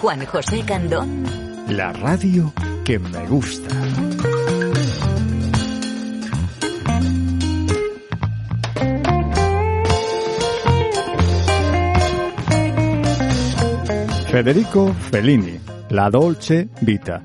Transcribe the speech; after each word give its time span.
Juan 0.00 0.24
José 0.26 0.62
Candón. 0.64 1.24
La 1.68 1.92
radio 1.92 2.52
que 2.84 3.00
me 3.00 3.26
gusta. 3.26 3.74
Federico 14.30 14.94
Fellini, 15.10 15.58
La 15.90 16.10
Dolce 16.10 16.68
Vita. 16.80 17.24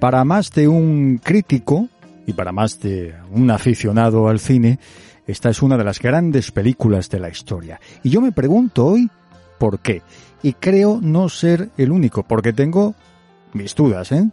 Para 0.00 0.24
más 0.24 0.50
de 0.50 0.66
un 0.66 1.18
crítico 1.22 1.88
y 2.26 2.32
para 2.32 2.52
más 2.52 2.80
de 2.80 3.14
un 3.32 3.50
aficionado 3.50 4.28
al 4.28 4.40
cine, 4.40 4.78
esta 5.26 5.50
es 5.50 5.60
una 5.60 5.76
de 5.76 5.84
las 5.84 6.00
grandes 6.00 6.50
películas 6.52 7.10
de 7.10 7.20
la 7.20 7.28
historia. 7.28 7.78
Y 8.02 8.08
yo 8.08 8.22
me 8.22 8.32
pregunto 8.32 8.86
hoy 8.86 9.10
por 9.58 9.80
qué. 9.80 10.00
Y 10.44 10.52
creo 10.52 10.98
no 11.00 11.30
ser 11.30 11.70
el 11.78 11.90
único, 11.90 12.22
porque 12.22 12.52
tengo 12.52 12.94
mis 13.54 13.74
dudas, 13.74 14.12
¿eh? 14.12 14.28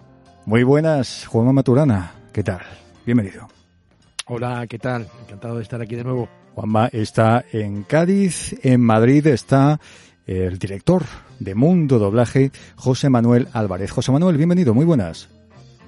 Muy 0.45 0.63
buenas, 0.63 1.25
Juanma 1.25 1.53
Maturana. 1.53 2.11
¿Qué 2.33 2.43
tal? 2.43 2.59
Bienvenido. 3.05 3.47
Hola, 4.27 4.67
¿qué 4.67 4.77
tal? 4.77 5.07
Encantado 5.23 5.55
de 5.55 5.63
estar 5.63 5.79
aquí 5.79 5.95
de 5.95 6.03
nuevo. 6.03 6.27
Juanma 6.53 6.89
está 6.91 7.45
en 7.53 7.83
Cádiz, 7.83 8.53
en 8.61 8.81
Madrid 8.81 9.25
está 9.27 9.79
el 10.25 10.59
director 10.59 11.03
de 11.39 11.55
Mundo 11.55 11.97
Doblaje, 11.97 12.51
José 12.75 13.09
Manuel 13.09 13.47
Álvarez. 13.53 13.91
José 13.91 14.11
Manuel, 14.11 14.35
bienvenido, 14.35 14.73
muy 14.73 14.83
buenas. 14.83 15.29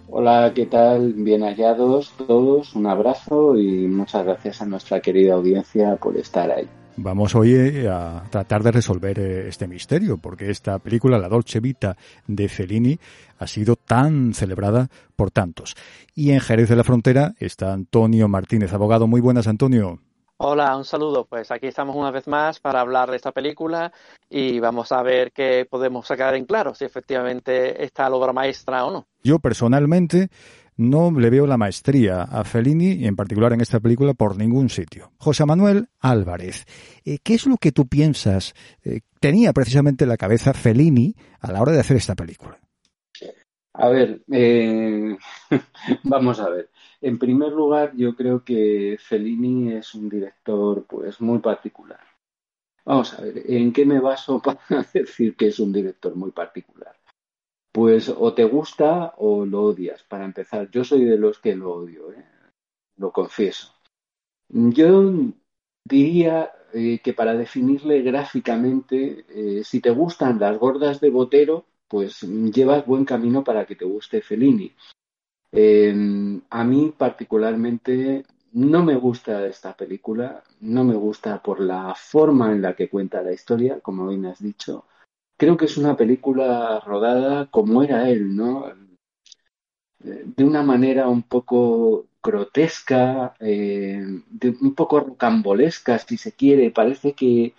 Hola, 0.07 0.53
¿qué 0.55 0.67
tal? 0.67 1.11
Bien 1.15 1.41
hallados 1.41 2.13
todos, 2.25 2.75
un 2.75 2.87
abrazo 2.87 3.57
y 3.57 3.89
muchas 3.89 4.23
gracias 4.23 4.61
a 4.61 4.65
nuestra 4.65 5.01
querida 5.01 5.33
audiencia 5.33 5.97
por 5.97 6.15
estar 6.15 6.49
ahí. 6.49 6.69
Vamos 6.95 7.33
hoy 7.33 7.55
eh, 7.55 7.89
a 7.89 8.23
tratar 8.29 8.61
de 8.61 8.71
resolver 8.71 9.17
eh, 9.17 9.47
este 9.47 9.67
misterio, 9.67 10.17
porque 10.17 10.51
esta 10.51 10.77
película, 10.77 11.17
La 11.17 11.27
Dolce 11.27 11.59
Vita 11.59 11.97
de 12.27 12.47
Fellini, 12.47 12.99
ha 13.39 13.47
sido 13.47 13.75
tan 13.75 14.33
celebrada 14.35 14.87
por 15.15 15.31
tantos. 15.31 15.75
Y 16.13 16.31
en 16.31 16.39
Jerez 16.39 16.69
de 16.69 16.75
la 16.75 16.83
Frontera 16.83 17.33
está 17.39 17.73
Antonio 17.73 18.27
Martínez, 18.27 18.73
abogado. 18.73 19.07
Muy 19.07 19.21
buenas, 19.21 19.47
Antonio. 19.47 19.99
Hola, 20.37 20.77
un 20.77 20.85
saludo. 20.85 21.25
Pues 21.25 21.49
aquí 21.51 21.67
estamos 21.67 21.95
una 21.95 22.11
vez 22.11 22.27
más 22.27 22.59
para 22.59 22.81
hablar 22.81 23.09
de 23.09 23.15
esta 23.15 23.31
película 23.31 23.91
y 24.29 24.59
vamos 24.59 24.91
a 24.91 25.01
ver 25.01 25.31
qué 25.31 25.65
podemos 25.69 26.05
sacar 26.05 26.35
en 26.35 26.45
claro, 26.45 26.75
si 26.75 26.85
efectivamente 26.85 27.83
está 27.83 28.09
la 28.09 28.17
obra 28.17 28.33
maestra 28.33 28.85
o 28.85 28.91
no. 28.91 29.07
Yo 29.23 29.39
personalmente 29.39 30.29
no 30.77 31.11
le 31.11 31.29
veo 31.29 31.45
la 31.47 31.57
maestría 31.57 32.23
a 32.23 32.43
Fellini, 32.43 33.05
en 33.05 33.15
particular 33.15 33.53
en 33.53 33.61
esta 33.61 33.79
película, 33.79 34.13
por 34.13 34.37
ningún 34.37 34.69
sitio. 34.69 35.11
José 35.17 35.45
Manuel 35.45 35.89
Álvarez, 35.99 36.65
eh, 37.05 37.19
¿qué 37.23 37.35
es 37.35 37.45
lo 37.45 37.57
que 37.57 37.71
tú 37.71 37.87
piensas 37.87 38.53
eh, 38.83 39.01
tenía 39.19 39.53
precisamente 39.53 40.05
en 40.05 40.09
la 40.09 40.17
cabeza 40.17 40.53
Fellini 40.53 41.15
a 41.39 41.51
la 41.51 41.61
hora 41.61 41.71
de 41.71 41.79
hacer 41.79 41.97
esta 41.97 42.15
película? 42.15 42.59
A 43.73 43.89
ver, 43.89 44.21
eh, 44.31 45.17
vamos 46.03 46.39
a 46.39 46.49
ver. 46.49 46.69
En 47.01 47.17
primer 47.17 47.51
lugar, 47.51 47.91
yo 47.95 48.15
creo 48.15 48.43
que 48.43 48.97
Fellini 48.99 49.73
es 49.73 49.93
un 49.95 50.09
director 50.09 50.85
pues 50.87 51.19
muy 51.19 51.39
particular. 51.39 51.99
Vamos 52.85 53.13
a 53.13 53.21
ver, 53.21 53.43
¿en 53.45 53.73
qué 53.73 53.85
me 53.85 53.99
baso 53.99 54.41
para 54.43 54.59
decir 54.93 55.35
que 55.35 55.47
es 55.47 55.59
un 55.59 55.73
director 55.73 56.15
muy 56.15 56.31
particular? 56.31 56.95
Pues 57.73 58.07
o 58.07 58.33
te 58.33 58.45
gusta 58.45 59.15
o 59.17 59.45
lo 59.45 59.63
odias, 59.63 60.03
para 60.03 60.25
empezar. 60.25 60.69
Yo 60.71 60.83
soy 60.83 61.03
de 61.03 61.17
los 61.17 61.39
que 61.39 61.55
lo 61.55 61.73
odio, 61.73 62.13
¿eh? 62.13 62.23
lo 62.97 63.11
confieso. 63.11 63.73
Yo 64.47 65.11
diría 65.83 66.51
eh, 66.73 66.99
que 67.03 67.13
para 67.13 67.33
definirle 67.33 68.01
gráficamente, 68.01 69.25
eh, 69.29 69.63
si 69.63 69.79
te 69.79 69.89
gustan 69.89 70.39
las 70.39 70.57
gordas 70.57 71.01
de 71.01 71.09
Botero, 71.09 71.65
pues 71.87 72.21
llevas 72.21 72.85
buen 72.85 73.05
camino 73.05 73.43
para 73.43 73.65
que 73.65 73.75
te 73.75 73.85
guste 73.85 74.21
Fellini. 74.21 74.71
Eh, 75.51 76.41
a 76.49 76.63
mí 76.63 76.93
particularmente 76.97 78.23
no 78.53 78.83
me 78.83 78.95
gusta 78.95 79.45
esta 79.47 79.75
película, 79.75 80.43
no 80.61 80.83
me 80.83 80.95
gusta 80.95 81.41
por 81.41 81.59
la 81.59 81.95
forma 81.95 82.51
en 82.51 82.61
la 82.61 82.75
que 82.75 82.89
cuenta 82.89 83.23
la 83.23 83.33
historia, 83.33 83.79
como 83.79 84.07
bien 84.07 84.27
has 84.27 84.41
dicho. 84.41 84.85
Creo 85.43 85.57
que 85.57 85.65
es 85.65 85.75
una 85.75 85.97
película 85.97 86.79
rodada 86.85 87.47
como 87.47 87.83
era 87.83 88.09
él, 88.09 88.33
¿no? 88.33 88.65
De 89.99 90.41
una 90.41 90.63
manera 90.63 91.09
un 91.09 91.23
poco 91.23 92.07
grotesca, 92.23 93.35
eh, 93.41 94.01
un 94.61 94.73
poco 94.73 95.01
rocambolesca, 95.01 95.99
si 95.99 96.15
se 96.15 96.31
quiere. 96.31 96.71
Parece 96.71 97.11
que 97.11 97.55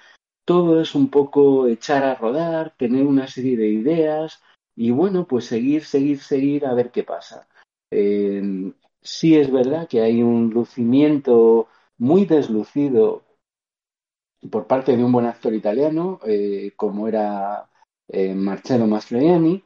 todo 0.46 0.80
es 0.80 0.94
un 0.94 1.10
poco 1.10 1.66
echar 1.66 2.04
a 2.04 2.14
rodar, 2.14 2.74
tener 2.78 3.04
una 3.04 3.26
serie 3.26 3.58
de 3.58 3.68
ideas 3.68 4.40
y 4.74 4.90
bueno, 4.90 5.26
pues 5.26 5.44
seguir, 5.44 5.84
seguir, 5.84 6.20
seguir 6.20 6.64
a 6.64 6.72
ver 6.72 6.90
qué 6.90 7.02
pasa. 7.02 7.46
Eh, 7.90 8.72
sí 9.02 9.36
es 9.36 9.52
verdad 9.52 9.88
que 9.88 10.00
hay 10.00 10.22
un 10.22 10.48
lucimiento 10.48 11.68
muy 11.98 12.24
deslucido 12.24 13.24
por 14.50 14.66
parte 14.66 14.96
de 14.96 15.04
un 15.04 15.12
buen 15.12 15.26
actor 15.26 15.52
italiano, 15.52 16.18
eh, 16.26 16.72
como 16.76 17.08
era 17.08 17.68
eh, 18.08 18.34
Marcello 18.34 18.86
Mastroianni, 18.86 19.64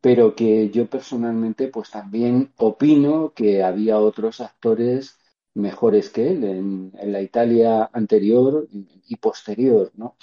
pero 0.00 0.34
que 0.34 0.70
yo 0.70 0.88
personalmente 0.88 1.68
pues 1.68 1.90
también 1.90 2.52
opino 2.58 3.32
que 3.34 3.62
había 3.62 3.98
otros 3.98 4.40
actores 4.40 5.18
mejores 5.54 6.10
que 6.10 6.28
él 6.30 6.44
en, 6.44 6.92
la 7.12 7.20
Italia 7.22 7.90
anterior 7.92 8.68
y 8.70 9.16
posterior, 9.16 9.90
¿no? 9.96 10.16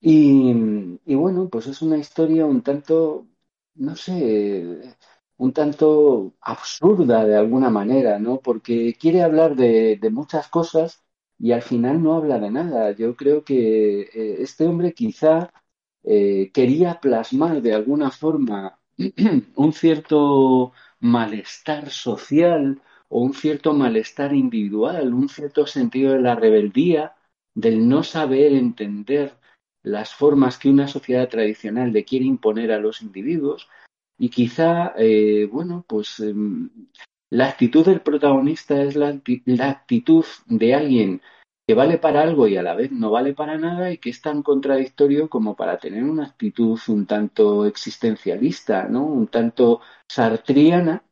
Y, 0.00 1.14
bueno, 1.16 1.48
pues 1.48 1.66
es 1.66 1.82
una 1.82 1.98
historia 1.98 2.46
un 2.46 2.62
tanto, 2.62 3.26
no 3.74 3.96
sé, 3.96 4.96
un 5.38 5.52
tanto 5.52 6.34
absurda 6.40 7.24
de 7.24 7.36
alguna 7.36 7.70
manera, 7.70 8.18
¿no? 8.18 8.40
Porque 8.40 8.94
quiere 8.94 9.22
hablar 9.22 9.56
de, 9.56 9.96
de 10.00 10.10
muchas 10.10 10.48
cosas 10.48 11.02
y 11.38 11.52
al 11.52 11.62
final 11.62 12.02
no 12.02 12.14
habla 12.14 12.38
de 12.38 12.50
nada. 12.50 12.92
Yo 12.92 13.16
creo 13.16 13.44
que 13.44 14.02
eh, 14.02 14.36
este 14.42 14.66
hombre 14.66 14.92
quizá 14.94 15.52
eh, 16.06 16.50
quería 16.54 17.00
plasmar 17.00 17.60
de 17.60 17.74
alguna 17.74 18.10
forma 18.10 18.78
un 19.56 19.72
cierto 19.72 20.72
malestar 21.00 21.90
social 21.90 22.80
o 23.08 23.22
un 23.22 23.34
cierto 23.34 23.74
malestar 23.74 24.32
individual, 24.32 25.12
un 25.12 25.28
cierto 25.28 25.66
sentido 25.66 26.12
de 26.12 26.22
la 26.22 26.36
rebeldía, 26.36 27.16
del 27.54 27.88
no 27.88 28.02
saber 28.04 28.52
entender 28.52 29.34
las 29.82 30.14
formas 30.14 30.58
que 30.58 30.68
una 30.68 30.88
sociedad 30.88 31.28
tradicional 31.28 31.92
le 31.92 32.04
quiere 32.04 32.24
imponer 32.24 32.72
a 32.72 32.78
los 32.78 33.02
individuos. 33.02 33.68
Y 34.18 34.28
quizá, 34.30 34.94
eh, 34.96 35.48
bueno, 35.50 35.84
pues 35.88 36.20
eh, 36.20 36.34
la 37.30 37.48
actitud 37.48 37.84
del 37.84 38.00
protagonista 38.00 38.80
es 38.82 38.96
la, 38.96 39.08
actitud 39.68 40.24
de 40.46 40.74
alguien 40.74 41.20
que 41.66 41.74
vale 41.74 41.98
para 41.98 42.22
algo 42.22 42.46
y 42.46 42.56
a 42.56 42.62
la 42.62 42.74
vez 42.74 42.92
no 42.92 43.10
vale 43.10 43.34
para 43.34 43.58
nada 43.58 43.90
y 43.90 43.98
que 43.98 44.10
es 44.10 44.20
tan 44.22 44.42
contradictorio 44.42 45.28
como 45.28 45.56
para 45.56 45.78
tener 45.78 46.04
una 46.04 46.26
actitud 46.26 46.78
un 46.88 47.06
tanto 47.06 47.66
existencialista, 47.66 48.84
¿no? 48.88 49.04
Un 49.04 49.26
tanto 49.26 49.80
sartriana, 50.08 51.04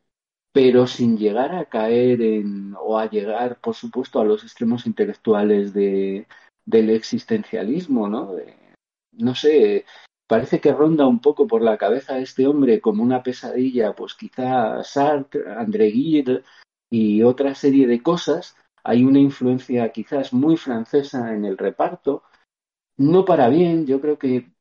pero 0.53 0.87
sin 0.87 1.19
llegar 1.19 1.55
a 1.55 1.65
caer 1.67 2.23
en 2.23 2.75
o 2.79 2.99
a 2.99 3.11
llegar, 3.11 3.61
por 3.61 3.75
supuesto, 3.75 4.21
a 4.21 4.25
los 4.25 4.45
extremos 4.45 4.87
intelectuales 4.87 5.75
de, 5.75 6.29
del 6.65 6.91
existencialismo, 6.91 8.09
¿no? 8.09 8.35
De, 8.35 8.55
no 9.13 9.35
sé, 9.35 9.85
parece 10.29 10.61
que 10.61 10.73
ronda 10.73 11.07
un 11.07 11.21
poco 11.21 11.49
por 11.49 11.63
la 11.63 11.77
cabeza 11.79 12.15
de 12.15 12.23
este 12.23 12.47
hombre 12.47 12.81
como 12.81 13.03
una 13.03 13.25
pesadilla, 13.25 13.95
pues 13.95 14.15
quizá 14.15 14.85
Sartre, 14.85 15.53
André 15.53 15.91
Gide 15.91 16.43
y 16.91 17.23
otra 17.23 17.57
serie 17.57 17.89
de 17.89 18.03
cosas. 18.03 18.57
Hay 18.85 19.05
una 19.05 19.19
influencia 19.19 19.91
quizás 19.91 20.33
muy 20.33 20.57
francesa 20.57 21.35
en 21.35 21.45
el 21.45 21.59
reparto, 21.59 22.23
no 22.97 23.25
para 23.25 23.49
bien, 23.49 23.87
yo 23.87 24.01
creo 24.01 24.19
que, 24.19 24.53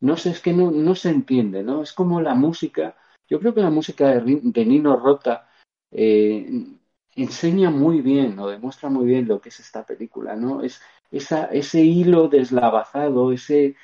no 0.00 0.16
sé, 0.16 0.30
es 0.30 0.40
que 0.40 0.52
no, 0.52 0.70
no 0.70 0.94
se 0.94 1.10
entiende, 1.10 1.62
¿no? 1.62 1.82
Es 1.82 1.92
como 1.92 2.20
la 2.20 2.34
música, 2.34 2.96
yo 3.28 3.40
creo 3.40 3.54
que 3.54 3.62
la 3.62 3.70
música 3.70 4.08
de, 4.08 4.64
Nino 4.66 4.96
Rota 4.96 5.48
eh, 5.90 6.66
enseña 7.14 7.70
muy 7.70 8.00
bien 8.00 8.38
o 8.38 8.48
demuestra 8.48 8.88
muy 8.90 9.06
bien 9.06 9.28
lo 9.28 9.40
que 9.40 9.50
es 9.50 9.60
esta 9.60 9.86
película, 9.86 10.36
¿no? 10.36 10.62
Es 10.62 10.82
esa, 11.10 11.46
ese 11.46 11.82
hilo 11.82 12.28
deslavazado, 12.28 13.32
ese 13.32 13.76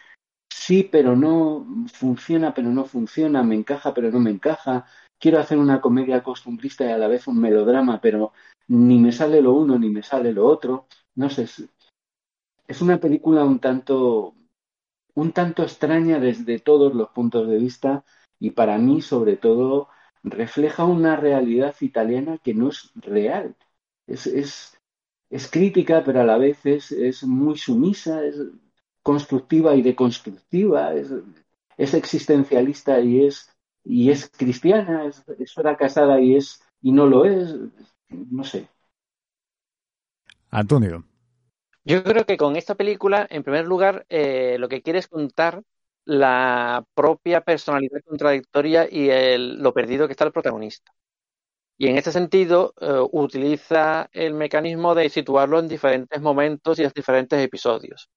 sí 0.51 0.89
pero 0.91 1.17
no, 1.17 1.67
funciona 1.93 2.55
pero 2.55 2.71
no 2.71 2.85
funciona, 2.85 3.43
me 3.43 3.55
encaja 3.55 3.95
pero 3.95 4.11
no 4.11 4.21
me 4.21 4.31
encaja, 4.31 4.87
quiero 5.19 5.39
hacer 5.39 5.59
una 5.59 5.81
comedia 5.81 6.23
costumbrista 6.23 6.85
y 6.85 6.93
a 6.93 6.99
la 6.99 7.09
vez 7.09 7.27
un 7.27 7.41
melodrama, 7.41 8.01
pero 8.01 8.33
ni 8.69 8.99
me 8.99 9.13
sale 9.13 9.41
lo 9.43 9.55
uno 9.55 9.79
ni 9.79 9.91
me 9.91 10.03
sale 10.03 10.33
lo 10.33 10.47
otro. 10.47 10.87
No 11.15 11.31
sé, 11.31 11.45
es, 12.67 12.83
una 12.83 12.99
película 12.99 13.45
un 13.45 13.59
tanto, 13.59 14.35
un 15.15 15.33
tanto 15.33 15.63
extraña 15.63 16.19
desde 16.21 16.59
todos 16.61 16.95
los 16.95 17.11
puntos 17.11 17.49
de 17.49 17.59
vista 17.59 18.05
y 18.39 18.51
para 18.51 18.79
mí 18.79 19.03
sobre 19.03 19.37
todo 19.37 19.89
refleja 20.23 20.85
una 20.85 21.17
realidad 21.17 21.75
italiana 21.81 22.39
que 22.39 22.55
no 22.55 22.69
es 22.69 22.93
real. 22.95 23.57
Es, 24.07 24.27
es, 24.27 24.79
es 25.31 25.51
crítica, 25.51 26.03
pero 26.05 26.21
a 26.21 26.25
la 26.25 26.39
vez 26.39 26.65
es, 26.67 26.93
es 26.93 27.25
muy 27.25 27.59
sumisa, 27.59 28.25
es 28.25 28.37
constructiva 29.03 29.75
y 29.75 29.83
deconstructiva, 29.83 30.95
es, 30.95 31.13
es 31.77 31.95
existencialista 31.95 33.01
y 33.01 33.27
es 33.27 33.51
y 33.89 34.11
es 34.11 34.31
cristiana, 34.31 35.07
es, 35.07 35.25
es 35.39 35.55
casada 35.79 36.21
y 36.21 36.37
es 36.37 36.63
y 36.83 36.93
no 36.93 37.07
lo 37.07 37.25
es, 37.25 37.57
no 38.11 38.45
sé. 38.45 38.69
Antonio. 40.51 41.05
Yo 41.85 42.05
creo 42.05 42.27
que 42.27 42.37
con 42.37 42.57
esta 42.57 42.75
película, 42.75 43.27
en 43.31 43.43
primer 43.43 43.65
lugar, 43.65 44.05
eh, 44.11 44.57
lo 44.59 44.69
que 44.69 44.83
quiere 44.83 44.99
es 44.99 45.09
contar 45.09 45.63
la 46.05 46.85
propia 46.95 47.41
personalidad 47.41 48.01
contradictoria 48.07 48.87
y 48.91 49.09
el, 49.09 49.63
lo 49.63 49.73
perdido 49.73 50.07
que 50.07 50.13
está 50.13 50.25
el 50.25 50.33
protagonista. 50.33 50.93
Y 51.79 51.89
en 51.89 51.97
este 51.97 52.13
sentido, 52.13 52.75
eh, 52.81 53.01
utiliza 53.13 54.11
el 54.13 54.35
mecanismo 54.35 54.95
de 54.95 55.09
situarlo 55.09 55.59
en 55.61 55.69
diferentes 55.69 56.21
momentos 56.21 56.79
y 56.79 56.85
en 56.85 56.93
diferentes 56.95 57.43
episodios. 57.43 58.11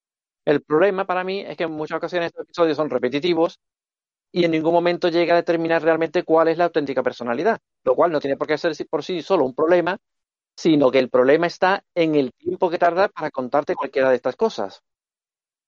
El 0.43 0.61
problema 0.63 1.05
para 1.05 1.23
mí 1.23 1.41
es 1.41 1.55
que 1.55 1.63
en 1.63 1.71
muchas 1.71 1.97
ocasiones 1.97 2.27
estos 2.27 2.43
episodios 2.43 2.75
son 2.77 2.89
repetitivos 2.89 3.59
y 4.31 4.45
en 4.45 4.51
ningún 4.51 4.73
momento 4.73 5.09
llega 5.09 5.33
a 5.33 5.37
determinar 5.37 5.83
realmente 5.83 6.23
cuál 6.23 6.47
es 6.47 6.57
la 6.57 6.65
auténtica 6.65 7.03
personalidad, 7.03 7.59
lo 7.83 7.95
cual 7.95 8.11
no 8.11 8.19
tiene 8.19 8.37
por 8.37 8.47
qué 8.47 8.57
ser 8.57 8.73
por 8.89 9.03
sí 9.03 9.21
solo 9.21 9.45
un 9.45 9.53
problema, 9.53 9.97
sino 10.55 10.91
que 10.91 10.99
el 10.99 11.09
problema 11.09 11.47
está 11.47 11.83
en 11.95 12.15
el 12.15 12.31
tiempo 12.33 12.69
que 12.69 12.77
tarda 12.77 13.09
para 13.09 13.31
contarte 13.31 13.75
cualquiera 13.75 14.09
de 14.09 14.15
estas 14.15 14.35
cosas. 14.35 14.81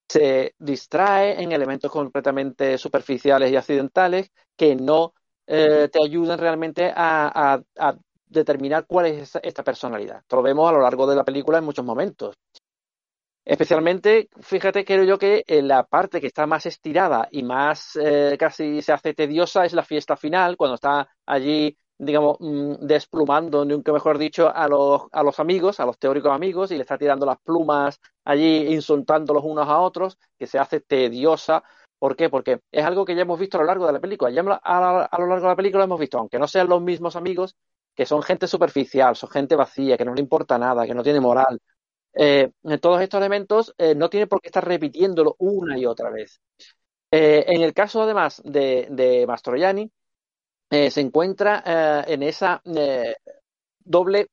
Se 0.07 0.53
distrae 0.59 1.41
en 1.41 1.51
elementos 1.51 1.91
completamente 1.91 2.77
superficiales 2.77 3.51
y 3.51 3.55
accidentales 3.55 4.31
que 4.55 4.75
no 4.75 5.13
eh, 5.47 5.89
te 5.91 6.03
ayudan 6.03 6.39
realmente 6.39 6.91
a, 6.95 7.61
a, 7.77 7.97
determinar 8.27 8.85
cuál 8.87 9.07
es 9.07 9.37
esta 9.43 9.63
personalidad. 9.63 10.19
Esto 10.19 10.37
lo 10.37 10.41
vemos 10.41 10.67
a 10.67 10.73
lo 10.73 10.81
largo 10.81 11.05
de 11.05 11.15
la 11.15 11.23
película 11.23 11.59
en 11.59 11.65
muchos 11.65 11.85
momentos. 11.85 12.35
Especialmente, 13.45 14.29
fíjate, 14.39 14.85
creo 14.85 15.03
yo 15.03 15.17
que 15.19 15.43
la 15.63 15.83
parte 15.83 16.21
que 16.21 16.27
está 16.27 16.47
más 16.47 16.65
estirada 16.65 17.27
y 17.29 17.43
más 17.43 17.97
eh, 18.01 18.37
casi 18.39 18.81
se 18.81 18.93
hace 18.93 19.13
tediosa 19.13 19.65
es 19.65 19.73
la 19.73 19.83
fiesta 19.83 20.15
final, 20.15 20.55
cuando 20.55 20.75
está 20.75 21.09
allí, 21.25 21.77
digamos, 21.97 22.37
mm, 22.39 22.75
desplumando, 22.85 23.65
nunca 23.65 23.91
mejor 23.91 24.17
dicho, 24.17 24.49
a 24.55 24.67
los, 24.69 25.03
a 25.11 25.23
los 25.23 25.39
amigos, 25.41 25.81
a 25.81 25.85
los 25.85 25.99
teóricos 25.99 26.31
amigos, 26.31 26.71
y 26.71 26.75
le 26.75 26.83
está 26.83 26.97
tirando 26.97 27.25
las 27.25 27.37
plumas 27.41 27.99
allí, 28.23 28.73
insultándolos 28.73 29.43
unos 29.43 29.67
a 29.67 29.79
otros, 29.79 30.17
que 30.39 30.47
se 30.47 30.57
hace 30.57 30.79
tediosa. 30.79 31.63
¿Por 31.99 32.15
qué? 32.15 32.29
Porque 32.29 32.61
es 32.71 32.85
algo 32.85 33.03
que 33.03 33.13
ya 33.15 33.23
hemos 33.23 33.39
visto 33.39 33.57
a 33.57 33.61
lo 33.61 33.67
largo 33.67 33.85
de 33.87 33.93
la 33.93 33.99
película. 33.99 34.31
Ya 34.31 34.41
a 34.41 35.17
lo 35.19 35.27
largo 35.27 35.43
de 35.47 35.51
la 35.51 35.55
película 35.55 35.83
hemos 35.83 35.99
visto, 35.99 36.17
aunque 36.17 36.39
no 36.39 36.47
sean 36.47 36.69
los 36.69 36.81
mismos 36.81 37.17
amigos, 37.17 37.55
que 37.95 38.05
son 38.05 38.23
gente 38.23 38.47
superficial, 38.47 39.15
son 39.15 39.29
gente 39.29 39.55
vacía, 39.55 39.97
que 39.97 40.05
no 40.05 40.13
le 40.13 40.21
importa 40.21 40.57
nada, 40.57 40.85
que 40.85 40.93
no 40.95 41.03
tiene 41.03 41.19
moral, 41.19 41.59
eh, 42.13 42.51
todos 42.81 43.01
estos 43.01 43.19
elementos 43.19 43.73
eh, 43.77 43.95
no 43.95 44.09
tiene 44.09 44.27
por 44.27 44.41
qué 44.41 44.49
estar 44.49 44.65
repitiéndolo 44.65 45.35
una 45.39 45.77
y 45.77 45.85
otra 45.85 46.09
vez. 46.09 46.41
Eh, 47.11 47.45
en 47.47 47.61
el 47.61 47.73
caso, 47.73 48.01
además, 48.01 48.41
de, 48.43 48.87
de 48.89 49.25
Mastroianni, 49.27 49.91
se 50.69 51.01
encuentra 51.01 52.03
en 52.07 52.23
esa 52.23 52.59
doble 53.85 54.29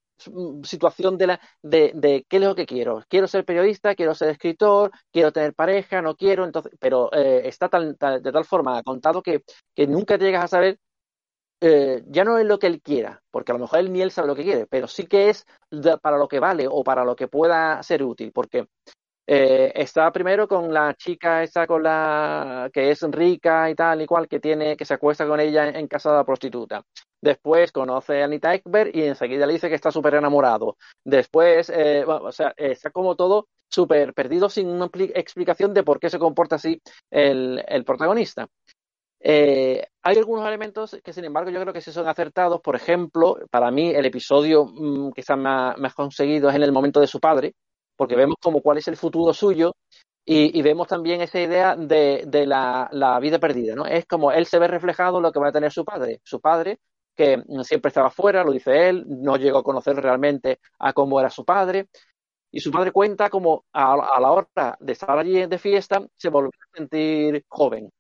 situación 0.63 1.19
de, 1.19 1.27
la, 1.27 1.41
de, 1.63 2.25
qué 2.27 2.37
es 2.37 2.43
lo 2.43 2.55
que 2.55 2.65
quiero. 2.65 3.05
Quiero 3.09 3.29
ser 3.29 3.45
periodista, 3.45 3.95
quiero 3.95 4.15
ser 4.15 4.31
escritor, 4.31 4.91
quiero 5.13 5.33
tener 5.33 5.53
pareja, 5.53 6.01
no 6.01 6.17
quiero, 6.17 6.47
entonces, 6.47 6.73
pero 6.81 7.13
está 7.13 7.69
tal, 7.69 7.95
tal, 7.99 8.23
de 8.23 8.33
tal 8.33 8.47
forma 8.47 8.83
contado 8.83 9.23
que, 9.23 9.43
que 9.75 9.87
nunca 9.87 10.17
llegas 10.17 10.45
a 10.45 10.49
saber 10.49 10.79
eh, 11.61 12.03
ya 12.07 12.25
no 12.25 12.39
es 12.39 12.47
lo 12.47 12.59
que 12.59 12.67
él 12.67 12.81
quiera, 12.81 13.23
porque 13.31 13.53
a 13.53 13.55
lo 13.55 13.61
mejor 13.61 13.81
él 13.81 13.93
ni 13.93 14.01
él 14.01 14.11
sabe 14.11 14.29
lo 14.29 14.35
que 14.35 14.45
quiere, 14.45 14.67
pero 14.67 14.89
sí 14.89 15.07
que 15.07 15.29
es 15.29 15.47
para 16.03 16.17
lo 16.17 16.29
que 16.29 16.41
vale 16.41 16.67
o 16.69 16.83
para 16.83 17.05
lo 17.05 17.15
que 17.17 17.29
pueda 17.29 17.83
ser 17.83 18.03
útil, 18.03 18.33
porque 18.33 18.67
eh, 19.27 19.71
está 19.77 20.11
primero 20.11 20.49
con 20.49 20.73
la 20.73 20.95
chica 20.95 21.43
esa 21.43 21.67
con 21.67 21.83
la 21.83 22.69
que 22.73 22.91
es 22.91 23.03
rica 23.03 23.71
y 23.71 23.75
tal 23.75 24.03
y 24.03 24.07
cual, 24.07 24.27
que 24.27 24.41
tiene, 24.41 24.77
que 24.77 24.85
se 24.85 24.95
acuesta 24.95 25.27
con 25.27 25.39
ella 25.39 25.69
en, 25.69 25.87
casa 25.87 26.11
de 26.11 26.17
la 26.17 26.25
prostituta. 26.25 26.83
Después 27.21 27.71
conoce 27.71 28.23
a 28.23 28.25
Anita 28.25 28.55
Ekberg 28.55 28.97
y 28.97 29.03
enseguida 29.03 29.47
le 29.47 29.53
dice 29.53 29.69
que 29.69 29.75
está 29.75 29.93
súper 29.93 30.15
enamorado. 30.15 30.77
Después, 31.05 31.71
eh, 31.71 32.05
o 32.07 32.33
sea, 32.33 32.55
está 32.57 32.91
como 32.91 33.15
todo 33.15 33.47
súper 33.69 34.15
perdido 34.15 34.49
sin 34.49 34.69
una 34.69 34.91
explicación 35.15 35.75
de 35.75 35.85
por 35.85 36.01
qué 36.01 36.11
se 36.11 36.19
comporta 36.19 36.57
así 36.57 36.81
el 37.11 37.85
protagonista. 37.85 38.49
Eh, 39.23 39.87
hay 40.03 40.17
algunos 40.17 40.47
elementos 40.47 40.97
que, 41.05 41.13
sin 41.13 41.25
embargo, 41.25 41.51
yo 41.51 41.61
creo 41.61 41.75
que 41.75 41.81
sí 41.83 41.93
son 41.93 42.09
acertados. 42.09 42.61
Por 42.63 42.75
ejemplo, 42.77 43.39
para 43.51 43.71
mí, 43.71 43.91
el 43.91 44.07
episodio 44.07 44.67
mmm, 44.67 45.11
está 45.17 45.37
más, 45.37 45.77
más, 45.79 45.95
conseguido 45.95 46.49
es 46.49 46.57
en 46.57 46.63
el 46.63 46.73
momento 46.73 47.01
de 47.01 47.07
su 47.07 47.21
padre, 47.21 47.55
porque 47.97 48.17
vemos 48.17 48.37
como 48.41 48.63
cuál 48.63 48.79
es 48.79 48.89
el 48.89 48.97
futuro 48.97 49.35
suyo 49.35 49.75
y, 50.25 50.59
y 50.59 50.63
vemos 50.63 50.89
también 50.89 51.21
esa 51.21 51.41
idea 51.41 51.77
de, 51.77 52.25
de 52.27 52.47
la, 52.47 52.89
la, 52.93 53.19
vida 53.21 53.39
perdida. 53.39 53.75
¿no? 53.75 53.87
Es 53.87 54.07
como 54.07 54.33
él 54.33 54.47
se 54.47 54.59
ve 54.59 54.69
reflejado 54.69 55.21
lo 55.21 55.33
que 55.33 55.41
va 55.41 55.49
a 55.49 55.53
tener 55.53 55.73
su 55.73 55.85
padre. 55.85 56.21
Su 56.25 56.41
padre, 56.41 56.79
que 57.15 57.43
siempre 57.65 57.89
estaba 57.89 58.11
fuera, 58.11 58.45
lo 58.45 58.53
dice 58.53 58.89
él, 58.89 59.05
no 59.09 59.37
llegó 59.37 59.59
a 59.59 59.63
conocer 59.65 59.97
realmente 59.97 60.61
a 60.79 60.93
cómo 60.95 61.21
era 61.21 61.31
su 61.31 61.45
padre. 61.45 61.89
Y 62.53 62.61
su 62.61 62.71
padre 62.73 62.93
cuenta 62.93 63.31
como 63.31 63.65
a, 63.73 63.93
a 63.95 64.21
la 64.21 64.33
hora 64.33 64.77
de 64.81 64.93
estar 64.93 65.19
allí 65.19 65.47
de 65.47 65.59
fiesta 65.59 66.05
se 66.17 66.31
volvió 66.31 66.51
a 66.51 66.77
sentir 66.79 67.45
joven, 67.49 67.91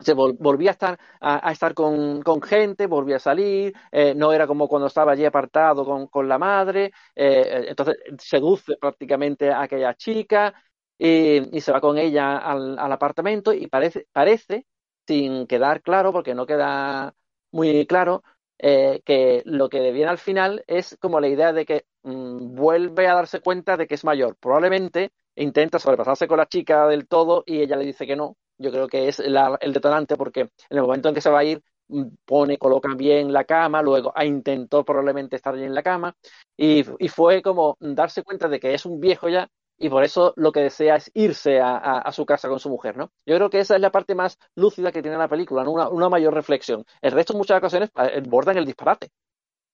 se 0.00 0.14
vol 0.14 0.34
volvía 0.38 0.70
a 0.70 0.72
estar, 0.72 0.98
a, 1.20 1.52
estar 1.52 1.74
con, 1.74 2.22
con, 2.22 2.42
gente, 2.42 2.86
volvía 2.86 3.16
a 3.16 3.18
salir, 3.20 3.74
eh, 3.92 4.14
no 4.14 4.32
era 4.32 4.46
como 4.46 4.68
cuando 4.68 4.86
estaba 4.88 5.12
allí 5.12 5.24
apartado 5.24 5.84
con, 5.84 6.06
con 6.08 6.28
la 6.28 6.38
madre, 6.38 6.92
eh, 7.14 7.66
entonces 7.68 7.96
seduce 8.18 8.76
prácticamente 8.76 9.50
a 9.50 9.62
aquella 9.62 9.94
chica 9.94 10.54
y, 10.98 11.60
se 11.60 11.72
va 11.72 11.80
con 11.80 11.98
ella 11.98 12.38
al, 12.38 12.78
apartamento 12.92 13.52
y 13.52 13.66
parece, 13.68 14.06
parece, 14.12 14.66
sin 15.06 15.46
quedar 15.46 15.82
claro, 15.82 16.12
porque 16.12 16.34
no 16.34 16.46
queda 16.46 17.14
muy 17.52 17.86
claro, 17.86 18.22
eh, 18.58 19.00
que 19.04 19.42
lo 19.46 19.68
que 19.70 19.90
viene 19.92 20.10
al 20.10 20.18
final 20.18 20.62
es 20.66 20.96
como 21.00 21.20
la 21.20 21.28
idea 21.28 21.52
de 21.52 21.64
que 21.64 21.86
mmm, 22.02 22.54
vuelve 22.54 23.08
a 23.08 23.14
darse 23.14 23.40
cuenta 23.40 23.76
de 23.76 23.86
que 23.86 23.94
es 23.94 24.04
mayor. 24.04 24.36
Probablemente 24.36 25.12
intenta 25.36 25.78
sobrepasarse 25.78 26.28
con 26.28 26.38
la 26.38 26.46
chica 26.46 26.86
del 26.86 27.08
todo 27.08 27.42
y 27.46 27.60
ella 27.62 27.76
le 27.76 27.86
dice 27.86 28.06
que 28.06 28.16
no, 28.16 28.36
yo 28.60 28.70
creo 28.70 28.88
que 28.88 29.08
es 29.08 29.20
el 29.20 29.72
detonante 29.72 30.16
porque 30.16 30.40
en 30.42 30.50
el 30.78 30.82
momento 30.82 31.08
en 31.08 31.14
que 31.14 31.20
se 31.20 31.30
va 31.30 31.40
a 31.40 31.44
ir 31.44 31.62
mm, 31.88 32.04
pone, 32.24 32.58
coloca 32.58 32.94
bien 32.94 33.32
la 33.32 33.44
cama, 33.44 33.82
luego 33.82 34.12
intentó 34.22 34.84
probablemente 34.84 35.36
estar 35.36 35.54
bien 35.54 35.68
en 35.68 35.74
la 35.74 35.82
cama 35.82 36.14
y, 36.56 36.84
y, 37.04 37.08
fue 37.08 37.42
como 37.42 37.76
darse 37.80 38.22
cuenta 38.22 38.48
de 38.48 38.60
que 38.60 38.74
es 38.74 38.86
un 38.86 39.00
viejo 39.00 39.28
ya 39.28 39.48
y 39.78 39.88
por 39.88 40.04
eso 40.04 40.34
lo 40.36 40.52
que 40.52 40.60
desea 40.60 40.96
es 40.96 41.10
irse 41.14 41.58
a, 41.60 41.76
a, 41.78 41.98
a 42.00 42.12
su 42.12 42.26
casa 42.26 42.48
con 42.48 42.60
su 42.60 42.68
mujer, 42.68 42.96
¿no? 42.98 43.12
Yo 43.24 43.36
creo 43.36 43.48
que 43.50 43.60
esa 43.60 43.76
es 43.76 43.80
la 43.80 43.90
parte 43.90 44.14
más 44.14 44.38
lúcida 44.54 44.92
que 44.92 45.00
tiene 45.02 45.16
la 45.16 45.28
película, 45.28 45.64
¿no? 45.64 45.72
una, 45.72 45.88
una 45.88 46.08
mayor 46.10 46.34
reflexión. 46.34 46.84
El 47.00 47.12
resto 47.12 47.32
en 47.32 47.38
muchas 47.38 47.58
ocasiones 47.58 47.90
eh, 47.96 48.22
bordan 48.26 48.58
el 48.58 48.66
disparate 48.66 49.10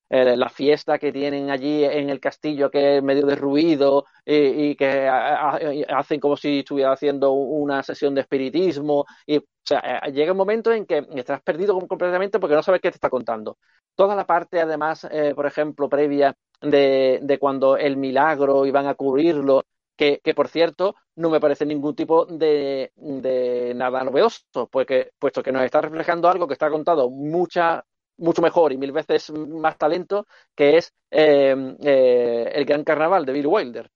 eh, 0.09 0.37
la 0.37 0.49
fiesta 0.49 0.99
que 0.99 1.13
tienen 1.13 1.51
allí 1.51 1.85
en 1.85 2.11
el 2.11 2.21
castillo 2.21 2.71
que 2.71 2.99
es 2.99 3.03
medio 3.03 3.27
de 3.27 3.37
ruido 3.37 4.07
y, 4.25 4.75
que 4.77 5.09
hacen 5.09 6.21
como 6.21 6.37
si 6.37 6.61
estuviera 6.61 6.93
haciendo 6.93 7.33
una 7.33 7.83
sesión 7.83 8.15
de 8.15 8.23
espiritismo 8.23 9.05
y 9.27 9.41
o 9.67 9.69
sea, 9.69 10.01
eh, 10.07 10.13
llega 10.13 10.31
un 10.31 10.39
momento 10.39 10.73
en 10.73 10.87
que 10.87 11.05
estás 11.17 11.43
perdido 11.43 11.77
completamente 11.89 12.39
porque 12.39 12.55
no 12.55 12.63
sabes 12.63 12.81
qué 12.81 12.91
te 12.91 12.97
está 12.97 13.11
contando. 13.11 13.59
Toda 13.97 14.15
la 14.15 14.25
parte, 14.27 14.61
además, 14.61 15.07
eh, 15.11 15.35
por 15.35 15.47
ejemplo, 15.47 15.89
previa 15.89 16.37
de, 16.61 17.19
de, 17.23 17.39
cuando 17.39 17.77
el 17.77 17.97
milagro 17.97 18.65
iban 18.65 18.87
a 18.87 18.95
cubrirlo, 18.95 19.65
que, 19.97 20.21
que, 20.23 20.35
por 20.35 20.49
cierto, 20.49 20.95
no 21.17 21.31
me 21.31 21.41
parece 21.41 21.67
ningún 21.67 21.97
tipo 21.97 22.27
de, 22.27 22.93
de 22.95 23.73
nada 23.75 24.05
novedoso, 24.05 24.69
porque, 24.71 25.11
puesto 25.19 25.43
que 25.43 25.53
nos 25.53 25.65
está 25.65 25.81
reflejando 25.81 26.29
algo 26.29 26.47
que 26.47 26.53
está 26.53 26.71
contado 26.71 27.11
mucha, 27.11 27.85
mucho 28.19 28.43
mejor 28.43 28.73
y 28.73 28.79
mil 28.79 28.93
veces 28.93 29.31
más 29.33 29.77
talento, 29.79 30.27
que 30.55 30.79
es 30.79 30.93
eh, 31.11 31.55
eh, 31.81 32.53
el 32.55 32.65
Gran 32.65 32.85
Carnaval 32.85 33.25
de 33.25 33.33
Bill 33.33 33.47
Wilder. 33.47 33.91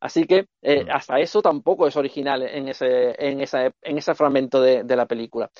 Así 0.00 0.26
que 0.26 0.46
eh, 0.62 0.84
mm. 0.84 0.90
hasta 0.90 1.18
eso 1.20 1.42
tampoco 1.42 1.86
es 1.86 1.96
original 1.96 2.42
en 2.42 2.68
ese, 2.68 3.14
en 3.18 3.40
esa, 3.40 3.66
en 3.66 3.98
ese 3.98 4.14
fragmento 4.14 4.60
de, 4.60 4.84
de, 4.84 4.96
la 4.96 5.06
película. 5.06 5.50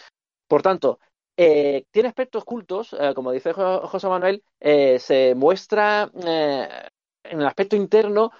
Por 0.47 0.63
tanto, 0.63 1.01
eh, 1.37 1.85
tiene 1.91 2.09
aspectos 2.09 2.45
cultos, 2.45 2.97
eh, 2.99 3.13
como 3.15 3.31
dice 3.31 3.53
José 3.53 4.09
Manuel, 4.09 4.43
eh, 4.59 4.99
se 4.99 5.35
muestra 5.35 6.11
en 6.15 7.41
el 7.41 7.47
aspecto 7.47 7.77
interno 7.77 8.31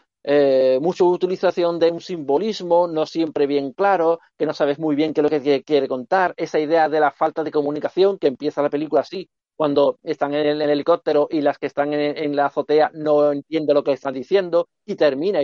mucha 0.81 1.05
utilización 1.05 1.79
de 1.79 1.91
un 1.91 2.01
simbolismo 2.01 2.89
no 2.89 3.07
siempre 3.07 3.47
bien 3.47 3.73
claro, 3.73 4.19
que 4.37 4.45
no 4.47 4.55
sabes 4.55 4.79
muy 4.79 4.97
bien 4.97 5.15
qué 5.15 5.21
es 5.21 5.23
lo 5.23 5.31
que 5.31 5.63
quiere 5.63 5.87
contar, 5.87 6.35
esa 6.37 6.59
idea 6.59 6.89
de 6.89 6.99
la 6.99 7.13
falta 7.13 7.45
de 7.45 7.53
comunicación 7.53 8.19
que 8.19 8.27
empieza 8.27 8.63
la 8.63 8.71
película 8.71 9.03
así, 9.03 9.29
cuando 9.57 9.99
están 10.03 10.35
en 10.35 10.47
el, 10.47 10.63
helicóptero 10.63 11.29
y 11.31 11.41
las 11.41 11.59
que 11.59 11.67
están 11.67 11.93
en, 11.95 12.37
la 12.37 12.47
azotea 12.47 12.91
no 12.95 13.33
entienden 13.33 13.75
lo 13.75 13.85
que 13.85 13.93
están 13.93 14.15
diciendo 14.15 14.69
y 14.85 14.97
termina 14.97 15.41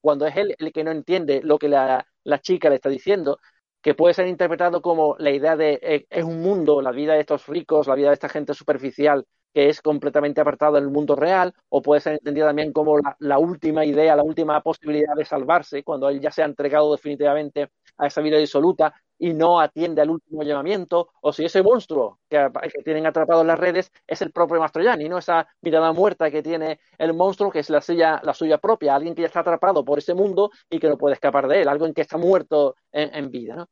cuando 0.00 0.26
es 0.26 0.36
él 0.36 0.54
el 0.58 0.72
que 0.72 0.84
no 0.84 0.90
entiende 0.90 1.40
lo 1.42 1.58
que 1.58 1.68
la 1.68 2.04
chica 2.40 2.70
le 2.70 2.76
está 2.76 2.88
diciendo 2.88 3.38
que 3.82 3.94
puede 3.94 4.14
ser 4.14 4.26
interpretado 4.26 4.82
como 4.82 5.16
la 5.18 5.30
idea 5.30 5.56
de 5.56 5.78
eh, 5.82 6.06
es 6.10 6.24
un 6.24 6.40
mundo, 6.40 6.82
la 6.82 6.92
vida 6.92 7.14
de 7.14 7.20
estos 7.20 7.46
ricos, 7.46 7.86
la 7.86 7.94
vida 7.94 8.08
de 8.08 8.14
esta 8.14 8.28
gente 8.28 8.54
superficial 8.54 9.24
que 9.52 9.68
es 9.68 9.80
completamente 9.82 10.40
apartado 10.40 10.74
del 10.74 10.88
mundo 10.88 11.16
real, 11.16 11.54
o 11.68 11.82
puede 11.82 12.00
ser 12.00 12.14
entendida 12.14 12.46
también 12.46 12.72
como 12.72 12.98
la, 13.18 13.38
última 13.38 13.84
idea, 13.84 14.16
la 14.16 14.22
última 14.22 14.60
posibilidad 14.62 15.14
de 15.16 15.24
salvarse, 15.24 15.82
cuando 15.82 16.08
él 16.08 16.20
ya 16.20 16.30
se 16.30 16.42
ha 16.42 16.46
entregado 16.46 16.92
definitivamente 16.92 17.70
a 17.98 18.06
esa 18.06 18.20
vida 18.20 18.38
disoluta 18.38 18.94
y 19.18 19.34
no 19.34 19.60
atiende 19.60 20.00
al 20.00 20.10
último 20.10 20.42
llamamiento, 20.42 21.10
o 21.20 21.32
si 21.32 21.44
ese 21.44 21.62
monstruo 21.62 22.20
que, 22.28 22.50
tienen 22.84 23.06
atrapado 23.06 23.42
en 23.42 23.48
las 23.48 23.58
redes 23.58 23.92
es 24.06 24.22
el 24.22 24.32
propio 24.32 24.58
Mastroianni, 24.60 25.08
¿no? 25.08 25.18
Esa 25.18 25.46
mirada 25.60 25.92
muerta 25.92 26.30
que 26.30 26.42
tiene 26.42 26.80
el 26.96 27.12
monstruo, 27.12 27.50
que 27.50 27.58
es 27.58 27.68
la 27.68 27.82
suya, 27.82 28.20
la 28.24 28.32
suya 28.32 28.58
propia, 28.58 28.94
alguien 28.94 29.14
que 29.14 29.22
ya 29.22 29.26
está 29.26 29.40
atrapado 29.40 29.84
por 29.84 29.98
ese 29.98 30.14
mundo 30.14 30.50
y 30.70 30.78
que 30.78 30.88
no 30.88 30.96
puede 30.96 31.14
escapar 31.14 31.48
de 31.48 31.62
él, 31.62 31.68
alguien 31.68 31.92
que 31.92 32.00
está 32.00 32.16
muerto 32.16 32.76
en, 32.92 33.14
en 33.14 33.30
vida. 33.30 33.68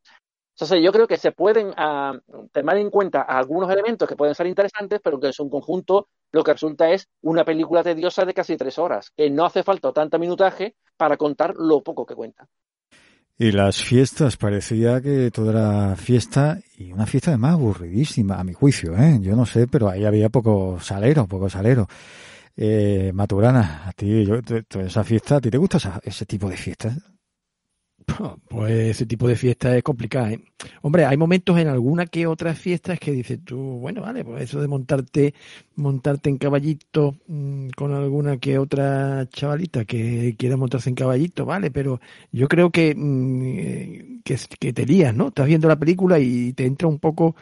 Entonces, 0.61 0.85
yo 0.85 0.91
creo 0.91 1.07
que 1.07 1.17
se 1.17 1.31
pueden 1.31 1.69
uh, 1.69 2.49
tomar 2.51 2.79
en 2.79 2.91
cuenta 2.91 3.23
algunos 3.23 3.71
elementos 3.71 4.09
que 4.09 4.17
pueden 4.17 4.35
ser 4.35 4.49
interesantes, 4.49 4.99
pero 5.01 5.21
que 5.21 5.29
en 5.29 5.33
su 5.33 5.49
conjunto 5.49 6.09
lo 6.33 6.43
que 6.43 6.53
resulta 6.53 6.91
es 6.91 7.07
una 7.23 7.45
película 7.45 7.85
tediosa 7.85 8.25
de 8.25 8.35
casi 8.35 8.57
tres 8.57 8.77
horas, 8.77 9.13
que 9.17 9.31
no 9.31 9.45
hace 9.45 9.63
falta 9.63 9.93
tanto 9.93 10.19
minutaje 10.19 10.75
para 10.97 11.17
contar 11.17 11.55
lo 11.57 11.81
poco 11.85 12.05
que 12.05 12.17
cuenta. 12.17 12.49
Y 13.39 13.53
las 13.53 13.81
fiestas, 13.81 14.37
parecía 14.37 15.01
que 15.01 15.31
todo 15.31 15.51
era 15.51 15.95
fiesta 15.95 16.59
y 16.77 16.91
una 16.91 17.07
fiesta 17.07 17.31
además 17.31 17.53
aburridísima, 17.53 18.35
a 18.35 18.43
mi 18.43 18.53
juicio, 18.53 18.97
¿eh? 18.97 19.17
Yo 19.21 19.37
no 19.37 19.47
sé, 19.47 19.69
pero 19.69 19.89
ahí 19.89 20.05
había 20.05 20.29
poco 20.29 20.81
salero, 20.81 21.29
poco 21.29 21.49
salero. 21.49 21.87
Eh, 22.57 23.13
Maturana, 23.15 23.85
a 23.87 23.93
ti, 23.93 24.27
yo, 24.27 24.41
esa 24.81 25.05
fiesta, 25.05 25.37
¿a 25.37 25.41
ti 25.41 25.51
te 25.51 25.59
gusta 25.59 26.01
ese 26.03 26.27
tipo 26.27 26.51
de 26.51 26.57
fiestas? 26.57 26.99
Pues 28.49 28.73
ese 28.73 29.07
tipo 29.07 29.29
de 29.29 29.37
fiesta 29.37 29.77
es 29.77 29.83
complicada. 29.83 30.33
¿eh? 30.33 30.41
Hombre, 30.83 31.05
hay 31.05 31.17
momentos 31.17 31.59
en 31.59 31.69
alguna 31.69 32.07
que 32.07 32.27
otras 32.27 32.59
fiestas 32.59 32.99
que 32.99 33.13
dices 33.13 33.39
tú, 33.45 33.57
bueno, 33.57 34.03
vale, 34.03 34.25
pues 34.25 34.43
eso 34.43 34.61
de 34.61 34.69
montarte, 34.69 35.35
montarte 35.77 36.31
en 36.31 36.39
caballito 36.39 37.17
mm, 37.27 37.69
con 37.77 37.93
alguna 37.93 38.39
que 38.39 38.59
otra 38.59 39.29
chavalita 39.31 39.85
que 39.85 40.35
quiera 40.39 40.57
montarse 40.57 40.89
en 40.89 40.97
caballito, 40.97 41.45
vale, 41.45 41.71
pero 41.71 42.01
yo 42.33 42.49
creo 42.49 42.71
que, 42.71 42.95
mm, 42.97 44.23
que, 44.25 44.39
que 44.59 44.73
te 44.73 44.87
lías, 44.87 45.15
¿no? 45.15 45.29
Estás 45.29 45.47
viendo 45.47 45.69
la 45.69 45.79
película 45.79 46.19
y 46.19 46.53
te 46.53 46.67
entra 46.67 46.89
un 46.89 46.99
poco 46.99 47.37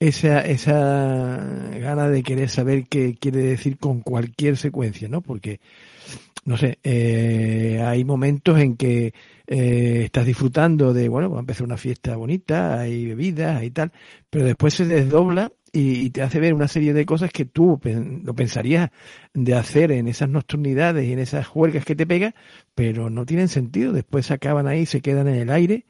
esa, 0.00 0.40
esa 0.40 1.36
gana 1.78 2.08
de 2.08 2.22
querer 2.22 2.48
saber 2.48 2.86
qué 2.88 3.14
quiere 3.18 3.38
decir 3.40 3.78
con 3.78 4.00
cualquier 4.00 4.56
secuencia, 4.56 5.08
¿no? 5.08 5.20
Porque, 5.20 5.60
no 6.44 6.56
sé, 6.56 6.78
eh, 6.82 7.80
hay 7.84 8.04
momentos 8.04 8.58
en 8.58 8.76
que 8.76 9.14
eh, 9.46 10.02
estás 10.04 10.26
disfrutando 10.26 10.92
de, 10.92 11.08
bueno, 11.08 11.30
va 11.30 11.36
a 11.36 11.40
empezar 11.40 11.64
una 11.64 11.76
fiesta 11.76 12.16
bonita, 12.16 12.80
hay 12.80 13.06
bebidas, 13.06 13.60
hay 13.60 13.70
tal, 13.70 13.92
pero 14.28 14.44
después 14.44 14.74
se 14.74 14.86
desdobla 14.86 15.52
y, 15.72 16.10
te 16.10 16.20
hace 16.22 16.40
ver 16.40 16.52
una 16.52 16.68
serie 16.68 16.92
de 16.92 17.06
cosas 17.06 17.30
que 17.30 17.44
tú 17.44 17.80
lo 18.24 18.34
pensarías 18.34 18.90
de 19.32 19.54
hacer 19.54 19.92
en 19.92 20.08
esas 20.08 20.28
nocturnidades 20.28 21.06
y 21.06 21.12
en 21.12 21.18
esas 21.18 21.46
juergas 21.46 21.84
que 21.84 21.96
te 21.96 22.06
pega, 22.06 22.34
pero 22.74 23.08
no 23.08 23.24
tienen 23.24 23.48
sentido, 23.48 23.92
después 23.92 24.26
se 24.26 24.34
acaban 24.34 24.66
ahí, 24.66 24.84
se 24.84 25.00
quedan 25.00 25.28
en 25.28 25.36
el 25.36 25.50
aire 25.50 25.86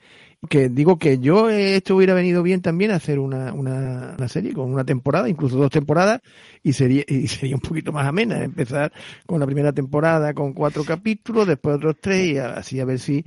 que 0.49 0.69
digo 0.69 0.99
que 0.99 1.19
yo 1.19 1.51
esto 1.51 1.97
hubiera 1.97 2.15
venido 2.15 2.43
bien 2.43 2.63
también 2.63 2.91
hacer 2.91 3.19
una, 3.21 3.53
una, 3.53 4.15
una, 4.19 4.29
serie 4.29 4.53
con 4.53 4.73
una 4.73 4.85
temporada, 4.85 5.29
incluso 5.29 5.57
dos 5.57 5.71
temporadas, 5.71 6.21
y 6.63 6.73
sería, 6.73 7.05
y 7.07 7.29
sería 7.29 7.55
un 7.55 7.61
poquito 7.61 7.93
más 7.93 8.07
amena. 8.07 8.43
Empezar 8.43 8.93
con 9.25 9.39
la 9.39 9.47
primera 9.47 9.73
temporada 9.73 10.35
con 10.35 10.53
cuatro 10.53 10.85
capítulos, 10.85 11.47
después 11.47 11.77
otros 11.77 11.97
tres, 12.01 12.27
y 12.27 12.39
así 12.39 12.81
a 12.81 12.85
ver 12.85 12.99
si 12.99 13.25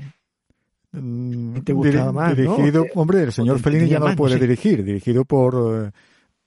mm, 0.91 1.60
te 1.60 1.72
gustaba 1.72 2.12
más. 2.12 2.36
Dirigido, 2.36 2.86
hombre, 2.95 3.24
el 3.24 3.31
señor 3.31 3.60
Fellini 3.60 3.88
ya 3.88 4.00
no 4.00 4.10
lo 4.10 4.15
puede 4.15 4.38
dirigir, 4.38 4.84
dirigido 4.84 5.24
por, 5.24 5.86
eh, 5.86 5.91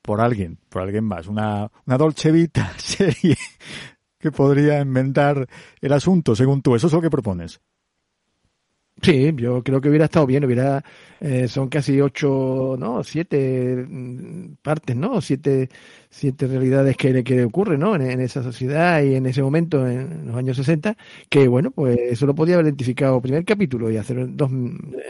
por 0.02 0.20
alguien, 0.20 0.58
por 0.68 0.82
alguien 0.82 1.04
más. 1.04 1.28
Una, 1.28 1.70
una 1.86 1.96
Dolce 1.96 2.30
Vita 2.30 2.74
serie 2.76 3.36
que 4.18 4.30
podría 4.30 4.80
inventar 4.80 5.48
el 5.80 5.92
asunto, 5.94 6.36
según 6.36 6.60
tú. 6.60 6.74
Eso 6.74 6.88
es 6.88 6.92
lo 6.92 7.00
que 7.00 7.08
propones. 7.08 7.58
Sí, 9.00 9.32
yo 9.36 9.62
creo 9.62 9.80
que 9.80 9.88
hubiera 9.88 10.06
estado 10.06 10.26
bien, 10.26 10.44
hubiera, 10.44 10.84
eh, 11.20 11.46
son 11.46 11.68
casi 11.68 12.00
ocho, 12.00 12.74
no, 12.78 13.04
siete 13.04 13.86
mm, 13.88 14.56
partes, 14.60 14.96
¿no? 14.96 15.20
Siete, 15.20 15.68
siete 16.10 16.48
realidades 16.48 16.96
que, 16.96 17.22
que 17.22 17.44
ocurren, 17.44 17.78
¿no? 17.80 17.94
En, 17.94 18.20
esa 18.20 18.42
sociedad 18.42 19.00
y 19.02 19.14
en 19.14 19.26
ese 19.26 19.40
momento, 19.40 19.86
en 19.86 20.26
los 20.26 20.36
años 20.36 20.56
60, 20.56 20.96
que 21.28 21.46
bueno, 21.46 21.70
pues 21.70 21.96
eso 21.98 22.26
lo 22.26 22.34
podía 22.34 22.54
haber 22.54 22.66
identificado 22.66 23.20
primer 23.20 23.44
capítulo 23.44 23.88
y 23.90 23.96
hacer 23.96 24.34
dos, 24.34 24.50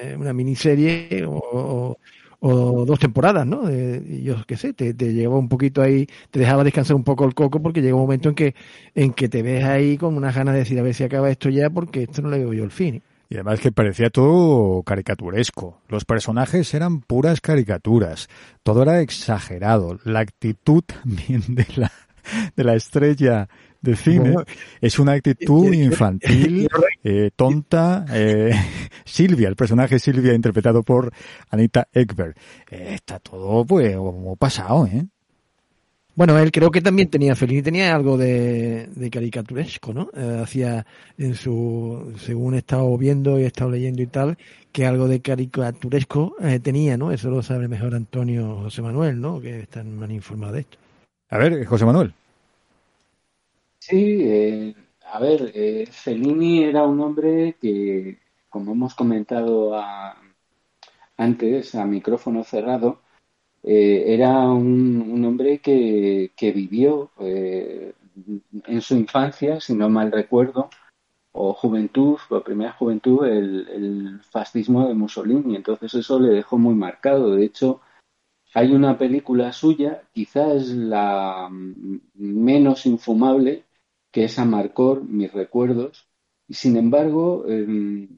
eh, 0.02 0.16
una 0.18 0.33
miniserie 0.35 1.25
o, 1.26 1.97
dos 2.40 2.99
temporadas, 3.00 3.47
¿no? 3.47 3.68
Yo 3.71 4.37
qué 4.47 4.57
sé, 4.57 4.73
te, 4.73 4.95
te 4.95 5.12
llevaba 5.12 5.38
un 5.40 5.49
poquito 5.49 5.83
ahí, 5.83 6.07
te 6.30 6.38
dejaba 6.40 6.62
descansar 6.62 6.95
un 6.95 7.04
poco 7.04 7.25
el 7.25 7.35
coco 7.35 7.61
porque 7.61 7.80
llega 7.83 7.95
un 7.97 8.02
momento 8.02 8.28
en 8.28 8.35
que, 8.37 8.54
en 8.95 9.12
que 9.12 9.28
te 9.28 9.42
ves 9.42 9.64
ahí 9.64 9.97
con 9.99 10.16
unas 10.16 10.35
ganas 10.37 10.54
de 10.54 10.61
decir 10.61 10.78
a 10.78 10.83
ver 10.83 10.95
si 10.95 11.02
acaba 11.04 11.30
esto 11.30 11.49
ya 11.49 11.68
porque 11.71 12.02
esto 12.04 12.23
no 12.23 12.30
le 12.30 12.38
veo 12.38 12.52
yo 12.52 12.64
el 12.64 12.71
fin. 12.71 13.02
Y 13.30 13.35
además 13.35 13.61
que 13.61 13.73
parecía 13.73 14.08
todo 14.08 14.82
caricaturesco. 14.82 15.82
Los 15.88 16.04
personajes 16.04 16.73
eran 16.73 17.00
puras 17.00 17.40
caricaturas. 17.40 18.28
Todo 18.62 18.82
era 18.82 19.00
exagerado. 19.00 19.99
La 20.04 20.20
actitud 20.20 20.82
también 20.82 21.42
de 21.49 21.66
la, 21.76 21.92
de 22.56 22.64
la 22.64 22.75
estrella 22.75 23.49
de 23.80 23.97
cine 23.97 24.35
es 24.80 24.99
una 24.99 25.12
actitud 25.12 25.73
infantil, 25.73 26.68
eh, 27.04 27.30
tonta. 27.37 28.06
Eh, 28.12 28.52
Silvia, 29.04 29.49
el 29.49 29.56
personaje 29.56 29.99
Silvia 29.99 30.35
interpretado 30.35 30.82
por 30.82 31.12
Anita 31.50 31.88
Ekberg. 31.92 32.35
Eh, 32.70 32.94
está 32.94 33.18
todo 33.18 33.64
pues 33.64 33.94
como 33.97 34.37
pasado, 34.37 34.87
¿eh? 34.87 35.06
Bueno, 36.18 36.37
él 36.37 36.50
creo 36.50 36.72
que 36.72 36.80
también 36.80 37.08
tenía, 37.08 37.37
Fellini 37.37 37.62
tenía 37.62 37.94
algo 37.94 38.18
de, 38.18 39.08
caricaturesco, 39.12 39.94
¿no? 39.94 40.10
Eh, 40.16 40.40
hacía 40.42 40.84
en 41.16 41.37
su, 41.37 42.12
según 42.18 42.54
he 42.54 42.58
estado 42.58 42.98
viendo 42.98 43.38
y 43.38 43.44
he 43.44 43.46
estado 43.46 43.70
leyendo 43.70 44.02
y 44.02 44.08
tal, 44.08 44.37
que 44.72 44.84
algo 44.84 45.06
de 45.06 45.22
caricaturesco 45.22 46.34
eh, 46.40 46.58
tenía, 46.58 46.96
¿no? 46.96 47.12
Eso 47.12 47.30
lo 47.30 47.40
sabe 47.40 47.68
mejor 47.68 47.94
Antonio 47.94 48.56
José 48.62 48.82
Manuel, 48.82 49.20
¿no? 49.20 49.40
Que 49.40 49.60
están 49.60 49.96
más 49.96 50.10
informado 50.10 50.54
de 50.54 50.60
esto. 50.62 50.76
A 51.30 51.38
ver, 51.38 51.64
José 51.64 51.84
Manuel. 51.84 52.12
Sí, 53.78 54.18
eh, 54.22 54.75
a 55.12 55.20
ver, 55.20 55.87
Fellini 55.88 56.64
era 56.64 56.82
un 56.82 57.00
hombre 57.00 57.54
que, 57.60 58.18
como 58.48 58.72
hemos 58.72 58.96
comentado 58.96 59.80
antes, 61.16 61.76
a 61.76 61.84
micrófono 61.84 62.42
cerrado, 62.42 63.02
eh, 63.62 64.14
era 64.14 64.50
un, 64.50 65.24
hombre 65.24 65.58
que, 65.58 66.30
vivió 66.54 67.10
eh, 67.20 67.92
en 68.66 68.80
su 68.80 68.96
infancia, 68.96 69.60
si 69.60 69.74
no 69.74 69.88
mal 69.88 70.12
recuerdo, 70.12 70.70
o 71.32 71.54
juventud, 71.54 72.18
o 72.30 72.42
primera 72.42 72.72
juventud, 72.72 73.26
el, 73.26 74.20
fascismo 74.30 74.88
de 74.88 74.94
Mussolini. 74.94 75.56
Entonces 75.56 75.94
eso 75.94 76.18
le 76.20 76.34
dejó 76.34 76.58
muy 76.58 76.74
marcado. 76.74 77.34
De 77.34 77.44
hecho, 77.44 77.80
hay 78.54 78.72
una 78.72 78.98
película 78.98 79.52
suya, 79.52 80.02
quizás 80.12 80.68
la 80.68 81.48
menos 81.50 82.86
infumable, 82.86 83.64
que 84.10 84.24
es 84.24 84.38
Amarcor, 84.38 85.04
mis 85.04 85.32
recuerdos. 85.32 86.08
Y 86.48 86.54
sin 86.54 86.76
embargo, 86.76 87.44
eh, 87.48 88.08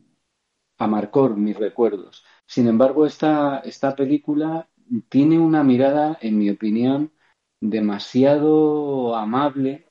Amarcor, 0.78 1.36
mis 1.36 1.56
recuerdos. 1.58 2.24
Sin 2.46 2.68
embargo, 2.68 3.06
esta, 3.06 3.58
esta 3.60 3.94
película 3.94 4.69
tiene 5.08 5.38
una 5.38 5.62
mirada, 5.62 6.18
en 6.20 6.38
mi 6.38 6.50
opinión, 6.50 7.12
demasiado 7.60 9.16
amable 9.16 9.86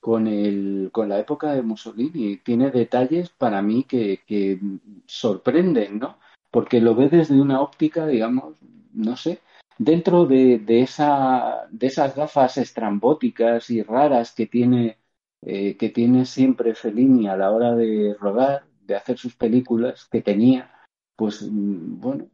con, 0.00 0.26
el, 0.26 0.90
con 0.92 1.08
la 1.08 1.18
época 1.20 1.52
de 1.52 1.62
Mussolini. 1.62 2.38
Tiene 2.38 2.70
detalles 2.70 3.30
para 3.30 3.62
mí 3.62 3.84
que, 3.84 4.60
sorprenden, 5.06 5.98
¿no? 6.00 6.18
Porque 6.50 6.80
lo 6.80 6.94
ve 6.94 7.08
desde 7.08 7.40
una 7.40 7.60
óptica, 7.60 8.06
digamos, 8.06 8.56
no 8.92 9.16
sé, 9.16 9.40
dentro 9.78 10.26
de, 10.26 10.58
de, 10.58 10.82
esa, 10.82 11.66
de 11.70 11.86
esas 11.86 12.14
gafas 12.14 12.58
estrambóticas 12.58 13.70
y 13.70 13.82
raras 13.82 14.32
que 14.32 14.46
tiene, 14.46 14.98
eh, 15.42 15.76
que 15.76 15.88
tiene 15.90 16.26
siempre 16.26 16.74
Fellini 16.74 17.28
a 17.28 17.36
la 17.36 17.50
hora 17.52 17.74
de 17.74 18.14
rodar, 18.18 18.64
de 18.82 18.96
hacer 18.96 19.16
sus 19.16 19.34
películas, 19.34 20.08
que 20.10 20.20
tenía, 20.20 20.70
pues 21.16 21.48
bueno, 21.50 22.28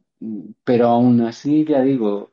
pero 0.63 0.87
aún 0.87 1.21
así, 1.21 1.65
ya 1.65 1.81
digo, 1.81 2.31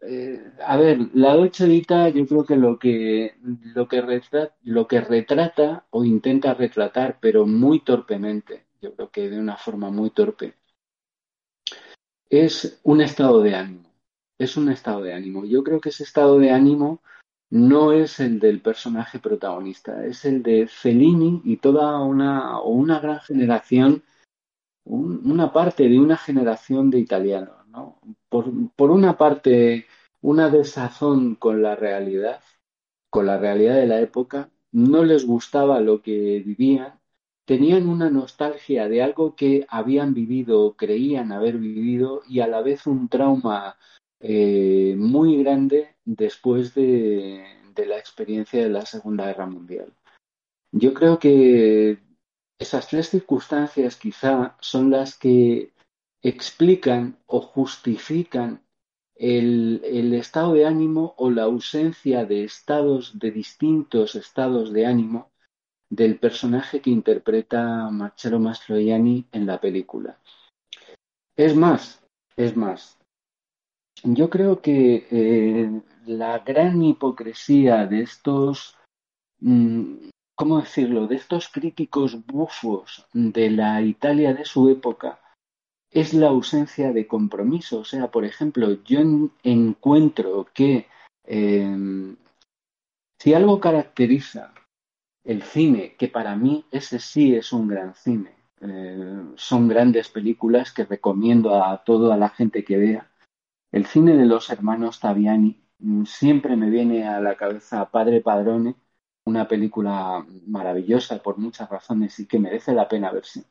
eh, 0.00 0.52
a 0.64 0.76
ver, 0.76 0.98
la 1.14 1.34
Dolce 1.34 1.66
yo 2.14 2.26
creo 2.26 2.44
que 2.44 2.56
lo 2.56 2.78
que 2.78 3.36
lo 3.74 3.88
que 3.88 4.00
retrata, 4.00 4.54
lo 4.62 4.86
que 4.86 5.00
retrata 5.00 5.86
o 5.90 6.04
intenta 6.04 6.54
retratar, 6.54 7.18
pero 7.20 7.46
muy 7.46 7.80
torpemente, 7.80 8.66
yo 8.80 8.94
creo 8.94 9.10
que 9.10 9.28
de 9.28 9.38
una 9.40 9.56
forma 9.56 9.90
muy 9.90 10.10
torpe, 10.10 10.54
es 12.30 12.80
un 12.84 13.00
estado 13.00 13.42
de 13.42 13.54
ánimo. 13.54 13.88
Es 14.38 14.56
un 14.56 14.68
estado 14.70 15.02
de 15.02 15.14
ánimo. 15.14 15.44
Yo 15.44 15.64
creo 15.64 15.80
que 15.80 15.88
ese 15.88 16.04
estado 16.04 16.38
de 16.38 16.50
ánimo 16.52 17.02
no 17.50 17.92
es 17.92 18.20
el 18.20 18.38
del 18.40 18.60
personaje 18.60 19.18
protagonista, 19.18 20.04
es 20.04 20.24
el 20.24 20.42
de 20.42 20.66
Fellini 20.68 21.40
y 21.44 21.56
toda 21.56 22.00
una 22.00 22.60
o 22.60 22.70
una 22.70 23.00
gran 23.00 23.20
generación, 23.20 24.04
una 24.88 25.52
parte 25.52 25.88
de 25.88 25.98
una 25.98 26.16
generación 26.16 26.90
de 26.90 26.98
italianos 26.98 27.58
por, 28.28 28.90
una 28.90 29.16
parte, 29.16 29.86
una 30.20 30.48
desazón 30.50 31.34
con 31.34 31.62
la 31.62 31.76
realidad, 31.76 32.40
con 33.10 33.26
la 33.26 33.38
realidad 33.38 33.76
de 33.76 33.86
la 33.86 34.00
época, 34.00 34.50
no 34.72 35.04
les 35.04 35.26
gustaba 35.26 35.80
lo 35.80 36.02
que 36.02 36.42
vivían, 36.44 37.00
tenían 37.46 37.88
una 37.88 38.10
nostalgia 38.10 38.88
de 38.88 39.02
algo 39.02 39.34
que 39.34 39.66
habían 39.68 40.12
vivido 40.14 40.60
o 40.62 40.76
creían 40.76 41.32
haber 41.32 41.56
vivido 41.56 42.22
y 42.28 42.40
a 42.40 42.46
la 42.46 42.60
vez 42.60 42.86
un 42.86 43.08
trauma 43.08 43.76
eh, 44.20 44.94
muy 44.98 45.42
grande 45.42 45.96
después 46.04 46.74
de, 46.74 47.44
de 47.74 47.86
la 47.86 47.98
experiencia 47.98 48.62
de 48.62 48.68
la 48.68 48.84
Segunda 48.84 49.26
Guerra 49.26 49.46
Mundial. 49.46 49.92
Yo 50.70 50.92
creo 50.92 51.18
que 51.18 51.98
esas 52.58 52.88
tres 52.88 53.08
circunstancias 53.08 53.96
quizá 53.96 54.56
son 54.60 54.90
las 54.90 55.16
que 55.16 55.72
explican 56.22 57.18
o 57.26 57.40
justifican 57.40 58.62
el, 59.14 60.14
estado 60.14 60.54
de 60.54 60.66
ánimo 60.66 61.14
o 61.16 61.30
la 61.30 61.44
ausencia 61.44 62.24
de 62.24 62.44
estados, 62.44 63.18
de 63.18 63.30
distintos 63.30 64.14
estados 64.14 64.72
de 64.72 64.86
ánimo 64.86 65.30
del 65.90 66.18
personaje 66.18 66.80
que 66.80 66.90
interpreta 66.90 67.90
Marcello 67.90 68.38
Mastroianni 68.38 69.26
en 69.32 69.46
la 69.46 69.60
película. 69.60 70.18
Es 71.36 71.54
más, 71.54 72.04
es 72.36 72.56
más, 72.56 72.98
yo 74.04 74.28
creo 74.28 74.60
que 74.60 75.06
eh, 75.10 75.82
la 76.06 76.40
gran 76.40 76.82
hipocresía 76.82 77.86
de 77.86 78.02
estos, 78.02 78.76
mm, 79.40 80.10
¿cómo 80.38 80.60
decirlo?, 80.60 81.08
de 81.08 81.16
estos 81.16 81.48
críticos 81.48 82.24
bufos 82.24 83.04
de 83.12 83.50
la 83.50 83.82
Italia 83.82 84.32
de 84.34 84.44
su 84.44 84.68
época, 84.68 85.18
es 85.90 86.14
la 86.14 86.28
ausencia 86.28 86.92
de 86.92 87.08
compromiso. 87.08 87.80
O 87.80 87.84
sea, 87.84 88.08
por 88.12 88.24
ejemplo, 88.24 88.80
yo 88.84 89.00
encuentro 89.42 90.46
que 90.54 90.86
em, 91.24 92.16
si 93.20 93.34
algo 93.34 93.58
caracteriza 93.58 94.54
el 95.24 95.42
cine, 95.42 95.96
que 95.98 96.06
para 96.06 96.36
mí 96.36 96.64
ese 96.70 97.00
sí 97.00 97.34
es 97.34 97.52
un 97.52 97.66
gran 97.66 97.94
cine, 97.96 98.30
eh, 98.60 99.24
son 99.34 99.66
grandes 99.66 100.08
películas 100.08 100.72
que 100.72 100.84
recomiendo 100.84 101.64
a 101.64 101.82
toda 101.82 102.16
la 102.16 102.28
gente 102.28 102.62
que 102.62 102.76
vea. 102.76 103.10
El 103.72 103.86
cine 103.86 104.16
de 104.16 104.26
los 104.26 104.50
hermanos 104.50 105.00
Taviani 105.00 105.60
mm, 105.80 106.04
siempre 106.04 106.54
me 106.54 106.70
viene 106.70 107.08
a 107.08 107.20
la 107.20 107.34
cabeza 107.36 107.90
Padre 107.90 108.20
Padrone, 108.20 108.76
una 109.28 109.46
película 109.46 110.24
maravillosa 110.46 111.22
por 111.22 111.38
muchas 111.38 111.68
razones 111.68 112.18
y 112.18 112.26
que 112.26 112.38
merece 112.38 112.72
la 112.72 112.88
pena 112.88 113.12
verse. 113.12 113.44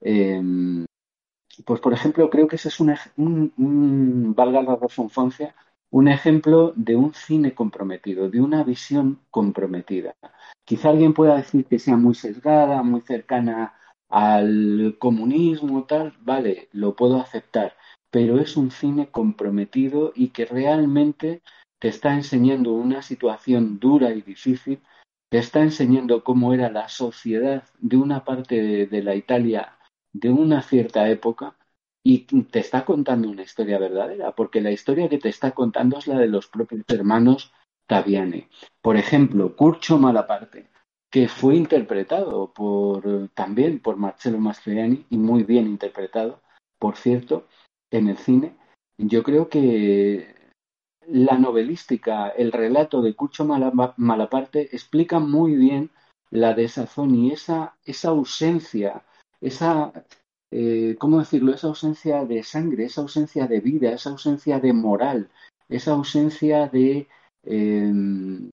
Em, 0.00 0.84
pues, 1.64 1.80
por 1.80 1.92
ejemplo, 1.92 2.30
creo 2.30 2.46
que 2.46 2.56
ese 2.56 2.68
es 2.68 2.78
un, 2.80 2.94
un, 3.16 4.34
valga 4.34 4.62
la 4.62 4.76
redundancia, 4.76 5.54
un 5.90 6.08
ejemplo 6.08 6.72
de 6.76 6.96
un 6.96 7.14
cine 7.14 7.54
comprometido, 7.54 8.28
de 8.30 8.40
una 8.40 8.62
visión 8.62 9.20
comprometida. 9.30 10.14
Quizá 10.64 10.90
alguien 10.90 11.14
pueda 11.14 11.36
decir 11.36 11.64
que 11.64 11.78
sea 11.78 11.96
muy 11.96 12.14
sesgada, 12.14 12.82
muy 12.82 13.00
cercana 13.00 13.74
al 14.08 14.96
comunismo, 14.98 15.84
tal, 15.84 16.14
vale, 16.20 16.68
lo 16.72 16.94
puedo 16.94 17.20
aceptar, 17.20 17.74
pero 18.10 18.38
es 18.38 18.56
un 18.56 18.70
cine 18.70 19.08
comprometido 19.10 20.12
y 20.14 20.28
que 20.28 20.44
realmente 20.44 21.42
te 21.78 21.88
está 21.88 22.14
enseñando 22.14 22.72
una 22.72 23.02
situación 23.02 23.78
dura 23.78 24.12
y 24.12 24.22
difícil, 24.22 24.80
te 25.30 25.38
está 25.38 25.60
enseñando 25.60 26.24
cómo 26.24 26.54
era 26.54 26.70
la 26.70 26.88
sociedad 26.88 27.64
de 27.78 27.96
una 27.96 28.24
parte 28.24 28.86
de 28.86 29.02
la 29.02 29.14
Italia 29.14 29.78
de 30.12 30.30
una 30.30 30.62
cierta 30.62 31.08
época 31.08 31.56
y 32.02 32.20
te 32.44 32.60
está 32.60 32.84
contando 32.84 33.28
una 33.28 33.42
historia 33.42 33.78
verdadera, 33.78 34.32
porque 34.32 34.60
la 34.60 34.70
historia 34.70 35.08
que 35.08 35.18
te 35.18 35.28
está 35.28 35.50
contando 35.50 35.98
es 35.98 36.06
la 36.06 36.18
de 36.18 36.28
los 36.28 36.46
propios 36.46 36.82
hermanos 36.88 37.52
Taviani. 37.86 38.48
Por 38.80 38.96
ejemplo, 38.96 39.54
Curcio 39.54 39.98
Malaparte, 39.98 40.70
que 41.10 41.28
fue 41.28 41.56
interpretado 41.56 42.52
por, 42.52 43.28
también 43.34 43.80
por 43.80 43.96
Marcello 43.96 44.38
Mastroianni 44.38 45.06
y 45.10 45.18
muy 45.18 45.42
bien 45.42 45.66
interpretado, 45.66 46.40
por 46.78 46.96
cierto, 46.96 47.46
en 47.90 48.08
el 48.08 48.18
cine. 48.18 48.56
Yo 48.96 49.22
creo 49.22 49.48
que 49.48 50.34
la 51.10 51.38
novelística, 51.38 52.28
el 52.28 52.52
relato 52.52 53.02
de 53.02 53.14
Curcio 53.14 53.44
Malaparte 53.44 54.68
explica 54.72 55.18
muy 55.18 55.56
bien 55.56 55.90
la 56.30 56.54
desazón 56.54 57.14
y 57.14 57.32
esa, 57.32 57.76
esa 57.84 58.08
ausencia 58.10 59.02
esa, 59.40 59.92
eh, 60.50 60.96
¿cómo 60.98 61.18
decirlo? 61.20 61.54
Esa 61.54 61.68
ausencia 61.68 62.24
de 62.24 62.42
sangre, 62.42 62.84
esa 62.84 63.02
ausencia 63.02 63.46
de 63.46 63.60
vida, 63.60 63.92
esa 63.92 64.10
ausencia 64.10 64.60
de 64.60 64.72
moral, 64.72 65.30
esa 65.68 65.92
ausencia 65.92 66.68
de, 66.68 67.08
em, 67.44 68.50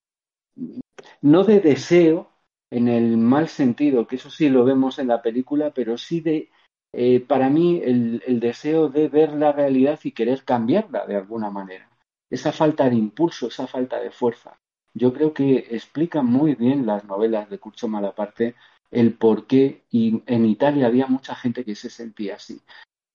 no 1.21 1.43
de 1.43 1.59
deseo 1.59 2.29
en 2.71 2.87
el 2.87 3.17
mal 3.17 3.47
sentido, 3.47 4.07
que 4.07 4.17
eso 4.17 4.29
sí 4.29 4.49
lo 4.49 4.65
vemos 4.65 4.99
en 4.99 5.07
la 5.07 5.21
película, 5.21 5.71
pero 5.73 5.97
sí 5.97 6.21
de, 6.21 6.49
eh, 6.93 7.19
para 7.19 7.49
mí, 7.49 7.81
el 7.83 8.39
deseo 8.39 8.89
de 8.89 9.07
ver 9.07 9.33
la 9.33 9.51
realidad 9.51 9.99
y 10.03 10.11
querer 10.11 10.43
cambiarla 10.43 11.05
de 11.05 11.15
alguna 11.15 11.49
manera. 11.49 11.89
Esa 12.35 12.51
falta 12.51 12.89
de 12.89 12.97
impulso, 12.97 13.47
esa 13.47 13.65
falta 13.65 13.97
de 14.01 14.11
fuerza. 14.11 14.59
Yo 14.93 15.13
creo 15.13 15.33
que 15.33 15.67
explica 15.71 16.21
muy 16.21 16.55
bien 16.55 16.85
las 16.85 17.05
novelas 17.05 17.49
de 17.49 17.59
Curcio 17.59 17.87
Malaparte 17.87 18.55
el 18.91 19.13
por 19.13 19.47
qué, 19.47 19.83
y 19.89 20.21
en 20.25 20.45
Italia 20.45 20.87
había 20.87 21.07
mucha 21.07 21.33
gente 21.33 21.63
que 21.63 21.75
se 21.75 21.89
sentía 21.89 22.35
así. 22.35 22.59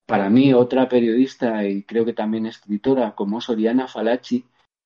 Para 0.06 0.30
mí, 0.30 0.54
otra 0.54 0.88
periodista 0.88 1.66
y 1.66 1.82
creo 1.82 2.06
que 2.06 2.14
también 2.14 2.46
escritora 2.46 3.14
como 3.14 3.42
Soriana 3.42 3.88
Falacci 3.88 4.42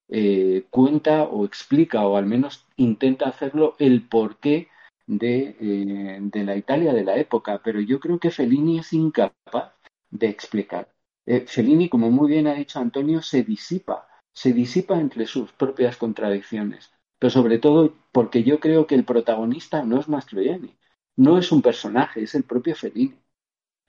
eh, 0.09 0.67
cuenta 0.69 1.23
o 1.23 1.45
explica 1.45 2.05
o 2.05 2.17
al 2.17 2.27
menos 2.27 2.67
intenta 2.77 3.29
hacerlo 3.29 3.77
el 3.79 4.03
porqué 4.03 4.67
de, 5.07 5.57
eh, 5.61 6.19
de 6.21 6.43
la 6.43 6.57
Italia 6.57 6.93
de 6.93 7.05
la 7.05 7.17
época, 7.19 7.61
pero 7.63 7.81
yo 7.81 8.01
creo 8.01 8.19
que 8.19 8.33
Fellini 8.33 8.81
es 8.81 8.93
incapaz 8.93 9.75
de 10.11 10.29
explicar. 10.29 10.89
Eh, 11.25 11.45
Fellini, 11.47 11.89
como 11.89 12.11
muy 12.11 12.29
bien 12.33 12.49
ha 12.49 12.55
dicho 12.55 12.81
Antonio, 12.81 13.23
se 13.23 13.45
disipa, 13.45 14.09
se 14.35 14.53
disipa 14.53 14.99
entre 15.01 15.27
sus 15.27 15.53
propias 15.53 15.97
contradicciones, 15.97 16.93
pero 17.19 17.31
sobre 17.31 17.59
todo 17.59 17.95
porque 18.13 18.43
yo 18.43 18.61
creo 18.61 18.87
que 18.87 18.95
el 18.95 19.05
protagonista 19.05 19.83
no 19.85 20.01
es 20.01 20.09
Mastroianni, 20.09 20.77
no 21.17 21.39
es 21.39 21.53
un 21.53 21.63
personaje, 21.63 22.23
es 22.23 22.35
el 22.35 22.43
propio 22.43 22.75
Fellini, 22.75 23.19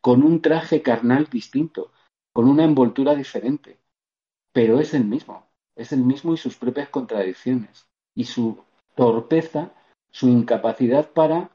con 0.01 0.23
un 0.23 0.41
traje 0.41 0.81
carnal 0.81 1.25
distinto, 1.25 1.91
con 2.31 2.47
una 2.47 2.63
envoltura 2.63 3.15
diferente, 3.15 3.79
pero 4.53 4.79
es 4.79 4.93
el 4.93 5.05
mismo, 5.05 5.47
es 5.75 5.91
el 5.91 6.01
mismo 6.01 6.33
y 6.33 6.37
sus 6.37 6.55
propias 6.55 6.89
contradicciones, 6.89 7.87
y 8.13 8.25
su 8.25 8.63
torpeza, 8.95 9.73
su 10.11 10.29
incapacidad 10.29 11.11
para 11.11 11.49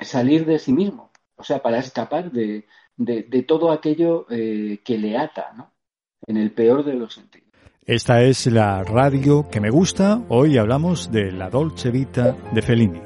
salir 0.00 0.46
de 0.46 0.58
sí 0.58 0.72
mismo, 0.72 1.10
o 1.36 1.42
sea, 1.42 1.60
para 1.60 1.78
escapar 1.78 2.30
de, 2.30 2.64
todo 3.46 3.72
aquello 3.72 4.26
eh, 4.30 4.80
que 4.84 4.96
le 4.98 5.18
ata, 5.18 5.52
¿no? 5.54 5.72
En 6.26 6.36
el 6.36 6.52
peor 6.52 6.84
de 6.84 6.94
los 6.94 7.14
sentidos. 7.14 7.51
Esta 7.84 8.22
es 8.22 8.46
la 8.46 8.84
radio 8.84 9.50
que 9.50 9.58
me 9.58 9.68
gusta. 9.68 10.22
Hoy 10.28 10.56
hablamos 10.56 11.10
de 11.10 11.32
la 11.32 11.50
Dolce 11.50 11.90
Vita 11.90 12.36
de 12.52 12.62
Fellini. 12.62 13.00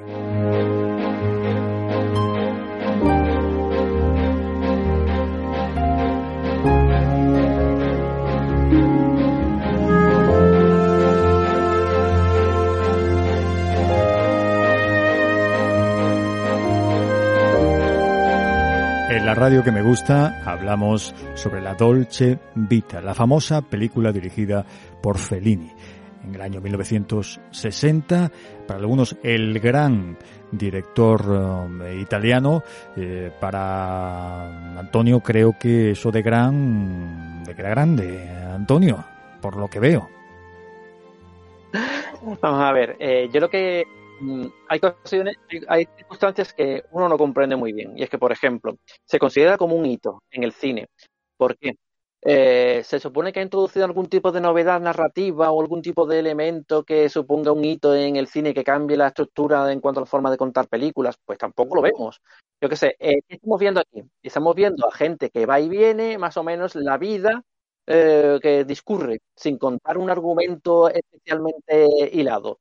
Radio 19.47 19.63
que 19.63 19.71
me 19.71 19.83
gusta 19.83 20.43
hablamos 20.45 21.15
sobre 21.37 21.61
la 21.61 21.75
Dolce 21.75 22.37
Vita, 22.57 23.01
la 23.01 23.15
famosa 23.15 23.63
película 23.63 24.11
dirigida 24.11 24.67
por 25.01 25.19
Fellini 25.19 25.71
en 26.27 26.35
el 26.35 26.41
año 26.41 26.61
1960, 26.61 28.33
para 28.67 28.81
algunos 28.81 29.17
el 29.23 29.61
gran 29.61 30.19
director 30.51 31.31
um, 31.31 31.81
italiano, 31.97 32.65
eh, 32.97 33.31
para 33.41 34.81
Antonio 34.81 35.21
creo 35.21 35.57
que 35.57 35.93
eso 35.93 36.11
de 36.11 36.23
gran, 36.23 37.45
de 37.45 37.55
que 37.55 37.63
grande, 37.63 38.29
Antonio, 38.53 39.05
por 39.41 39.57
lo 39.57 39.69
que 39.69 39.79
veo. 39.79 40.09
Vamos 42.43 42.61
a 42.61 42.73
ver, 42.73 42.97
eh, 42.99 43.29
yo 43.33 43.39
creo 43.39 43.51
que 43.51 43.85
hay, 44.69 44.79
ocasiones, 44.83 45.37
hay 45.69 45.87
circunstancias 45.97 46.53
que 46.53 46.85
uno 46.91 47.09
no 47.09 47.19
comprende 47.19 47.57
muy 47.57 47.73
bien. 47.73 47.97
Y 47.99 48.03
es 48.03 48.11
que, 48.11 48.19
por 48.19 48.33
ejemplo, 48.33 48.77
se 49.05 49.19
considera 49.19 49.57
como 49.59 49.77
un 49.77 49.87
hito 49.87 50.23
en 50.31 50.45
el 50.45 50.53
cine. 50.53 50.89
¿Por 51.37 51.57
qué? 51.59 51.77
Eh, 52.23 52.83
¿Se 52.85 52.99
supone 52.99 53.33
que 53.33 53.41
ha 53.41 53.43
introducido 53.43 53.85
algún 53.85 54.09
tipo 54.09 54.33
de 54.33 54.41
novedad 54.41 54.81
narrativa 54.81 55.53
o 55.53 55.61
algún 55.61 55.81
tipo 55.81 56.07
de 56.07 56.19
elemento 56.19 56.83
que 56.83 57.09
suponga 57.09 57.53
un 57.53 57.65
hito 57.65 57.95
en 57.95 58.17
el 58.17 58.27
cine 58.27 58.53
que 58.53 58.65
cambie 58.65 58.97
la 58.97 59.09
estructura 59.09 59.71
en 59.71 59.81
cuanto 59.81 60.01
a 60.01 60.03
la 60.03 60.07
forma 60.07 60.31
de 60.31 60.37
contar 60.37 60.67
películas? 60.69 61.17
Pues 61.25 61.39
tampoco 61.39 61.77
lo 61.77 61.83
vemos. 61.83 62.21
Yo 62.61 62.69
qué 62.69 62.77
sé, 62.77 62.97
eh, 62.99 63.21
¿qué 63.29 63.37
estamos 63.37 63.61
viendo 63.61 63.81
aquí? 63.81 64.03
Estamos 64.23 64.55
viendo 64.57 64.89
a 64.89 64.93
gente 64.93 65.31
que 65.31 65.47
va 65.47 65.61
y 65.61 65.69
viene, 65.69 66.19
más 66.19 66.37
o 66.37 66.43
menos 66.43 66.75
la 66.75 66.99
vida 66.99 67.45
eh, 67.87 68.39
que 68.43 68.65
discurre, 68.65 69.21
sin 69.37 69.59
contar 69.59 69.99
un 69.99 70.11
argumento 70.11 70.89
especialmente 70.89 72.11
hilado. 72.13 72.59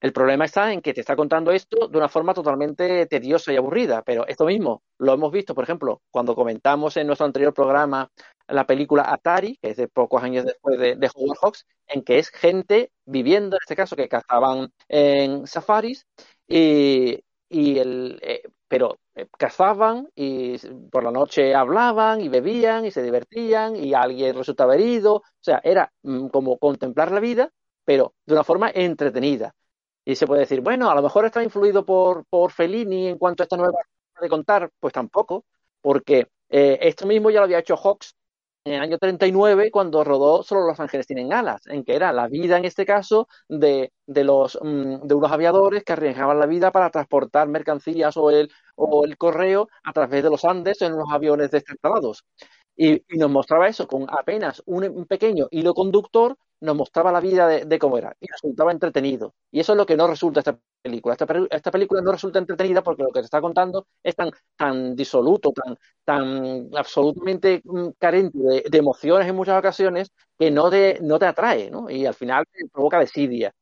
El 0.00 0.12
problema 0.12 0.44
está 0.44 0.72
en 0.72 0.82
que 0.82 0.92
te 0.92 1.00
está 1.00 1.16
contando 1.16 1.52
esto 1.52 1.88
de 1.88 1.98
una 1.98 2.08
forma 2.08 2.34
totalmente 2.34 3.06
tediosa 3.06 3.52
y 3.52 3.56
aburrida, 3.56 4.02
pero 4.02 4.26
esto 4.26 4.44
mismo 4.44 4.82
lo 4.98 5.14
hemos 5.14 5.32
visto, 5.32 5.54
por 5.54 5.64
ejemplo, 5.64 6.02
cuando 6.10 6.34
comentamos 6.34 6.96
en 6.96 7.06
nuestro 7.06 7.26
anterior 7.26 7.54
programa 7.54 8.10
la 8.48 8.66
película 8.66 9.04
Atari, 9.10 9.56
que 9.56 9.70
es 9.70 9.76
de 9.76 9.88
pocos 9.88 10.22
años 10.22 10.44
después 10.44 10.78
de, 10.78 10.96
de 10.96 11.10
Howard 11.14 11.38
Hawks, 11.42 11.66
en 11.86 12.02
que 12.02 12.18
es 12.18 12.30
gente 12.30 12.92
viviendo, 13.06 13.56
en 13.56 13.60
este 13.62 13.74
caso, 13.76 13.96
que 13.96 14.08
cazaban 14.08 14.70
en 14.88 15.46
safaris, 15.46 16.06
y, 16.46 17.18
eh, 17.50 18.42
pero 18.68 18.98
eh, 19.14 19.26
cazaban 19.38 20.08
y 20.14 20.58
por 20.90 21.04
la 21.04 21.10
noche 21.10 21.54
hablaban 21.54 22.20
y 22.20 22.28
bebían 22.28 22.84
y 22.86 22.90
se 22.90 23.02
divertían 23.02 23.76
y 23.76 23.94
alguien 23.94 24.36
resultaba 24.36 24.74
herido, 24.74 25.16
o 25.16 25.22
sea, 25.40 25.60
era 25.64 25.92
mm, 26.02 26.28
como 26.28 26.58
contemplar 26.58 27.12
la 27.12 27.20
vida, 27.20 27.50
pero 27.84 28.14
de 28.26 28.34
una 28.34 28.44
forma 28.44 28.70
entretenida. 28.74 29.54
Y 30.06 30.14
se 30.16 30.26
puede 30.26 30.42
decir, 30.42 30.60
bueno, 30.62 30.90
a 30.90 30.94
lo 30.94 31.02
mejor 31.02 31.26
está 31.26 31.42
influido 31.42 31.84
por, 31.84 32.24
por 32.30 32.52
Fellini 32.52 33.08
en 33.08 33.18
cuanto 33.18 33.42
a 33.42 33.44
esta 33.44 33.56
nueva 33.56 33.72
forma 33.72 34.22
de 34.22 34.28
contar, 34.28 34.70
pues 34.80 34.94
tampoco, 34.94 35.44
porque 35.82 36.28
eh, 36.48 36.78
esto 36.82 37.06
mismo 37.06 37.28
ya 37.30 37.40
lo 37.40 37.44
había 37.46 37.58
hecho 37.58 37.76
Hawks 37.76 38.14
en 38.64 38.74
el 38.74 38.80
año 38.82 38.98
39 38.98 39.70
cuando 39.70 40.04
rodó 40.04 40.42
Solo 40.42 40.66
los 40.66 40.80
ángeles 40.80 41.06
tienen 41.06 41.32
alas, 41.32 41.66
en 41.66 41.84
que 41.84 41.94
era 41.96 42.12
la 42.12 42.28
vida 42.28 42.56
en 42.56 42.64
este 42.64 42.86
caso 42.86 43.28
de, 43.48 43.92
de 44.06 44.24
los 44.24 44.58
mm, 44.62 45.06
de 45.06 45.14
unos 45.14 45.32
aviadores 45.32 45.84
que 45.84 45.92
arriesgaban 45.92 46.38
la 46.38 46.46
vida 46.46 46.70
para 46.72 46.90
transportar 46.90 47.48
mercancías 47.48 48.16
o 48.16 48.30
el, 48.30 48.50
o 48.76 49.04
el 49.04 49.16
correo 49.16 49.68
a 49.84 49.92
través 49.92 50.22
de 50.22 50.30
los 50.30 50.44
Andes 50.44 50.82
en 50.82 50.94
unos 50.94 51.08
aviones 51.12 51.50
destartalados. 51.50 52.24
Y, 52.76 53.02
y, 53.08 53.18
nos 53.18 53.30
mostraba 53.30 53.68
eso 53.68 53.88
con 53.88 54.06
apenas 54.08 54.62
un, 54.66 55.06
pequeño 55.06 55.48
hilo 55.50 55.72
conductor, 55.74 56.36
nos 56.60 56.76
mostraba 56.76 57.12
la 57.12 57.20
vida 57.20 57.46
de, 57.48 57.78
cómo 57.78 57.98
era 57.98 58.14
y 58.20 58.26
resultaba 58.26 58.72
entretenido. 58.72 59.34
Y 59.50 59.60
eso 59.60 59.72
es 59.72 59.78
lo 59.78 59.86
que 59.86 59.96
no 59.96 60.06
resulta 60.06 60.40
esta 60.40 60.58
película. 60.82 61.14
Esta, 61.14 61.26
esta, 61.50 61.70
película 61.70 62.00
no 62.02 62.12
resulta 62.12 62.38
entretenida 62.38 62.82
porque 62.82 63.02
lo 63.02 63.12
que 63.12 63.20
se 63.20 63.26
está 63.26 63.40
contando 63.40 63.86
es 64.02 64.14
tan, 64.16 64.30
tan 64.56 64.94
disoluto, 64.96 65.52
tan, 65.52 65.76
tan 66.04 66.68
absolutamente 66.74 67.62
mm, 67.64 67.88
carente 67.98 68.38
de, 68.38 68.78
emociones 68.78 69.28
en 69.28 69.36
muchas 69.36 69.58
ocasiones 69.58 70.10
que 70.38 70.50
no 70.50 70.70
te, 70.70 70.98
no 71.02 71.18
te 71.18 71.26
atrae, 71.26 71.70
¿no? 71.70 71.90
Y 71.90 72.06
al 72.06 72.14
final 72.14 72.44
provoca 72.72 72.98
desidia. 73.00 73.52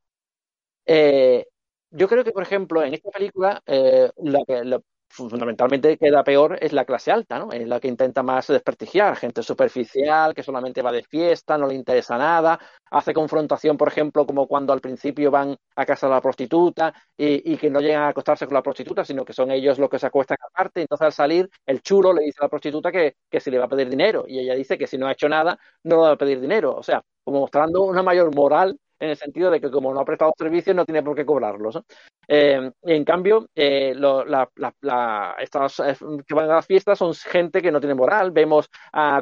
Eh, 0.86 1.46
yo 1.90 2.08
creo 2.08 2.24
que, 2.24 2.32
por 2.32 2.42
ejemplo, 2.42 2.82
en 2.82 2.94
esta 2.94 3.10
película, 3.10 3.62
eh, 3.66 4.10
la, 4.16 4.40
la, 4.64 4.80
fundamentalmente 5.14 5.96
queda 5.96 6.24
peor 6.24 6.58
es 6.60 6.72
la 6.72 6.84
clase 6.84 7.12
alta, 7.12 7.38
¿no? 7.38 7.52
Es 7.52 7.66
la 7.68 7.78
que 7.78 7.88
intenta 7.88 8.22
más 8.22 8.48
desprestigiar, 8.48 9.16
gente 9.16 9.42
superficial, 9.42 10.34
que 10.34 10.42
solamente 10.42 10.82
va 10.82 10.90
de 10.90 11.04
fiesta, 11.04 11.56
no 11.56 11.68
le 11.68 11.74
interesa 11.74 12.18
nada, 12.18 12.58
hace 12.90 13.14
confrontación, 13.14 13.76
por 13.76 13.88
ejemplo, 13.88 14.26
como 14.26 14.48
cuando 14.48 14.72
al 14.72 14.80
principio 14.80 15.30
van 15.30 15.56
a 15.76 15.86
casa 15.86 16.08
de 16.08 16.14
la 16.14 16.20
prostituta 16.20 16.92
y, 17.16 17.56
que 17.56 17.70
no 17.70 17.80
llegan 17.80 18.02
a 18.02 18.08
acostarse 18.08 18.46
con 18.46 18.54
la 18.54 18.62
prostituta, 18.62 19.04
sino 19.04 19.24
que 19.24 19.32
son 19.32 19.50
ellos 19.52 19.78
los 19.78 19.88
que 19.88 19.98
se 20.00 20.06
acuestan 20.06 20.36
aparte, 20.50 20.80
entonces 20.80 21.06
al 21.06 21.12
salir 21.12 21.48
el 21.66 21.80
chulo 21.80 22.12
le 22.12 22.24
dice 22.24 22.38
a 22.40 22.44
la 22.46 22.48
prostituta 22.48 22.90
que, 22.90 23.16
que 23.30 23.40
si 23.40 23.50
le 23.50 23.58
va 23.58 23.66
a 23.66 23.68
pedir 23.68 23.88
dinero 23.88 24.24
y 24.26 24.40
ella 24.40 24.54
dice 24.54 24.76
que 24.76 24.86
si 24.88 24.98
no 24.98 25.06
ha 25.06 25.12
hecho 25.12 25.28
nada 25.28 25.58
no 25.84 25.96
le 25.96 26.02
va 26.02 26.10
a 26.12 26.16
pedir 26.16 26.40
dinero, 26.40 26.74
o 26.74 26.82
sea, 26.82 27.02
como 27.22 27.40
mostrando 27.40 27.82
una 27.82 28.02
mayor 28.02 28.34
moral 28.34 28.78
en 28.98 29.10
el 29.10 29.16
sentido 29.16 29.50
de 29.50 29.60
que 29.60 29.70
como 29.70 29.92
no 29.92 30.00
ha 30.00 30.04
prestado 30.04 30.32
servicios 30.36 30.74
no 30.74 30.84
tiene 30.84 31.02
por 31.02 31.14
qué 31.16 31.26
cobrarlos. 31.26 31.80
Eh, 32.28 32.70
en 32.82 33.04
cambio, 33.04 33.46
eh, 33.54 33.92
lo, 33.94 34.24
la, 34.24 34.48
la, 34.56 34.74
la, 34.80 35.36
estas 35.38 35.80
eh, 35.80 35.96
que 36.26 36.34
van 36.34 36.50
a 36.50 36.54
las 36.56 36.66
fiestas 36.66 36.98
son 36.98 37.14
gente 37.14 37.60
que 37.60 37.70
no 37.70 37.80
tiene 37.80 37.94
moral. 37.94 38.30
Vemos 38.30 38.68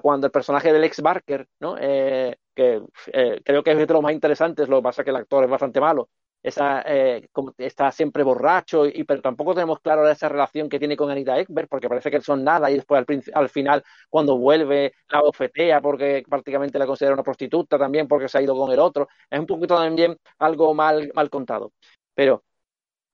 cuando 0.02 0.26
el 0.26 0.30
personaje 0.30 0.72
del 0.72 0.84
ex 0.84 1.00
Barker, 1.00 1.46
¿no? 1.60 1.76
Eh, 1.78 2.36
que 2.54 2.82
eh, 3.12 3.40
creo 3.44 3.62
que 3.62 3.72
es 3.72 3.78
de 3.78 3.86
los 3.86 4.02
más 4.02 4.12
interesantes, 4.12 4.68
lo 4.68 4.76
que 4.78 4.82
pasa 4.82 5.02
es 5.02 5.04
que 5.04 5.10
el 5.10 5.16
actor 5.16 5.44
es 5.44 5.50
bastante 5.50 5.80
malo, 5.80 6.08
esa, 6.42 6.82
eh, 6.86 7.28
está 7.58 7.92
siempre 7.92 8.22
borracho, 8.22 8.86
y, 8.86 9.04
pero 9.04 9.22
tampoco 9.22 9.54
tenemos 9.54 9.80
claro 9.80 10.08
esa 10.08 10.28
relación 10.28 10.68
que 10.68 10.78
tiene 10.78 10.96
con 10.96 11.10
Anita 11.10 11.38
Ekberg, 11.38 11.68
porque 11.68 11.88
parece 11.88 12.10
que 12.10 12.20
son 12.20 12.44
nada, 12.44 12.70
y 12.70 12.74
después 12.76 13.04
al, 13.08 13.22
al 13.34 13.48
final, 13.48 13.82
cuando 14.10 14.36
vuelve, 14.38 14.92
la 15.08 15.20
bofetea 15.22 15.80
porque 15.80 16.22
prácticamente 16.28 16.78
la 16.78 16.86
considera 16.86 17.14
una 17.14 17.22
prostituta 17.22 17.78
también 17.78 18.08
porque 18.08 18.28
se 18.28 18.38
ha 18.38 18.42
ido 18.42 18.56
con 18.56 18.70
el 18.72 18.78
otro. 18.80 19.08
Es 19.30 19.38
un 19.38 19.46
poquito 19.46 19.76
también 19.76 20.16
algo 20.38 20.74
mal, 20.74 21.10
mal 21.14 21.30
contado. 21.30 21.72
Pero 22.14 22.44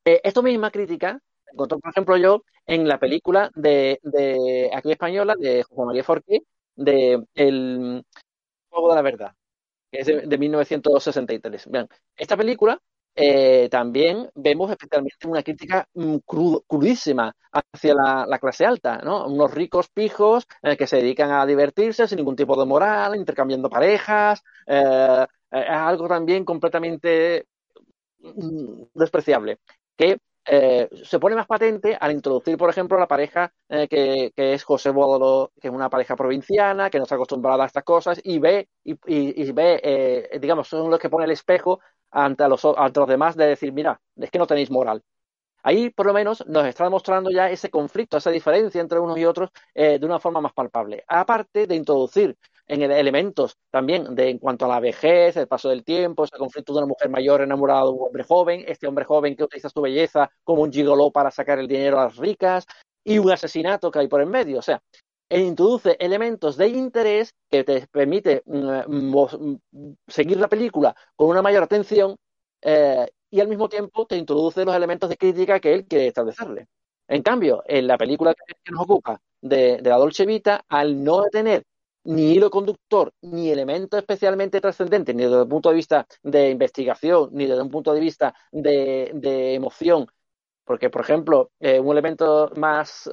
eh, 0.04 0.20
esto 0.24 0.42
misma 0.42 0.70
crítica 0.70 1.20
encontró, 1.52 1.78
por 1.80 1.90
ejemplo, 1.90 2.16
yo 2.16 2.44
en 2.66 2.86
la 2.88 2.98
película 2.98 3.50
de, 3.54 3.98
de 4.02 4.70
aquí 4.74 4.92
española 4.92 5.34
de 5.38 5.62
José 5.64 5.84
María 5.86 6.04
Forqué, 6.04 6.40
de 6.76 7.24
El 7.34 8.04
Juego 8.70 8.90
de 8.90 8.94
la 8.96 9.02
Verdad, 9.02 9.34
que 9.92 10.00
es 10.00 10.06
de, 10.08 10.22
de 10.26 10.38
1963. 10.38 11.68
Vean, 11.70 11.88
esta 12.16 12.36
película 12.36 12.80
eh, 13.20 13.68
también 13.68 14.30
vemos 14.36 14.70
especialmente 14.70 15.26
una 15.26 15.42
crítica 15.42 15.88
mm, 15.92 16.18
crudísima 16.68 17.34
hacia 17.50 17.94
la, 17.94 18.26
la, 18.28 18.38
clase 18.38 18.64
alta, 18.64 18.98
¿no? 18.98 19.26
Unos 19.26 19.52
ricos 19.52 19.88
pijos 19.88 20.46
eh, 20.62 20.76
que 20.76 20.86
se 20.86 20.98
dedican 20.98 21.32
a 21.32 21.44
divertirse 21.44 22.06
sin 22.06 22.18
ningún 22.18 22.36
tipo 22.36 22.58
de 22.58 22.64
moral, 22.64 23.16
intercambiando 23.16 23.68
parejas, 23.68 24.42
eh, 24.66 25.26
es 25.50 25.68
algo 25.68 26.06
también 26.06 26.44
completamente 26.44 27.46
mm, 28.20 28.82
despreciable, 28.94 29.58
que 29.96 30.18
eh, 30.50 30.88
se 31.04 31.18
pone 31.18 31.36
más 31.36 31.46
patente 31.46 31.94
al 32.00 32.12
introducir, 32.12 32.56
por 32.56 32.70
ejemplo, 32.70 32.98
la 32.98 33.06
pareja 33.06 33.52
eh, 33.68 33.86
que, 33.86 34.32
es 34.34 34.64
José 34.64 34.88
Bódolo, 34.90 35.52
que 35.60 35.68
es 35.68 35.74
una 35.74 35.90
pareja 35.90 36.16
provinciana, 36.16 36.88
que 36.88 36.96
no 36.96 37.04
está 37.04 37.16
acostumbrada 37.16 37.64
a 37.64 37.66
estas 37.66 37.84
cosas, 37.84 38.18
y 38.24 38.38
ve, 38.38 38.68
y, 38.82 39.52
ve 39.52 39.80
eh, 39.82 40.38
digamos, 40.40 40.68
son 40.68 40.90
los 40.90 40.98
que 40.98 41.10
pone 41.10 41.26
el 41.26 41.32
espejo 41.32 41.80
ante 42.10 42.48
los, 42.48 42.64
ante 42.64 43.00
los 43.00 43.08
demás 43.08 43.36
de 43.36 43.46
decir, 43.46 43.72
mira, 43.72 44.00
es 44.16 44.30
que 44.30 44.38
no 44.38 44.46
tenéis 44.46 44.70
moral. 44.70 45.02
Ahí, 45.62 45.90
por 45.90 46.06
lo 46.06 46.14
menos, 46.14 46.46
nos 46.46 46.66
está 46.66 46.84
demostrando 46.84 47.30
ya 47.30 47.50
ese 47.50 47.68
conflicto, 47.70 48.16
esa 48.16 48.30
diferencia 48.30 48.80
entre 48.80 49.00
unos 49.00 49.18
y 49.18 49.24
otros 49.24 49.50
eh, 49.74 49.98
de 49.98 50.06
una 50.06 50.20
forma 50.20 50.40
más 50.40 50.52
palpable. 50.52 51.04
Aparte 51.08 51.66
de 51.66 51.74
introducir 51.74 52.36
en 52.66 52.82
elementos 52.82 53.56
también 53.70 54.14
de 54.14 54.30
en 54.30 54.38
cuanto 54.38 54.66
a 54.66 54.68
la 54.68 54.80
vejez, 54.80 55.36
el 55.36 55.48
paso 55.48 55.68
del 55.70 55.84
tiempo, 55.84 56.24
ese 56.24 56.36
conflicto 56.36 56.72
de 56.72 56.78
una 56.78 56.86
mujer 56.86 57.08
mayor 57.08 57.40
enamorada 57.42 57.84
de 57.84 57.90
un 57.90 58.06
hombre 58.06 58.24
joven, 58.24 58.64
este 58.66 58.86
hombre 58.86 59.04
joven 59.04 59.36
que 59.36 59.44
utiliza 59.44 59.68
su 59.70 59.80
belleza 59.80 60.30
como 60.44 60.62
un 60.62 60.72
gigoló 60.72 61.10
para 61.10 61.30
sacar 61.30 61.58
el 61.58 61.66
dinero 61.66 61.98
a 61.98 62.04
las 62.04 62.16
ricas 62.16 62.66
y 63.04 63.18
un 63.18 63.30
asesinato 63.30 63.90
que 63.90 64.00
hay 64.00 64.08
por 64.08 64.20
en 64.22 64.28
medio. 64.30 64.58
O 64.58 64.62
sea, 64.62 64.82
e 65.28 65.40
introduce 65.40 65.96
elementos 66.00 66.56
de 66.56 66.68
interés 66.68 67.34
que 67.50 67.64
te 67.64 67.86
permite 67.88 68.42
mm, 68.46 69.54
seguir 70.06 70.38
la 70.38 70.48
película 70.48 70.94
con 71.16 71.28
una 71.28 71.42
mayor 71.42 71.62
atención 71.62 72.16
eh, 72.62 73.06
y 73.30 73.40
al 73.40 73.48
mismo 73.48 73.68
tiempo 73.68 74.06
te 74.06 74.16
introduce 74.16 74.64
los 74.64 74.74
elementos 74.74 75.08
de 75.10 75.16
crítica 75.16 75.60
que 75.60 75.74
él 75.74 75.86
quiere 75.86 76.08
establecerle. 76.08 76.66
En 77.08 77.22
cambio, 77.22 77.62
en 77.66 77.86
la 77.86 77.98
película 77.98 78.34
que 78.34 78.72
nos 78.72 78.82
ocupa 78.82 79.20
de, 79.40 79.78
de 79.78 79.90
la 79.90 79.96
Dolce 79.96 80.26
Vita, 80.26 80.64
al 80.68 81.02
no 81.04 81.24
tener 81.30 81.64
ni 82.04 82.32
hilo 82.32 82.50
conductor, 82.50 83.12
ni 83.20 83.50
elemento 83.50 83.98
especialmente 83.98 84.60
trascendente, 84.60 85.12
ni 85.12 85.24
desde 85.24 85.42
el 85.42 85.48
punto 85.48 85.68
de 85.68 85.74
vista 85.74 86.06
de 86.22 86.50
investigación, 86.50 87.28
ni 87.32 87.46
desde 87.46 87.62
un 87.62 87.70
punto 87.70 87.92
de 87.92 88.00
vista 88.00 88.34
de, 88.50 89.10
de 89.14 89.54
emoción, 89.54 90.06
porque, 90.68 90.90
por 90.90 91.00
ejemplo, 91.00 91.50
eh, 91.60 91.80
un 91.80 91.96
elemento 91.96 92.50
más 92.56 93.08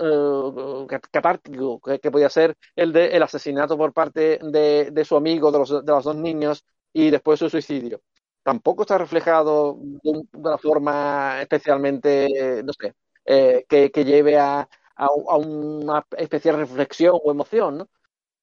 catártico 1.09 1.79
que, 1.79 1.99
que, 1.99 2.11
podía 2.11 2.29
ser 2.29 2.57
el 2.75 2.91
de 2.91 3.07
el 3.15 3.23
asesinato 3.23 3.77
por 3.77 3.93
parte 3.93 4.39
de, 4.43 4.91
de 4.91 5.05
su 5.05 5.15
amigo, 5.15 5.53
de 5.53 5.59
los, 5.59 5.69
de 5.69 5.91
los, 5.93 6.03
dos 6.03 6.17
niños, 6.17 6.65
y 6.91 7.11
después 7.11 7.39
su 7.39 7.49
suicidio. 7.49 8.01
Tampoco 8.43 8.81
está 8.81 8.97
reflejado 8.97 9.77
de, 9.79 10.09
un, 10.11 10.29
de 10.33 10.49
una 10.49 10.57
forma 10.57 11.41
especialmente, 11.41 12.61
no 12.63 12.73
sé, 12.73 12.93
eh, 13.25 13.65
que, 13.69 13.89
que, 13.89 14.03
lleve 14.03 14.37
a, 14.37 14.67
a, 14.97 15.37
una 15.37 16.05
especial 16.17 16.57
reflexión 16.57 17.17
o 17.23 17.31
emoción. 17.31 17.87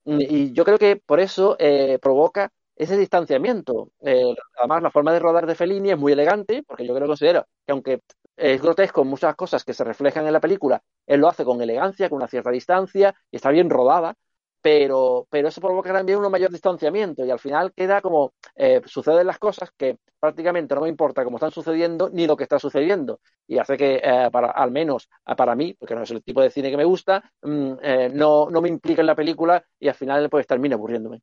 Y 0.07 0.53
yo 0.53 0.64
creo 0.64 0.79
que 0.79 0.96
por 0.96 1.20
eso 1.20 1.57
eh, 1.59 1.98
provoca 2.01 2.51
ese 2.77 2.96
distanciamiento. 2.96 3.90
Eh, 4.01 4.35
además, 4.59 4.83
la 4.83 4.90
forma 4.90 5.12
de 5.12 5.20
rodar 5.20 5.46
de 5.46 5.55
Fellini 5.55 5.90
es 5.90 5.98
muy 5.98 6.12
elegante, 6.12 6.62
porque 6.66 6.87
yo 6.87 6.94
creo 6.94 7.05
que 7.07 7.11
considero 7.11 7.46
que 7.66 7.72
aunque 7.72 8.01
es 8.37 8.62
grotesco 8.62 9.05
muchas 9.05 9.35
cosas 9.37 9.64
que 9.64 9.75
se 9.75 9.85
reflejan 9.85 10.27
en 10.27 10.33
la 10.33 10.40
película, 10.40 10.83
él 11.07 11.21
lo 11.21 11.29
hace 11.29 11.45
con 11.45 11.61
elegancia, 11.61 12.09
con 12.09 12.16
una 12.16 12.29
cierta 12.29 12.51
distancia, 12.51 13.14
y 13.31 13.37
está 13.37 13.51
bien 13.51 13.71
rodada. 13.71 14.14
pero, 14.62 15.27
pero 15.29 15.49
eso 15.49 15.61
provoca 15.61 15.92
también 15.92 16.18
un 16.18 16.31
mayor 16.31 16.51
distanciamiento 16.51 17.25
y 17.27 17.31
al 17.31 17.40
final 17.40 17.73
queda 17.75 18.01
como 18.01 18.33
eh, 18.55 18.81
suceden 18.87 19.27
las 19.27 19.40
cosas 19.40 19.71
que 19.77 19.99
prácticamente 20.21 20.75
no 20.77 20.83
me 20.83 20.88
importa 20.88 21.25
cómo 21.25 21.37
están 21.37 21.51
sucediendo 21.51 22.09
ni 22.12 22.29
lo 22.29 22.37
que 22.37 22.45
está 22.45 22.61
sucediendo. 22.61 23.18
Y 23.49 23.59
hace 23.59 23.77
que 23.77 23.97
eh, 23.97 24.29
para 24.31 24.53
al 24.53 24.71
menos 24.71 25.09
eh, 25.27 25.35
para 25.35 25.57
mí 25.57 25.75
porque 25.75 25.97
no 25.97 26.03
es 26.03 26.11
el 26.12 26.23
tipo 26.23 26.40
de 26.40 26.51
cine 26.51 26.71
que 26.71 26.77
me 26.77 26.85
gusta 26.85 27.25
mm, 27.42 27.73
no, 28.14 28.49
no 28.51 28.61
me 28.61 28.68
implica 28.68 29.01
en 29.01 29.09
la 29.09 29.16
película 29.16 29.64
y 29.81 29.88
al 29.88 29.95
final 29.95 30.31
pues 30.31 30.47
termina 30.47 30.77
aburriéndome. 30.77 31.23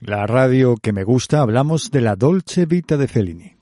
La 0.00 0.26
radio 0.26 0.74
que 0.82 0.92
me 0.92 1.04
gusta 1.04 1.40
hablamos 1.40 1.92
de 1.92 2.00
la 2.00 2.16
Dolce 2.16 2.66
Vita 2.66 2.96
de 2.96 3.06
Fellini 3.06 3.56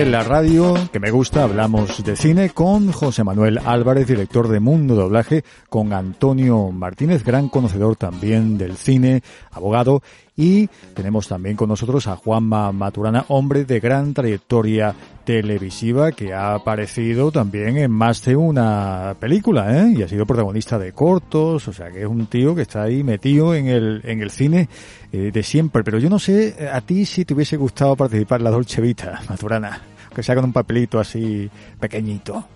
en 0.00 0.12
la 0.12 0.22
radio, 0.22 0.74
que 0.92 1.00
me 1.00 1.10
gusta, 1.10 1.42
hablamos 1.42 2.04
de 2.04 2.16
cine 2.16 2.50
con 2.50 2.92
José 2.92 3.24
Manuel 3.24 3.58
Álvarez, 3.64 4.06
director 4.06 4.46
de 4.46 4.60
Mundo 4.60 4.94
Doblaje, 4.94 5.42
con 5.70 5.94
Antonio 5.94 6.70
Martínez, 6.70 7.24
gran 7.24 7.48
conocedor 7.48 7.96
también 7.96 8.58
del 8.58 8.76
cine, 8.76 9.22
abogado, 9.50 10.02
y 10.36 10.68
tenemos 10.94 11.28
también 11.28 11.56
con 11.56 11.70
nosotros 11.70 12.06
a 12.06 12.16
Juanma 12.16 12.70
Maturana, 12.70 13.24
hombre 13.28 13.64
de 13.64 13.80
gran 13.80 14.12
trayectoria 14.12 14.94
televisiva 15.24 16.12
que 16.12 16.34
ha 16.34 16.54
aparecido 16.54 17.32
también 17.32 17.78
en 17.78 17.90
más 17.90 18.22
de 18.22 18.36
una 18.36 19.16
película, 19.18 19.80
¿eh? 19.80 19.94
Y 19.96 20.02
ha 20.02 20.08
sido 20.08 20.26
protagonista 20.26 20.78
de 20.78 20.92
cortos, 20.92 21.66
o 21.66 21.72
sea 21.72 21.90
que 21.90 22.02
es 22.02 22.06
un 22.06 22.26
tío 22.26 22.54
que 22.54 22.62
está 22.62 22.82
ahí 22.82 23.02
metido 23.02 23.54
en 23.54 23.68
el, 23.68 24.02
en 24.04 24.20
el 24.20 24.30
cine 24.30 24.68
eh, 25.10 25.30
de 25.32 25.42
siempre. 25.42 25.82
Pero 25.82 25.98
yo 25.98 26.10
no 26.10 26.18
sé 26.18 26.54
eh, 26.58 26.68
a 26.68 26.82
ti 26.82 27.06
si 27.06 27.24
te 27.24 27.32
hubiese 27.32 27.56
gustado 27.56 27.96
participar 27.96 28.40
en 28.40 28.44
la 28.44 28.50
Dolce 28.50 28.82
Vita, 28.82 29.22
Maturana, 29.30 29.80
que 30.14 30.22
sea 30.22 30.34
con 30.34 30.44
un 30.44 30.52
papelito 30.52 31.00
así 31.00 31.50
pequeñito, 31.80 32.46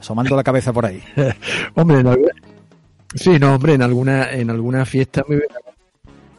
asomando 0.00 0.34
la 0.34 0.42
cabeza 0.42 0.72
por 0.72 0.86
ahí. 0.86 1.02
hombre, 1.74 2.02
no, 2.02 2.16
sí, 3.14 3.38
no, 3.38 3.54
hombre, 3.54 3.74
en 3.74 3.82
alguna, 3.82 4.32
en 4.32 4.48
alguna 4.48 4.86
fiesta 4.86 5.22
me 5.28 5.36
hubiera 5.36 5.69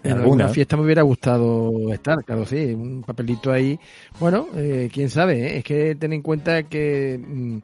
en 0.04 0.18
alguna 0.18 0.50
fiesta 0.50 0.78
me 0.78 0.84
hubiera 0.84 1.02
gustado 1.02 1.94
estar, 1.94 2.24
claro, 2.24 2.46
sí, 2.46 2.74
un 2.74 3.04
papelito 3.04 3.52
ahí. 3.52 3.80
Bueno, 4.20 4.48
eh, 4.56 4.90
quién 4.92 5.10
sabe, 5.10 5.48
¿eh? 5.48 5.58
es 5.58 5.64
que 5.64 5.96
ten 5.96 6.14
en 6.14 6.22
cuenta 6.22 6.64
que 6.64 7.20
mm, 7.20 7.58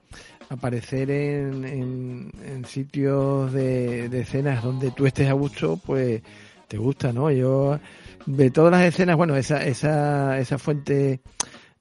aparecer 0.50 1.10
en, 1.12 2.32
en, 2.46 2.66
sitios 2.66 3.52
de, 3.54 4.10
de, 4.10 4.22
escenas 4.22 4.64
donde 4.64 4.92
tú 4.92 5.06
estés 5.06 5.30
a 5.30 5.34
gusto, 5.34 5.80
pues 5.84 6.22
te 6.68 6.78
gusta, 6.78 7.12
¿no? 7.12 7.32
Yo, 7.32 7.80
de 8.26 8.52
todas 8.52 8.72
las 8.72 8.84
escenas, 8.84 9.16
bueno, 9.18 9.36
esa, 9.36 9.66
esa, 9.66 10.38
esa 10.40 10.58
fuente 10.58 11.22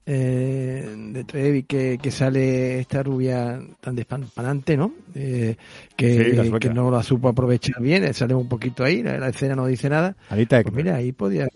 eh, 0.09 0.95
de 0.95 1.23
Trevi 1.25 1.63
que, 1.63 1.97
que, 2.01 2.11
sale 2.11 2.79
esta 2.79 3.03
rubia 3.03 3.59
tan 3.81 3.93
despampanante, 3.93 4.77
¿no? 4.77 4.93
Eh, 5.13 5.57
que, 5.97 6.49
que, 6.61 6.69
no 6.69 6.89
la 6.89 7.03
supo 7.03 7.27
aprovechar 7.27 7.81
bien, 7.81 8.13
sale 8.13 8.33
un 8.33 8.47
poquito 8.47 8.85
ahí, 8.85 9.03
la, 9.03 9.27
escena 9.27 9.57
no 9.57 9.65
dice 9.65 9.89
nada. 9.89 10.15
pues 10.29 10.73
mira, 10.73 10.95
ahí 10.95 11.11
podía... 11.11 11.49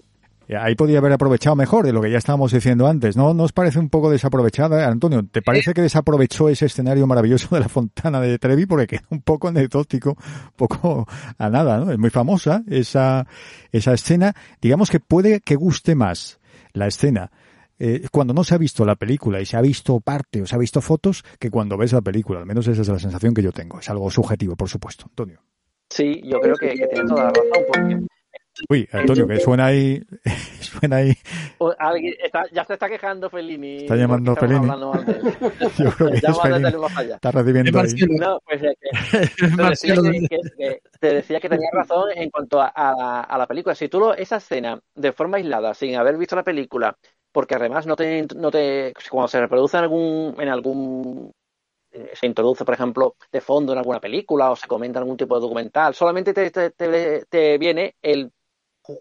Ahí 0.59 0.75
podía 0.75 0.97
haber 0.97 1.13
aprovechado 1.13 1.55
mejor 1.55 1.85
de 1.85 1.93
lo 1.93 2.01
que 2.01 2.11
ya 2.11 2.17
estábamos 2.17 2.51
diciendo 2.51 2.85
antes, 2.85 3.15
¿no? 3.15 3.33
¿Nos 3.33 3.53
parece 3.53 3.79
un 3.79 3.87
poco 3.87 4.11
desaprovechada, 4.11 4.85
Antonio? 4.85 5.25
¿Te 5.31 5.41
parece 5.41 5.73
que 5.73 5.81
desaprovechó 5.81 6.49
ese 6.49 6.65
escenario 6.65 7.07
maravilloso 7.07 7.55
de 7.55 7.61
la 7.61 7.69
fontana 7.69 8.19
de 8.19 8.37
Trevi? 8.37 8.65
Porque 8.65 8.85
queda 8.85 9.03
un 9.11 9.21
poco 9.21 9.47
anecdótico, 9.47 10.09
un 10.09 10.53
poco 10.57 11.07
a 11.37 11.49
nada, 11.49 11.77
¿no? 11.77 11.89
Es 11.89 11.97
muy 11.97 12.09
famosa 12.09 12.63
esa, 12.67 13.25
esa 13.71 13.93
escena. 13.93 14.35
Digamos 14.61 14.89
que 14.89 14.99
puede 14.99 15.39
que 15.39 15.55
guste 15.55 15.95
más 15.95 16.41
la 16.73 16.87
escena 16.87 17.31
eh, 17.83 18.07
cuando 18.11 18.33
no 18.33 18.43
se 18.43 18.53
ha 18.53 18.57
visto 18.59 18.85
la 18.85 18.95
película 18.95 19.41
y 19.41 19.45
se 19.45 19.57
ha 19.57 19.61
visto 19.61 19.99
parte 19.99 20.41
o 20.43 20.45
se 20.45 20.55
ha 20.55 20.59
visto 20.59 20.81
fotos 20.81 21.23
que 21.39 21.49
cuando 21.49 21.77
ves 21.77 21.93
la 21.93 22.01
película. 22.01 22.39
Al 22.39 22.45
menos 22.45 22.67
esa 22.67 22.81
es 22.81 22.87
la 22.87 22.99
sensación 22.99 23.33
que 23.33 23.41
yo 23.41 23.51
tengo. 23.51 23.79
Es 23.79 23.89
algo 23.89 24.11
subjetivo, 24.11 24.55
por 24.55 24.69
supuesto. 24.69 25.05
Antonio. 25.09 25.39
Sí, 25.89 26.21
yo 26.23 26.39
creo 26.39 26.55
que, 26.55 26.69
que 26.69 26.87
tienes 26.87 27.09
toda 27.09 27.23
la 27.23 27.29
razón 27.29 27.63
porque 27.73 28.05
Uy, 28.69 28.87
Antonio, 28.91 29.27
que 29.27 29.39
suena 29.39 29.67
ahí, 29.67 30.01
suena 30.59 30.97
ahí. 30.97 31.13
Alguien 31.79 32.13
está, 32.21 32.43
ya 32.51 32.65
se 32.65 32.73
está 32.73 32.89
quejando 32.89 33.29
Fellini. 33.29 33.77
Está 33.77 33.95
llamando 33.95 34.35
Fellini. 34.35 34.67
Yo 35.77 35.91
creo 35.91 36.09
que 36.09 36.17
es 36.17 36.41
Fellini. 36.41 37.11
Está 37.13 37.31
recibiendo 37.31 37.79
ahí. 37.79 37.93
No, 38.19 38.39
pues 38.45 38.61
es 38.61 39.35
que, 39.35 39.47
te, 39.57 39.63
decía 39.63 39.95
que, 39.95 40.81
te 40.99 41.13
decía 41.15 41.39
que 41.39 41.49
tenía 41.49 41.69
razón 41.73 42.09
en 42.15 42.29
cuanto 42.29 42.61
a, 42.61 42.71
a, 42.75 43.21
a 43.21 43.37
la 43.37 43.47
película. 43.47 43.73
Si 43.73 43.87
tú 43.87 43.99
lo, 43.99 44.13
esa 44.13 44.37
escena 44.37 44.79
de 44.95 45.11
forma 45.13 45.37
aislada, 45.37 45.73
sin 45.73 45.95
haber 45.95 46.17
visto 46.17 46.35
la 46.35 46.43
película, 46.43 46.95
porque 47.31 47.55
además 47.55 47.85
no 47.85 47.95
te, 47.95 48.27
no 48.35 48.51
te 48.51 48.93
cuando 49.09 49.27
se 49.27 49.39
reproduce 49.39 49.77
en 49.77 49.83
algún, 49.83 50.35
en 50.39 50.49
algún 50.49 51.31
eh, 51.91 52.11
se 52.13 52.25
introduce, 52.25 52.63
por 52.63 52.73
ejemplo, 52.73 53.15
de 53.31 53.41
fondo 53.41 53.73
en 53.73 53.79
alguna 53.79 53.99
película 53.99 54.51
o 54.51 54.55
se 54.55 54.67
comenta 54.67 54.99
en 54.99 55.03
algún 55.03 55.17
tipo 55.17 55.35
de 55.35 55.41
documental, 55.41 55.93
solamente 55.93 56.33
te, 56.33 56.49
te, 56.51 57.25
te, 57.25 57.57
viene 57.57 57.95
el, 58.01 58.31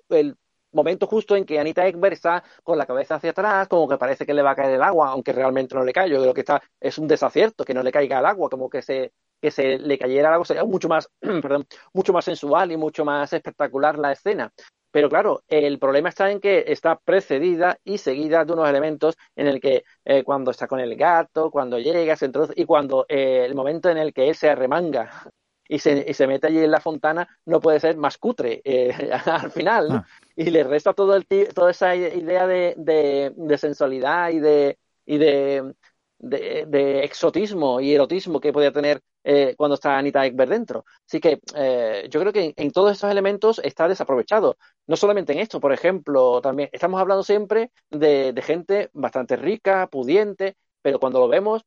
el 0.09 0.37
momento 0.73 1.07
justo 1.07 1.37
en 1.37 1.45
que 1.45 1.59
Anita 1.59 1.87
Ekberg 1.87 2.15
está 2.15 2.43
con 2.63 2.79
la 2.79 2.87
cabeza 2.87 3.17
hacia 3.17 3.31
atrás, 3.31 3.69
como 3.69 3.89
que 3.89 3.97
parece 3.99 4.27
que 4.27 4.35
le 4.35 4.43
va 4.43 4.53
a 4.53 4.57
caer 4.57 4.75
el 4.75 4.83
agua, 4.83 5.11
aunque 5.11 5.33
realmente 5.33 5.75
no 5.75 5.85
le 5.85 5.93
cae. 5.93 6.11
Yo 6.11 6.21
creo 6.21 6.35
que 6.35 6.41
está, 6.41 6.63
es 6.81 6.99
un 6.99 7.09
desacierto 7.09 7.65
que 7.65 7.75
no 7.75 7.83
le 7.83 7.93
caiga 7.93 8.19
el 8.19 8.27
agua, 8.27 8.49
como 8.51 8.69
que 8.69 8.83
se, 8.83 9.13
que 9.41 9.51
se 9.51 9.79
le 9.79 9.99
cayera 9.99 10.29
el 10.29 10.35
agua 10.35 10.47
sería 10.47 10.65
mucho 10.65 10.89
más, 10.89 11.09
perdón, 11.21 11.67
mucho 11.93 12.13
más 12.13 12.25
sensual 12.25 12.73
y 12.73 12.77
mucho 12.77 13.05
más 13.05 13.33
espectacular 13.33 13.99
la 13.99 14.13
escena. 14.13 14.53
Pero 14.91 15.09
claro, 15.09 15.43
el 15.49 15.79
problema 15.79 16.09
está 16.09 16.31
en 16.31 16.41
que 16.41 16.65
está 16.67 16.99
precedida 16.99 17.79
y 17.85 17.99
seguida 17.99 18.45
de 18.45 18.53
unos 18.53 18.69
elementos 18.69 19.17
en 19.37 19.47
el 19.47 19.61
que 19.61 19.85
eh, 20.05 20.25
cuando 20.25 20.51
está 20.51 20.67
con 20.67 20.81
el 20.81 20.97
gato, 20.97 21.51
cuando 21.51 21.79
llega, 21.79 22.17
se 22.17 22.27
introduce 22.27 22.55
y 22.57 22.65
cuando 22.65 23.07
eh, 23.09 23.45
el 23.45 23.55
momento 23.55 23.89
en 23.89 23.99
el 23.99 24.13
que 24.13 24.29
él 24.29 24.35
se 24.35 24.51
arremanga 24.51 25.31
y 25.69 25.79
se, 25.79 26.05
y 26.09 26.15
se 26.15 26.27
mete 26.27 26.49
allí 26.49 26.59
en 26.59 26.71
la 26.73 26.81
fontana 26.81 27.29
no 27.47 27.61
puede 27.61 27.79
ser 27.79 27.97
más 27.97 28.19
cutre 28.19 28.61
eh, 28.65 28.93
al 29.27 29.53
final. 29.53 29.89
¿no? 29.89 29.95
Ah. 29.95 30.07
Y 30.35 30.51
le 30.51 30.65
resta 30.65 30.93
todo 30.93 31.15
el, 31.15 31.27
toda 31.55 31.71
esa 31.71 31.95
idea 31.95 32.47
de, 32.47 32.75
de, 32.77 33.33
de 33.37 33.59
sensualidad 33.59 34.31
y 34.31 34.41
de, 34.41 34.79
y 35.07 35.19
de, 35.19 35.73
de, 36.19 36.65
de, 36.67 37.05
exotismo 37.05 37.81
y 37.81 37.95
erotismo 37.95 38.41
que 38.41 38.53
podía 38.53 38.73
tener 38.73 39.01
eh, 39.25 39.55
cuando 39.57 39.75
está 39.75 39.99
Anita 39.99 40.25
Ekberg 40.27 40.51
dentro. 40.51 40.85
Así 41.07 41.21
que 41.21 41.41
eh, 41.55 42.09
yo 42.11 42.21
creo 42.21 42.33
que 42.33 42.55
en, 42.57 42.71
todos 42.71 42.93
estos 42.93 43.11
elementos 43.11 43.61
está 43.63 43.89
desaprovechado. 43.89 44.57
No 44.87 44.97
solamente 44.97 45.33
en 45.33 45.41
esto, 45.41 45.61
por 45.61 45.73
ejemplo, 45.73 46.41
también 46.41 46.69
estamos 46.73 47.01
hablando 47.01 47.23
siempre 47.23 47.71
de, 47.91 48.33
de 48.33 48.43
gente 48.43 48.91
bastante 48.93 49.37
rica, 49.37 49.87
pudiente, 49.89 50.57
pero 50.83 50.99
cuando 50.99 51.21
lo 51.21 51.29
vemos, 51.29 51.65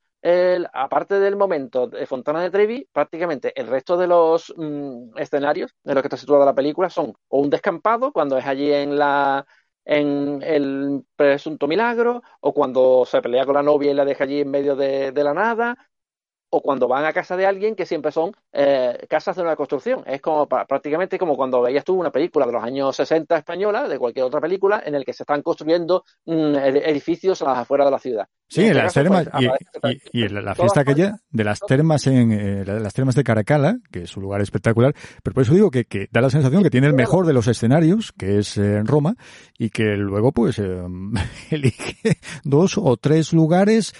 aparte 0.74 1.20
del 1.20 1.36
momento 1.36 1.88
de 1.88 2.06
Fontana 2.06 2.42
de 2.42 2.50
Trevi, 2.50 2.88
prácticamente 2.92 3.52
el 3.60 3.68
resto 3.68 3.98
de 3.98 4.08
los 4.08 4.54
mm, 4.56 5.18
escenarios 5.18 5.76
en 5.84 5.96
los 5.96 6.02
que 6.02 6.08
está 6.08 6.18
situada 6.18 6.46
la 6.46 6.56
película 6.56 6.90
son 6.90 7.14
o 7.28 7.40
un 7.40 7.50
descampado, 7.50 8.12
cuando 8.14 8.38
es 8.38 8.46
allí 8.46 8.72
en 8.72 8.98
la 8.98 9.46
en 9.86 10.42
el 10.44 11.04
presunto 11.16 11.68
milagro, 11.68 12.22
o 12.40 12.54
cuando 12.54 13.06
se 13.06 13.22
pelea 13.22 13.46
con 13.46 13.56
la 13.56 13.64
novia 13.64 13.92
y 13.92 13.94
la 13.94 14.06
deja 14.06 14.24
allí 14.24 14.40
en 14.42 14.50
medio 14.52 14.76
de, 14.78 15.12
de 15.12 15.24
la 15.26 15.34
nada, 15.34 15.78
o 16.56 16.62
cuando 16.62 16.88
van 16.88 17.04
a 17.04 17.14
casa 17.14 17.36
de 17.36 17.48
alguien 17.48 17.76
que 17.76 17.84
siempre 17.84 18.12
son 18.12 18.32
eh, 18.52 19.08
casas 19.10 19.36
de 19.36 19.42
una 19.42 19.56
construcción. 19.56 20.04
Es 20.06 20.22
como 20.22 20.48
prácticamente 20.48 21.18
como 21.18 21.36
cuando 21.36 21.64
veías 21.64 21.84
tú 21.84 21.96
una 21.96 22.12
película 22.12 22.46
de 22.46 22.52
los 22.52 22.64
años 22.64 22.96
60 22.96 23.40
española, 23.40 23.88
de 23.88 23.98
cualquier 23.98 24.26
otra 24.26 24.40
película, 24.40 24.84
en 24.86 24.94
el 24.94 25.04
que 25.04 25.14
se 25.14 25.24
están 25.24 25.42
construyendo 25.42 26.04
mm, 26.28 26.56
edificios 26.56 27.42
a 27.42 27.46
las 27.46 27.58
afueras 27.58 27.88
de 27.88 27.92
la 27.92 27.98
ciudad. 27.98 28.28
Sí, 28.48 28.66
en, 28.66 28.78
las 28.78 28.86
este 28.96 29.02
termas, 29.02 29.28
pues, 29.82 29.98
y, 30.12 30.28
la, 30.28 30.54
fiesta 30.54 30.82
aquella 30.82 31.16
de 31.32 31.44
las 31.44 31.60
termas 31.60 32.06
en 32.06 32.32
eh, 32.32 32.64
las 32.64 32.94
termas 32.94 33.16
de 33.16 33.24
Caracala, 33.24 33.78
que 33.92 34.04
es 34.04 34.16
un 34.16 34.22
lugar 34.22 34.42
espectacular, 34.42 34.94
pero 35.24 35.34
por 35.34 35.42
eso 35.42 35.56
digo 35.56 35.72
que, 35.72 35.86
que 35.86 36.08
da 36.12 36.22
la 36.22 36.30
sensación 36.30 36.62
que 36.62 36.70
tiene 36.70 36.86
el 36.86 36.94
mejor 36.94 37.26
de 37.26 37.34
los 37.34 37.48
escenarios, 37.48 38.12
que 38.12 38.38
es 38.38 38.60
eh, 38.60 38.76
en 38.78 38.86
Roma, 38.86 39.16
y 39.58 39.72
que 39.72 39.96
luego 39.98 40.32
pues 40.34 40.62
elige 41.50 42.18
dos 42.44 42.78
o 42.78 42.96
tres 42.98 43.34
lugares 43.34 43.96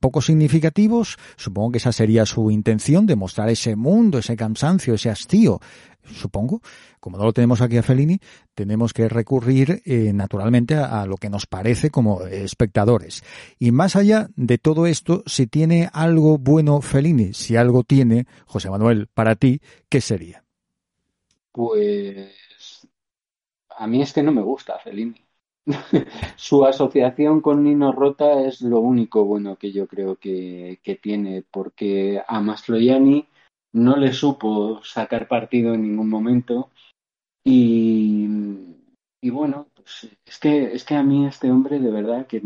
poco 0.00 0.22
significativos, 0.22 1.18
supongo 1.36 1.72
que 1.72 1.80
esa 1.82 1.90
sería 1.90 2.24
su 2.26 2.48
intención, 2.52 3.06
de 3.06 3.16
mostrar 3.16 3.48
ese 3.48 3.74
mundo, 3.74 4.18
ese 4.18 4.36
cansancio, 4.36 4.94
ese 4.94 5.10
hastío. 5.10 5.58
Supongo, 6.04 6.60
como 7.00 7.18
no 7.18 7.24
lo 7.24 7.32
tenemos 7.32 7.60
aquí 7.60 7.76
a 7.76 7.82
Fellini, 7.82 8.20
tenemos 8.54 8.92
que 8.92 9.08
recurrir 9.08 9.82
eh, 9.84 10.12
naturalmente 10.12 10.76
a, 10.76 11.04
lo 11.06 11.16
que 11.16 11.28
nos 11.28 11.46
parece 11.46 11.90
como 11.90 12.22
espectadores. 12.22 13.24
Y 13.58 13.72
más 13.72 13.96
allá 13.96 14.28
de 14.36 14.58
todo 14.58 14.86
esto, 14.86 15.24
si 15.26 15.48
tiene 15.48 15.90
algo 15.92 16.38
bueno 16.38 16.80
Fellini, 16.82 17.34
si 17.34 17.56
algo 17.56 17.82
tiene, 17.82 18.26
José 18.46 18.70
Manuel, 18.70 19.08
para 19.12 19.34
ti, 19.34 19.60
¿qué 19.88 20.00
sería? 20.00 20.44
Pues 21.50 22.86
a 23.70 23.88
mí 23.88 24.02
es 24.02 24.12
que 24.12 24.22
no 24.22 24.30
me 24.30 24.42
gusta 24.42 24.78
Fellini. 24.78 25.20
su 26.36 26.64
asociación 26.64 27.40
con 27.40 27.62
Nino 27.62 27.92
Rota 27.92 28.42
es 28.42 28.60
lo 28.62 28.80
único 28.80 29.24
bueno 29.24 29.56
que 29.56 29.72
yo 29.72 29.86
creo 29.86 30.16
que, 30.16 30.80
que 30.82 30.96
tiene, 30.96 31.44
porque 31.50 32.22
a 32.26 32.40
Mastroianni 32.40 33.26
no 33.72 33.96
le 33.96 34.12
supo 34.12 34.82
sacar 34.84 35.28
partido 35.28 35.74
en 35.74 35.82
ningún 35.82 36.08
momento 36.08 36.70
y, 37.44 38.28
y 39.20 39.30
bueno, 39.30 39.68
pues 39.74 40.08
es 40.24 40.38
que, 40.38 40.74
es 40.74 40.84
que 40.84 40.94
a 40.94 41.02
mí 41.02 41.26
este 41.26 41.50
hombre 41.50 41.78
de 41.78 41.90
verdad 41.90 42.26
que 42.26 42.42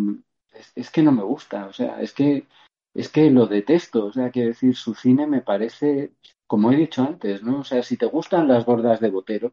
es, 0.52 0.72
es, 0.74 0.90
que 0.90 1.02
no 1.02 1.12
me 1.12 1.22
gusta, 1.22 1.66
o 1.66 1.72
sea, 1.72 2.00
es 2.00 2.12
que, 2.12 2.46
es 2.94 3.08
que 3.08 3.30
lo 3.30 3.46
detesto, 3.46 4.06
o 4.06 4.12
sea, 4.12 4.30
quiero 4.30 4.48
decir, 4.48 4.74
su 4.76 4.94
cine 4.94 5.26
me 5.26 5.42
parece, 5.42 6.12
como 6.46 6.70
he 6.70 6.76
dicho 6.76 7.02
antes, 7.02 7.42
¿no? 7.42 7.60
O 7.60 7.64
sea, 7.64 7.82
si 7.82 7.96
te 7.96 8.06
gustan 8.06 8.48
las 8.48 8.64
gordas 8.64 9.00
de 9.00 9.10
Botero, 9.10 9.52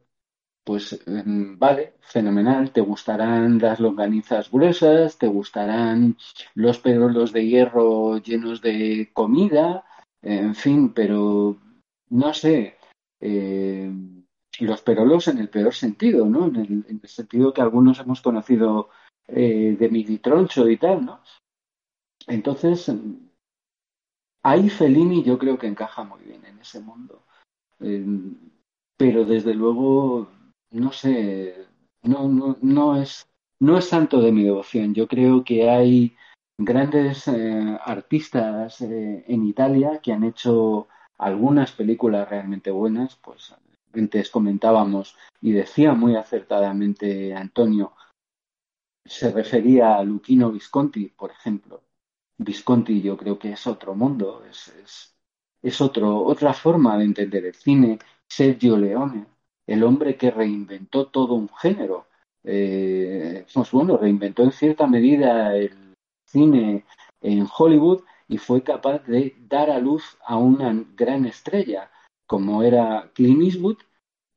pues 0.64 1.00
mm, 1.06 1.58
vale, 1.58 1.94
fenomenal, 2.02 2.72
te 2.72 2.82
gustarán 2.82 3.60
las 3.60 3.80
longanizas 3.80 4.50
gruesas, 4.52 5.18
te 5.18 5.28
gustarán 5.28 6.18
los 6.56 6.80
perolos 6.80 7.34
de 7.34 7.46
hierro 7.46 8.18
llenos 8.18 8.62
de 8.62 9.10
comida, 9.14 9.86
en 10.22 10.56
fin, 10.56 10.94
pero 10.94 11.58
no 12.10 12.34
sé, 12.34 12.78
eh, 13.20 13.92
los 14.60 14.82
perolos 14.82 15.28
en 15.28 15.40
el 15.40 15.50
peor 15.50 15.74
sentido, 15.74 16.26
¿no? 16.26 16.48
En 16.48 16.56
el, 16.56 16.86
en 16.88 17.00
el 17.02 17.10
sentido 17.10 17.54
que 17.54 17.62
algunos 17.62 18.00
hemos 18.00 18.22
conocido 18.22 18.90
eh, 19.28 19.76
de 19.78 19.90
miditroncho 19.90 20.70
y 20.70 20.78
tal, 20.78 21.06
¿no? 21.06 21.22
Entonces, 22.28 22.92
ahí 24.44 24.70
Fellini 24.70 25.24
yo 25.24 25.38
creo 25.38 25.58
que 25.58 25.68
encaja 25.68 26.04
muy 26.04 26.22
bien 26.22 26.46
en 26.46 26.60
ese 26.60 26.80
mundo. 26.80 27.24
Eh, 27.80 28.06
pero 28.98 29.26
desde 29.26 29.54
luego 29.54 30.30
no 30.74 30.92
sé, 30.92 31.68
no, 32.04 32.28
no, 32.28 32.58
no 32.62 33.02
es, 33.02 33.28
no 33.60 33.78
es 33.78 33.86
santo 33.86 34.22
de 34.22 34.32
mi 34.32 34.44
devoción. 34.44 34.94
Yo 34.94 35.08
creo 35.08 35.44
que 35.44 35.70
hay 35.70 36.16
grandes 36.58 37.28
eh, 37.28 37.78
artistas 37.84 38.82
eh, 38.82 39.24
en 39.28 39.46
Italia 39.46 40.00
que 40.02 40.12
han 40.12 40.24
hecho 40.24 40.88
algunas 41.18 41.72
películas 41.72 42.30
realmente 42.30 42.72
buenas, 42.72 43.16
pues 43.16 43.56
antes 43.94 44.30
comentábamos 44.30 45.16
y 45.42 45.52
decía 45.52 45.94
muy 45.94 46.16
acertadamente 46.16 47.34
Antonio, 47.36 47.94
se 49.06 49.32
refería 49.32 49.98
a 49.98 50.04
Luchino 50.04 50.52
Visconti, 50.52 51.10
por 51.10 51.32
ejemplo. 51.32 51.84
Visconti 52.38 53.02
yo 53.02 53.16
creo 53.16 53.38
que 53.38 53.52
es 53.52 53.68
otro 53.68 53.94
mundo, 53.96 54.44
es, 54.50 54.70
es, 54.84 55.16
es 55.62 55.82
otro, 55.82 56.24
otra 56.24 56.54
forma 56.54 56.98
de 56.98 57.06
entender 57.06 57.46
el 57.46 57.56
cine. 57.56 58.00
Sergio 58.28 58.78
Leone, 58.78 59.26
el 59.68 59.84
hombre 59.84 60.18
que 60.18 60.32
reinventó 60.32 61.08
todo 61.08 61.36
un 61.36 61.50
género. 61.50 62.08
Eh, 62.44 63.46
pues 63.54 63.72
bueno, 63.72 63.98
reinventó 63.98 64.44
en 64.44 64.52
cierta 64.52 64.88
medida 64.88 65.56
el 65.56 65.96
cine 66.26 66.86
en 67.22 67.48
Hollywood 67.58 68.02
y 68.28 68.38
fue 68.38 68.64
capaz 68.64 69.00
de 69.06 69.36
dar 69.48 69.70
a 69.70 69.80
luz 69.80 70.18
a 70.26 70.38
una 70.38 70.74
gran 70.96 71.26
estrella 71.26 71.90
como 72.28 72.64
era 72.64 73.12
Clint 73.14 73.44
Eastwood 73.44 73.78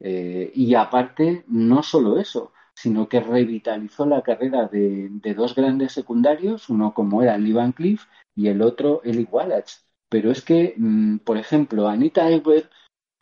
eh, 0.00 0.52
y 0.54 0.74
aparte 0.74 1.44
no 1.48 1.82
solo 1.82 2.18
eso, 2.18 2.52
sino 2.74 3.08
que 3.08 3.20
revitalizó 3.20 4.04
la 4.06 4.22
carrera 4.22 4.66
de, 4.66 5.08
dos 5.34 5.54
grandes 5.54 5.92
secundarios, 5.92 6.68
uno 6.68 6.92
como 6.92 7.22
era 7.22 7.38
Lee 7.38 7.52
Van 7.52 7.72
Cleef 7.72 8.04
y 8.34 8.48
el 8.48 8.60
otro 8.62 9.00
Eli 9.04 9.26
Wallach. 9.30 9.70
Pero 10.08 10.30
es 10.30 10.42
que, 10.42 10.74
mm, 10.76 11.18
por 11.18 11.38
ejemplo, 11.38 11.88
Anita 11.88 12.30
Ekberg 12.30 12.68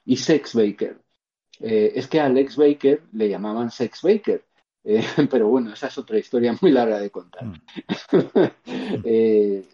y 0.05 0.17
Sex 0.17 0.55
Baker 0.55 1.04
eh, 1.61 1.93
es 1.95 2.09
que 2.09 2.21
a 2.21 2.27
Alex 2.27 2.57
Baker 2.57 3.03
le 3.13 3.29
llamaban 3.29 3.71
Sex 3.71 4.03
Baker, 4.03 4.45
eh, 4.85 5.03
pero 5.31 5.49
bueno, 5.49 5.73
esa 5.73 5.89
es 5.89 5.99
otra 5.99 6.19
historia 6.19 6.57
muy 6.61 6.73
larga 6.73 6.99
de 6.99 7.11
contar. 7.11 7.45
Mm. 7.45 7.55
eh, 9.05 9.65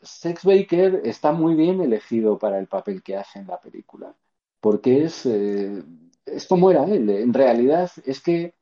Sex 0.00 0.44
Baker 0.44 1.02
está 1.04 1.32
muy 1.32 1.54
bien 1.54 1.80
elegido 1.80 2.38
para 2.38 2.58
el 2.58 2.66
papel 2.66 3.02
que 3.02 3.16
hace 3.16 3.38
en 3.38 3.46
la 3.46 3.58
película, 3.58 4.14
porque 4.60 5.04
es, 5.04 5.24
es 5.24 6.46
como 6.46 6.70
era 6.70 6.84
él. 6.84 7.08
En 7.08 7.32
realidad 7.32 7.90
es 8.04 8.20
que 8.20 8.54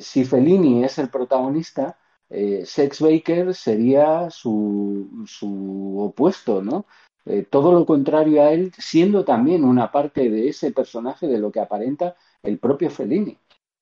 si 0.00 0.24
Fellini 0.24 0.82
es 0.84 0.98
el 0.98 1.10
protagonista, 1.10 1.98
Sex 2.30 3.00
Baker 3.02 3.54
sería 3.54 4.30
su, 4.30 5.24
su 5.26 5.98
opuesto, 6.00 6.62
¿no? 6.62 6.86
Eh, 7.26 7.46
todo 7.48 7.72
lo 7.72 7.86
contrario 7.86 8.42
a 8.42 8.52
él, 8.52 8.72
siendo 8.78 9.24
también 9.24 9.64
una 9.64 9.90
parte 9.90 10.28
de 10.28 10.48
ese 10.48 10.72
personaje 10.72 11.26
de 11.26 11.38
lo 11.38 11.50
que 11.50 11.60
aparenta 11.60 12.16
el 12.42 12.58
propio 12.58 12.90
Fellini. 12.90 13.38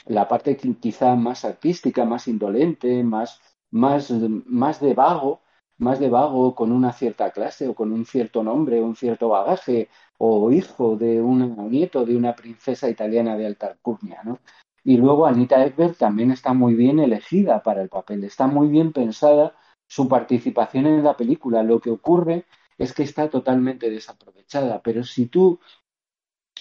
La 0.07 0.29
parte 0.29 0.57
quizá 0.57 1.15
más 1.17 1.45
artística, 1.45 2.05
más 2.05 2.29
indolente, 2.29 3.03
más, 3.05 3.41
más, 3.71 4.11
más 4.11 4.81
de 4.81 4.95
vago, 4.95 5.41
más 5.79 5.99
de 6.01 6.09
vago 6.09 6.55
con 6.55 6.73
una 6.73 6.93
cierta 6.93 7.31
clase 7.31 7.69
o 7.69 7.75
con 7.75 7.93
un 7.93 8.05
cierto 8.05 8.43
nombre, 8.43 8.81
un 8.81 8.97
cierto 8.97 9.29
bagaje, 9.29 9.89
o 10.19 10.53
hijo 10.53 10.97
de 10.97 11.21
un 11.21 11.69
nieto 11.69 12.05
de 12.05 12.17
una 12.17 12.37
princesa 12.37 12.89
italiana 12.89 13.37
de 13.37 13.47
alta 13.47 13.67
alcurnia, 13.67 14.21
¿no? 14.25 14.39
Y 14.85 14.97
luego 14.97 15.27
Anita 15.27 15.65
Ekberg 15.65 15.97
también 15.97 16.31
está 16.31 16.53
muy 16.53 16.75
bien 16.75 16.99
elegida 16.99 17.63
para 17.63 17.83
el 17.83 17.89
papel, 17.89 18.25
está 18.25 18.47
muy 18.47 18.69
bien 18.69 18.93
pensada 18.93 19.55
su 19.87 20.09
participación 20.09 20.87
en 20.87 21.05
la 21.05 21.17
película. 21.17 21.63
Lo 21.63 21.81
que 21.81 21.91
ocurre 21.91 22.47
es 22.79 22.93
que 22.93 23.03
está 23.03 23.31
totalmente 23.31 23.91
desaprovechada. 23.91 24.83
Pero 24.83 25.05
si 25.05 25.27
tú 25.27 25.61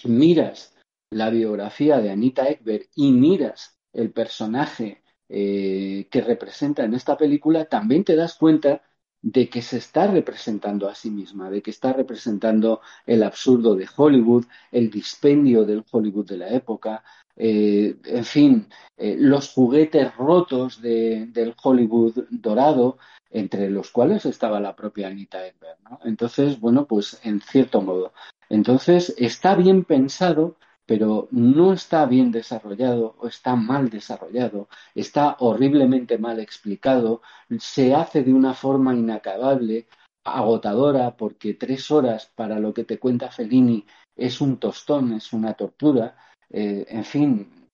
miras 0.04 0.74
la 1.10 1.30
biografía 1.30 1.98
de 1.98 2.10
Anita 2.10 2.48
Ekberg 2.48 2.88
y 2.94 3.12
miras 3.12 3.78
el 3.92 4.12
personaje 4.12 5.02
eh, 5.28 6.08
que 6.10 6.20
representa 6.20 6.84
en 6.84 6.94
esta 6.94 7.16
película, 7.16 7.66
también 7.66 8.04
te 8.04 8.16
das 8.16 8.34
cuenta 8.34 8.82
de 9.22 9.48
que 9.48 9.62
se 9.62 9.78
está 9.78 10.08
representando 10.08 10.88
a 10.88 10.94
sí 10.94 11.10
misma, 11.10 11.48
de 11.48 11.62
que 11.62 11.70
está 11.70 11.92
representando 11.92 12.80
el 13.06 13.22
absurdo 13.22 13.76
de 13.76 13.88
Hollywood, 13.96 14.46
el 14.72 14.90
dispendio 14.90 15.64
del 15.64 15.84
Hollywood 15.90 16.26
de 16.26 16.38
la 16.38 16.48
época, 16.48 17.04
eh, 17.36 17.96
en 18.04 18.24
fin, 18.24 18.68
eh, 18.96 19.16
los 19.18 19.50
juguetes 19.50 20.14
rotos 20.16 20.80
de, 20.80 21.26
del 21.26 21.54
Hollywood 21.62 22.24
dorado, 22.30 22.98
entre 23.30 23.70
los 23.70 23.90
cuales 23.90 24.26
estaba 24.26 24.60
la 24.60 24.76
propia 24.76 25.08
Anita 25.08 25.46
Ekberg. 25.46 25.78
¿no? 25.88 25.98
Entonces, 26.04 26.60
bueno, 26.60 26.86
pues 26.86 27.18
en 27.24 27.40
cierto 27.40 27.80
modo. 27.80 28.12
Entonces, 28.48 29.14
está 29.16 29.54
bien 29.54 29.84
pensado, 29.84 30.56
pero 30.84 31.28
no 31.30 31.72
está 31.72 32.04
bien 32.06 32.30
desarrollado 32.30 33.16
o 33.18 33.28
está 33.28 33.56
mal 33.56 33.88
desarrollado, 33.88 34.68
está 34.94 35.36
horriblemente 35.38 36.18
mal 36.18 36.40
explicado, 36.40 37.22
se 37.58 37.94
hace 37.94 38.22
de 38.22 38.34
una 38.34 38.52
forma 38.52 38.94
inacabable, 38.94 39.86
agotadora, 40.24 41.16
porque 41.16 41.54
tres 41.54 41.90
horas 41.90 42.30
para 42.34 42.58
lo 42.58 42.74
que 42.74 42.84
te 42.84 42.98
cuenta 42.98 43.30
Fellini 43.30 43.86
es 44.14 44.40
un 44.40 44.58
tostón, 44.58 45.14
es 45.14 45.32
una 45.32 45.54
tortura, 45.54 46.16
eh, 46.52 46.86
en 46.88 47.04
fin, 47.04 47.68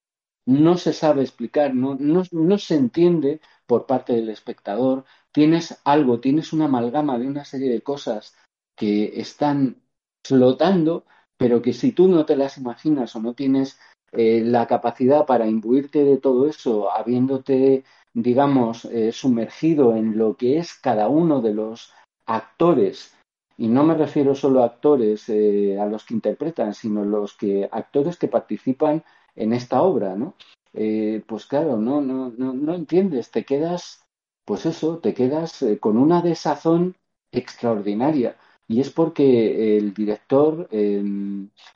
no 0.47 0.79
se 0.79 0.93
sabe 0.93 1.23
explicar, 1.23 1.75
no, 1.75 1.97
no, 2.01 2.59
se 2.59 2.75
entiende 2.75 3.41
por 3.67 3.87
parte 3.87 4.15
del 4.15 4.31
espectador, 4.31 5.05
tienes 5.33 5.79
algo, 5.85 6.21
tienes 6.21 6.53
una 6.53 6.67
amalgama 6.67 7.19
de 7.19 7.27
una 7.27 7.45
serie 7.45 7.71
de 7.71 7.83
cosas 7.83 8.35
que 8.75 9.21
están 9.21 9.83
flotando, 10.25 11.05
pero 11.37 11.61
que 11.61 11.75
si 11.75 11.93
tú 11.93 12.09
no 12.09 12.25
te 12.25 12.37
las 12.37 12.57
imaginas 12.57 13.15
o 13.15 13.21
no 13.21 13.35
tienes 13.35 13.79
eh, 14.13 14.43
la 14.43 14.67
capacidad 14.67 15.27
para 15.27 15.47
imbuirte 15.47 16.05
de 16.05 16.17
todo 16.17 16.49
eso, 16.49 16.91
habiéndote, 16.91 17.85
digamos, 18.15 18.87
eh, 18.87 19.13
sumergido 19.13 19.97
en 19.97 20.17
lo 20.17 20.37
que 20.37 20.59
es 20.59 20.73
cada 20.75 21.09
uno 21.09 21.43
de 21.43 21.53
los 21.53 21.93
actores, 22.25 23.18
y 23.59 23.69
no 23.69 23.85
me 23.85 23.95
refiero 23.95 24.35
solo 24.35 24.63
a 24.63 24.67
actores 24.67 25.29
eh, 25.29 25.79
a 25.79 25.85
los 25.85 26.05
que 26.05 26.15
interpretan, 26.15 26.73
sino 26.73 27.05
los 27.05 27.37
que 27.37 27.69
actores 27.71 28.17
que 28.17 28.29
participan 28.29 29.05
en 29.37 29.53
esta 29.53 29.83
obra, 29.83 30.15
¿no? 30.15 30.35
Eh, 30.73 31.23
pues 31.27 31.47
claro, 31.47 31.77
no, 31.77 32.01
no, 32.01 32.33
no, 32.37 32.55
no 32.55 32.75
entiendes, 32.75 33.31
te 33.31 33.45
quedas 33.45 34.09
pues 34.49 34.65
eso, 34.65 34.99
te 34.99 35.13
quedas 35.13 35.61
eh, 35.61 35.79
con 35.79 35.99
una 35.99 36.23
desazón 36.23 36.97
extraordinaria. 37.31 38.39
Y 38.67 38.81
es 38.81 38.89
porque 38.89 39.77
el 39.77 39.93
director 39.93 40.67
eh, 40.71 41.03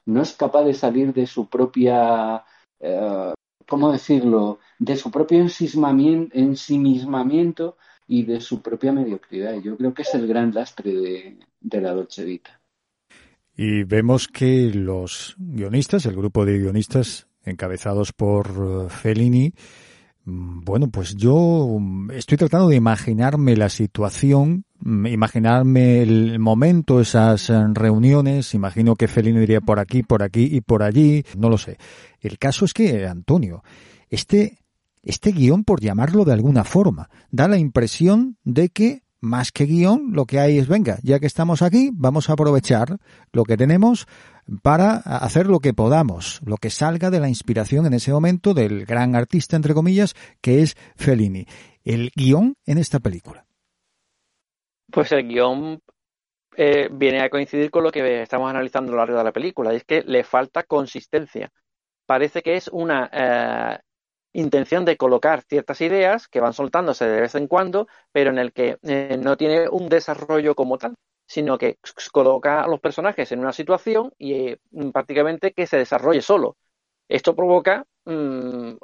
no 0.07 0.23
es 0.23 0.33
capaz 0.33 0.65
de 0.65 0.73
salir 0.73 1.13
de 1.13 1.27
su 1.27 1.51
propia, 1.51 2.47
eh, 2.81 3.35
¿cómo 3.69 3.93
decirlo?, 3.93 4.59
de 4.79 4.97
su 4.97 5.11
propio 5.11 5.41
ensimismamiento 5.41 7.77
y 8.09 8.25
de 8.25 8.41
su 8.41 8.63
propia 8.63 8.93
mediocridad. 8.93 9.61
Yo 9.61 9.77
creo 9.77 9.93
que 9.93 10.03
es 10.03 10.15
el 10.15 10.27
gran 10.27 10.55
lastre 10.55 10.95
de, 10.95 11.39
de 11.63 11.81
la 11.81 11.93
Dolce 11.93 12.25
Vita. 12.25 12.61
Y 13.57 13.85
vemos 13.85 14.29
que 14.29 14.71
los 14.73 15.37
guionistas, 15.39 16.07
el 16.07 16.17
grupo 16.17 16.45
de 16.45 16.59
guionistas 16.59 17.29
encabezados 17.45 18.13
por 18.13 18.51
uh, 18.59 18.89
Fellini, 18.89 19.53
Mm, 20.25 20.61
bueno, 20.65 20.89
pues 20.89 21.17
yo 21.17 21.67
mm, 21.81 22.13
estoy 22.13 22.39
tratando 22.39 22.69
de 22.69 22.77
imaginarme 22.77 23.57
la 23.57 23.69
situación, 23.69 24.65
mm, 24.79 25.07
imaginarme 25.07 26.03
el 26.03 26.39
momento, 26.39 27.01
esas 27.01 27.51
eh, 27.51 27.65
reuniones, 27.73 28.55
imagino 28.55 28.95
que 28.95 29.09
Felino 29.09 29.43
iría 29.43 29.61
por 29.61 29.81
aquí, 29.81 30.03
por 30.03 30.23
aquí 30.23 30.49
y 30.51 30.61
por 30.61 30.83
allí, 30.83 31.25
no 31.37 31.49
lo 31.49 31.59
sé. 31.59 31.77
El 32.21 32.39
caso 32.39 32.65
es 32.65 32.73
que, 32.73 33.07
Antonio, 33.07 33.63
este 34.11 34.59
este 35.05 35.33
guion, 35.33 35.65
por 35.65 35.81
llamarlo 35.81 36.25
de 36.25 36.33
alguna 36.33 36.63
forma, 36.63 37.11
da 37.33 37.49
la 37.49 37.59
impresión 37.59 38.37
de 38.45 38.69
que 38.69 39.03
más 39.23 39.53
que 39.53 39.65
guion, 39.65 40.13
lo 40.13 40.27
que 40.27 40.41
hay 40.41 40.59
es, 40.59 40.69
venga, 40.69 40.99
ya 41.03 41.21
que 41.21 41.27
estamos 41.27 41.63
aquí, 41.63 41.91
vamos 41.95 42.29
a 42.29 42.35
aprovechar 42.35 42.99
lo 43.33 43.45
que 43.45 43.57
tenemos 43.57 44.07
para 44.63 44.97
hacer 44.97 45.47
lo 45.47 45.61
que 45.61 45.73
podamos, 45.73 46.41
lo 46.45 46.57
que 46.57 46.71
salga 46.71 47.09
de 47.09 47.21
la 47.21 47.29
inspiración 47.29 47.87
en 47.87 47.95
ese 47.95 48.13
momento 48.13 48.53
del 48.53 48.85
gran 48.85 49.15
artista, 49.15 49.55
entre 49.57 49.75
comillas, 49.75 50.15
que 50.41 50.63
es 50.63 50.77
Fellini. 50.97 51.47
El 51.85 52.11
guion 52.17 52.57
en 52.67 52.79
esta 52.79 52.99
película. 52.99 53.47
Pues 54.91 55.13
el 55.13 55.29
guion 55.29 55.81
eh, 56.57 56.89
viene 56.93 57.23
a 57.23 57.31
coincidir 57.31 57.71
con 57.71 57.85
lo 57.85 57.93
que 57.93 58.23
estamos 58.23 58.51
analizando 58.51 58.91
a 58.91 58.97
lo 58.97 58.99
largo 58.99 59.19
de 59.19 59.25
la 59.25 59.33
película, 59.33 59.73
es 59.73 59.85
que 59.85 60.03
le 60.03 60.25
falta 60.25 60.65
consistencia. 60.65 61.51
Parece 62.07 62.43
que 62.43 62.57
es 62.57 62.67
una 62.69 63.09
eh, 63.13 63.79
intención 64.33 64.85
de 64.85 64.97
colocar 64.97 65.43
ciertas 65.43 65.81
ideas 65.81 66.29
que 66.29 66.41
van 66.41 66.53
soltándose 66.53 67.07
de 67.07 67.21
vez 67.21 67.35
en 67.35 67.47
cuando, 67.49 67.89
pero 68.13 68.31
en 68.31 68.39
el 68.39 68.53
que 68.53 68.79
eh, 68.83 69.19
no 69.23 69.37
tiene 69.37 69.69
un 69.69 69.89
desarrollo 69.89 70.55
como 70.55 70.79
tal, 70.79 70.95
sino 71.27 71.59
que 71.59 71.79
coloca 72.13 72.63
a 72.63 72.69
los 72.69 72.81
personajes 72.81 73.33
en 73.33 73.41
una 73.41 73.53
situación 73.53 74.13
y 74.19 74.35
eh, 74.35 74.61
prácticamente 74.93 75.53
que 75.53 75.67
se 75.67 75.79
desarrolle 75.79 76.23
solo. 76.23 76.57
Esto 77.09 77.37
provoca 77.37 77.87
mm, 78.05 78.77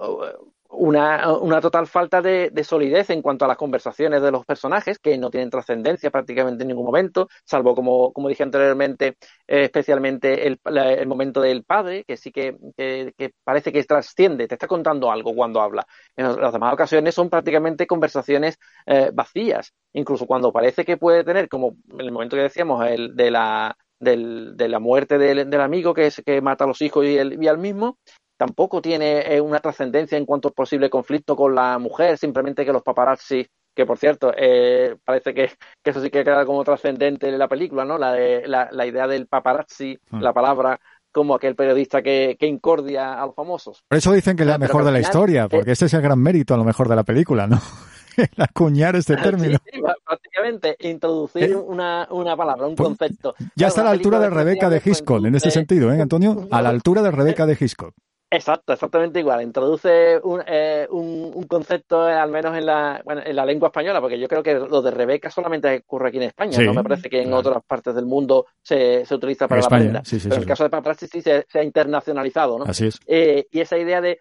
una, 0.70 1.32
una 1.38 1.60
total 1.60 1.86
falta 1.86 2.20
de, 2.20 2.52
solidez 2.62 3.10
en 3.10 3.22
cuanto 3.22 3.44
a 3.44 3.48
las 3.48 3.56
conversaciones 3.56 4.22
de 4.22 4.30
los 4.30 4.44
personajes, 4.44 4.98
que 4.98 5.16
no 5.16 5.30
tienen 5.30 5.50
trascendencia 5.50 6.10
prácticamente 6.10 6.62
en 6.64 6.68
ningún 6.68 6.84
momento, 6.84 7.28
salvo, 7.44 7.74
como, 7.74 8.12
como 8.12 8.28
dije 8.28 8.42
anteriormente, 8.42 9.16
eh, 9.46 9.64
especialmente 9.64 10.46
el, 10.46 10.60
el, 10.64 11.06
momento 11.06 11.40
del 11.40 11.64
padre, 11.64 12.04
que 12.04 12.16
sí 12.16 12.30
que, 12.30 12.56
que, 12.76 13.32
parece 13.44 13.72
que 13.72 13.82
trasciende, 13.84 14.46
te 14.46 14.54
está 14.54 14.66
contando 14.66 15.10
algo 15.10 15.34
cuando 15.34 15.60
habla. 15.62 15.86
En 16.16 16.40
las 16.40 16.52
demás 16.52 16.74
ocasiones 16.74 17.14
son 17.14 17.30
prácticamente 17.30 17.86
conversaciones 17.86 18.58
eh, 18.86 19.10
vacías, 19.12 19.72
incluso 19.92 20.26
cuando 20.26 20.52
parece 20.52 20.84
que 20.84 20.96
puede 20.96 21.24
tener, 21.24 21.48
como 21.48 21.76
en 21.92 22.00
el 22.00 22.12
momento 22.12 22.36
que 22.36 22.42
decíamos, 22.42 22.86
el 22.86 23.16
de 23.16 23.30
la, 23.30 23.76
del, 23.98 24.56
de 24.56 24.68
la 24.68 24.78
muerte 24.80 25.18
del, 25.18 25.48
del, 25.48 25.60
amigo 25.60 25.94
que, 25.94 26.06
es, 26.06 26.22
que 26.24 26.40
mata 26.40 26.64
a 26.64 26.66
los 26.66 26.82
hijos 26.82 27.06
y, 27.06 27.16
el, 27.16 27.42
y 27.42 27.48
al 27.48 27.58
mismo, 27.58 27.98
tampoco 28.38 28.80
tiene 28.80 29.34
eh, 29.34 29.40
una 29.40 29.58
trascendencia 29.58 30.16
en 30.16 30.24
cuanto 30.24 30.48
a 30.48 30.52
posible 30.52 30.88
conflicto 30.88 31.36
con 31.36 31.54
la 31.54 31.78
mujer, 31.78 32.16
simplemente 32.16 32.64
que 32.64 32.72
los 32.72 32.82
paparazzi, 32.82 33.46
que 33.74 33.84
por 33.84 33.98
cierto, 33.98 34.32
eh, 34.34 34.96
parece 35.04 35.34
que, 35.34 35.50
eso 35.84 36.00
sí 36.00 36.08
que 36.08 36.24
queda 36.24 36.46
como 36.46 36.64
trascendente 36.64 37.28
en 37.28 37.38
la 37.38 37.48
película, 37.48 37.84
¿no? 37.84 37.98
La, 37.98 38.16
la, 38.46 38.86
idea 38.86 39.06
del 39.06 39.26
paparazzi, 39.26 39.98
hmm. 40.10 40.20
la 40.20 40.32
palabra 40.32 40.80
como 41.12 41.34
aquel 41.34 41.56
periodista 41.56 42.00
que, 42.00 42.36
incordia 42.40 43.20
a 43.20 43.26
los 43.26 43.34
famosos. 43.34 43.82
Por 43.88 43.98
eso 43.98 44.12
dicen 44.12 44.36
que 44.36 44.44
es 44.44 44.48
la 44.48 44.58
mejor 44.58 44.84
de 44.84 44.92
la 44.92 45.00
historia, 45.00 45.44
eh, 45.44 45.48
porque 45.50 45.72
este 45.72 45.86
es 45.86 45.94
el 45.94 46.02
gran 46.02 46.20
mérito 46.20 46.54
a 46.54 46.56
lo 46.56 46.64
mejor 46.64 46.88
de 46.88 46.96
la 46.96 47.02
película, 47.02 47.46
¿no? 47.46 47.60
el 48.16 48.28
acuñar 48.42 48.94
este 48.94 49.16
término. 49.22 49.58
Sí, 49.64 49.80
prácticamente 50.04 50.76
introducir 50.80 51.56
una, 51.56 52.06
una, 52.10 52.36
palabra, 52.36 52.66
un 52.66 52.76
pues, 52.76 52.88
concepto. 52.88 53.34
Ya 53.56 53.66
está 53.66 53.80
a 53.80 53.84
la 53.84 53.90
altura 53.90 54.20
de 54.20 54.30
Rebeca 54.30 54.70
de 54.70 54.80
Hitchcock, 54.84 55.24
en 55.24 55.34
este 55.34 55.50
sentido, 55.50 55.92
¿eh, 55.92 56.00
Antonio? 56.00 56.46
A 56.50 56.62
la 56.62 56.68
altura 56.68 57.02
de 57.02 57.10
Rebeca 57.10 57.46
de 57.46 57.56
Hitchcock. 57.58 57.94
Exacto, 58.30 58.74
exactamente 58.74 59.20
igual. 59.20 59.40
Introduce 59.42 60.20
un, 60.22 60.42
eh, 60.46 60.86
un, 60.90 61.32
un, 61.34 61.44
concepto, 61.44 62.06
eh, 62.08 62.12
al 62.12 62.30
menos 62.30 62.54
en 62.56 62.66
la, 62.66 63.00
bueno, 63.02 63.22
en 63.24 63.34
la 63.34 63.46
lengua 63.46 63.68
española, 63.68 64.02
porque 64.02 64.18
yo 64.18 64.28
creo 64.28 64.42
que 64.42 64.54
lo 64.54 64.82
de 64.82 64.90
Rebeca 64.90 65.30
solamente 65.30 65.78
ocurre 65.78 66.08
aquí 66.08 66.18
en 66.18 66.24
España. 66.24 66.58
no 66.58 66.74
me 66.74 66.82
parece 66.82 67.08
que 67.08 67.22
en 67.22 67.32
otras 67.32 67.62
partes 67.64 67.94
del 67.94 68.04
mundo 68.04 68.46
se, 68.62 69.06
se 69.06 69.14
utiliza 69.14 69.48
para 69.48 69.62
la 69.62 69.68
prenda. 69.68 70.02
Pero 70.04 70.34
en 70.34 70.40
el 70.42 70.46
caso 70.46 70.64
de 70.64 70.70
Paparazzi 70.70 71.06
sí 71.06 71.22
se, 71.22 71.46
ha 71.54 71.62
internacionalizado, 71.62 72.58
¿no? 72.58 72.64
Así 72.66 72.88
es. 72.88 73.00
Eh, 73.06 73.46
y 73.50 73.60
esa 73.60 73.78
idea 73.78 74.02
de, 74.02 74.18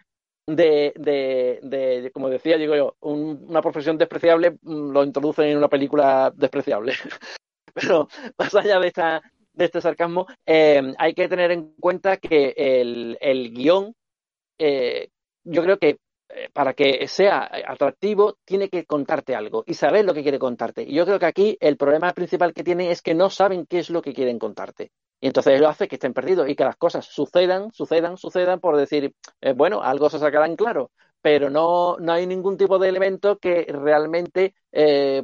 de, 0.48 0.94
de, 0.96 1.60
de, 1.64 2.12
como 2.14 2.30
decía, 2.30 2.58
digo 2.58 2.76
yo, 2.78 2.96
una 3.02 3.62
profesión 3.62 3.98
despreciable 3.98 4.52
mm, 4.62 4.92
lo 4.92 5.04
introducen 5.04 5.48
en 5.48 5.58
una 5.58 5.68
película 5.68 6.32
despreciable. 6.34 6.94
Pero 7.74 8.08
más 8.38 8.56
allá 8.56 8.80
de 8.80 8.88
esta, 8.88 9.22
de 9.58 9.66
este 9.66 9.82
sarcasmo, 9.82 10.28
eh, 10.46 10.94
hay 10.98 11.14
que 11.14 11.28
tener 11.28 11.52
en 11.52 11.74
cuenta 11.80 12.18
que 12.18 12.54
el, 12.56 13.18
el 13.20 13.52
guion, 13.52 13.96
eh, 14.60 15.10
yo 15.44 15.64
creo 15.64 15.80
que 15.80 15.98
eh, 16.30 16.50
para 16.54 16.74
que 16.74 17.08
sea 17.08 17.50
atractivo, 17.68 18.38
tiene 18.46 18.70
que 18.70 18.86
contarte 18.86 19.34
algo 19.34 19.64
y 19.66 19.74
saber 19.74 20.06
lo 20.06 20.14
que 20.14 20.22
quiere 20.22 20.38
contarte. 20.38 20.84
Y 20.84 20.94
yo 20.94 21.06
creo 21.06 21.18
que 21.18 21.26
aquí 21.26 21.58
el 21.60 21.76
problema 21.76 22.14
principal 22.14 22.54
que 22.54 22.64
tiene 22.64 22.92
es 22.92 23.02
que 23.02 23.16
no 23.16 23.30
saben 23.32 23.66
qué 23.66 23.80
es 23.80 23.90
lo 23.90 24.02
que 24.02 24.14
quieren 24.14 24.38
contarte. 24.38 24.92
Y 25.20 25.28
entonces 25.28 25.60
lo 25.60 25.68
hace 25.68 25.88
que 25.88 25.96
estén 25.96 26.14
perdidos 26.14 26.48
y 26.48 26.56
que 26.56 26.64
las 26.64 26.76
cosas 26.76 27.06
sucedan, 27.08 27.72
sucedan, 27.72 28.18
sucedan 28.18 28.60
por 28.60 28.78
decir, 28.78 29.16
bueno, 29.56 29.82
algo 29.82 30.12
se 30.12 30.20
sacará 30.20 30.46
en 30.46 30.56
claro, 30.56 30.92
pero 31.24 31.50
no, 31.50 31.98
no 31.98 32.12
hay 32.14 32.28
ningún 32.28 32.56
tipo 32.56 32.78
de 32.78 32.90
elemento 32.90 33.40
que 33.40 33.66
realmente 33.68 34.54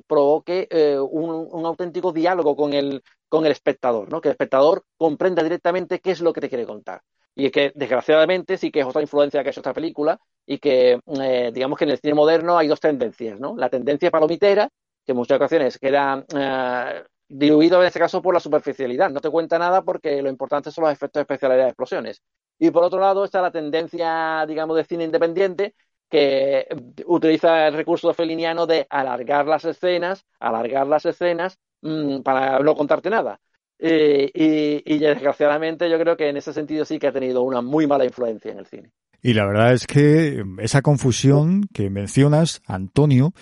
provoque 0.07 0.67
un, 0.99 1.47
un, 1.51 1.65
auténtico 1.67 2.11
diálogo 2.11 2.55
con 2.55 2.73
el, 2.73 3.03
con 3.33 3.47
el 3.47 3.51
espectador, 3.51 4.11
¿no? 4.11 4.21
Que 4.21 4.27
el 4.27 4.33
espectador 4.33 4.85
comprenda 4.95 5.41
directamente 5.41 5.99
qué 5.99 6.11
es 6.11 6.21
lo 6.21 6.33
que 6.33 6.39
te 6.41 6.49
quiere 6.49 6.67
contar. 6.67 7.01
Y 7.33 7.47
es 7.47 7.51
que, 7.51 7.71
desgraciadamente, 7.73 8.57
sí 8.59 8.69
que 8.69 8.81
es 8.81 8.85
otra 8.85 9.01
influencia 9.01 9.43
que 9.43 9.49
es 9.49 9.57
otra 9.57 9.73
película 9.73 10.19
y 10.45 10.59
que, 10.59 10.99
eh, 11.19 11.51
digamos 11.51 11.79
que 11.79 11.85
en 11.85 11.89
el 11.89 11.97
cine 11.97 12.13
moderno 12.13 12.59
hay 12.59 12.67
dos 12.67 12.79
tendencias, 12.79 13.39
¿no? 13.39 13.55
La 13.57 13.69
tendencia 13.69 14.11
palomitera, 14.11 14.69
que 15.03 15.13
en 15.13 15.17
muchas 15.17 15.37
ocasiones 15.37 15.79
queda 15.79 16.23
eh, 16.31 17.03
diluido 17.27 17.81
en 17.81 17.87
este 17.87 17.97
caso 17.97 18.21
por 18.21 18.35
la 18.35 18.39
superficialidad. 18.39 19.09
No 19.09 19.19
te 19.19 19.31
cuenta 19.31 19.57
nada 19.57 19.81
porque 19.81 20.21
lo 20.21 20.29
importante 20.29 20.69
son 20.69 20.83
los 20.83 20.93
efectos 20.93 21.21
especiales 21.21 21.57
de 21.57 21.63
las 21.63 21.69
explosiones. 21.69 22.21
Y 22.59 22.69
por 22.69 22.83
otro 22.83 22.99
lado 22.99 23.25
está 23.25 23.41
la 23.41 23.49
tendencia, 23.49 24.45
digamos, 24.47 24.77
de 24.77 24.83
cine 24.83 25.05
independiente 25.05 25.73
que 26.07 26.67
utiliza 27.07 27.65
el 27.67 27.73
recurso 27.73 28.13
feliniano 28.13 28.67
de 28.67 28.85
alargar 28.91 29.47
las 29.47 29.65
escenas, 29.65 30.23
alargar 30.39 30.85
las 30.85 31.07
escenas 31.07 31.57
Mm, 31.83 32.21
para 32.21 32.59
no 32.59 32.75
contarte 32.75 33.09
nada. 33.09 33.39
Eh, 33.77 34.81
y, 34.85 34.97
desgraciadamente 34.99 35.89
yo 35.89 35.99
creo 35.99 36.15
que 36.15 36.29
en 36.29 36.37
ese 36.37 36.53
sentido 36.53 36.85
sí 36.85 36.97
que 36.97 37.07
ha 37.07 37.11
tenido 37.11 37.41
una 37.41 37.61
muy 37.61 37.85
mala 37.85 38.05
influencia 38.05 38.51
en 38.51 38.59
el 38.59 38.65
cine. 38.65 38.91
Y 39.21 39.33
la 39.33 39.45
verdad 39.45 39.73
es 39.73 39.85
que 39.85 40.43
esa 40.59 40.81
confusión 40.81 41.67
que 41.73 41.89
mencionas, 41.89 42.61
Antonio, 42.65 43.33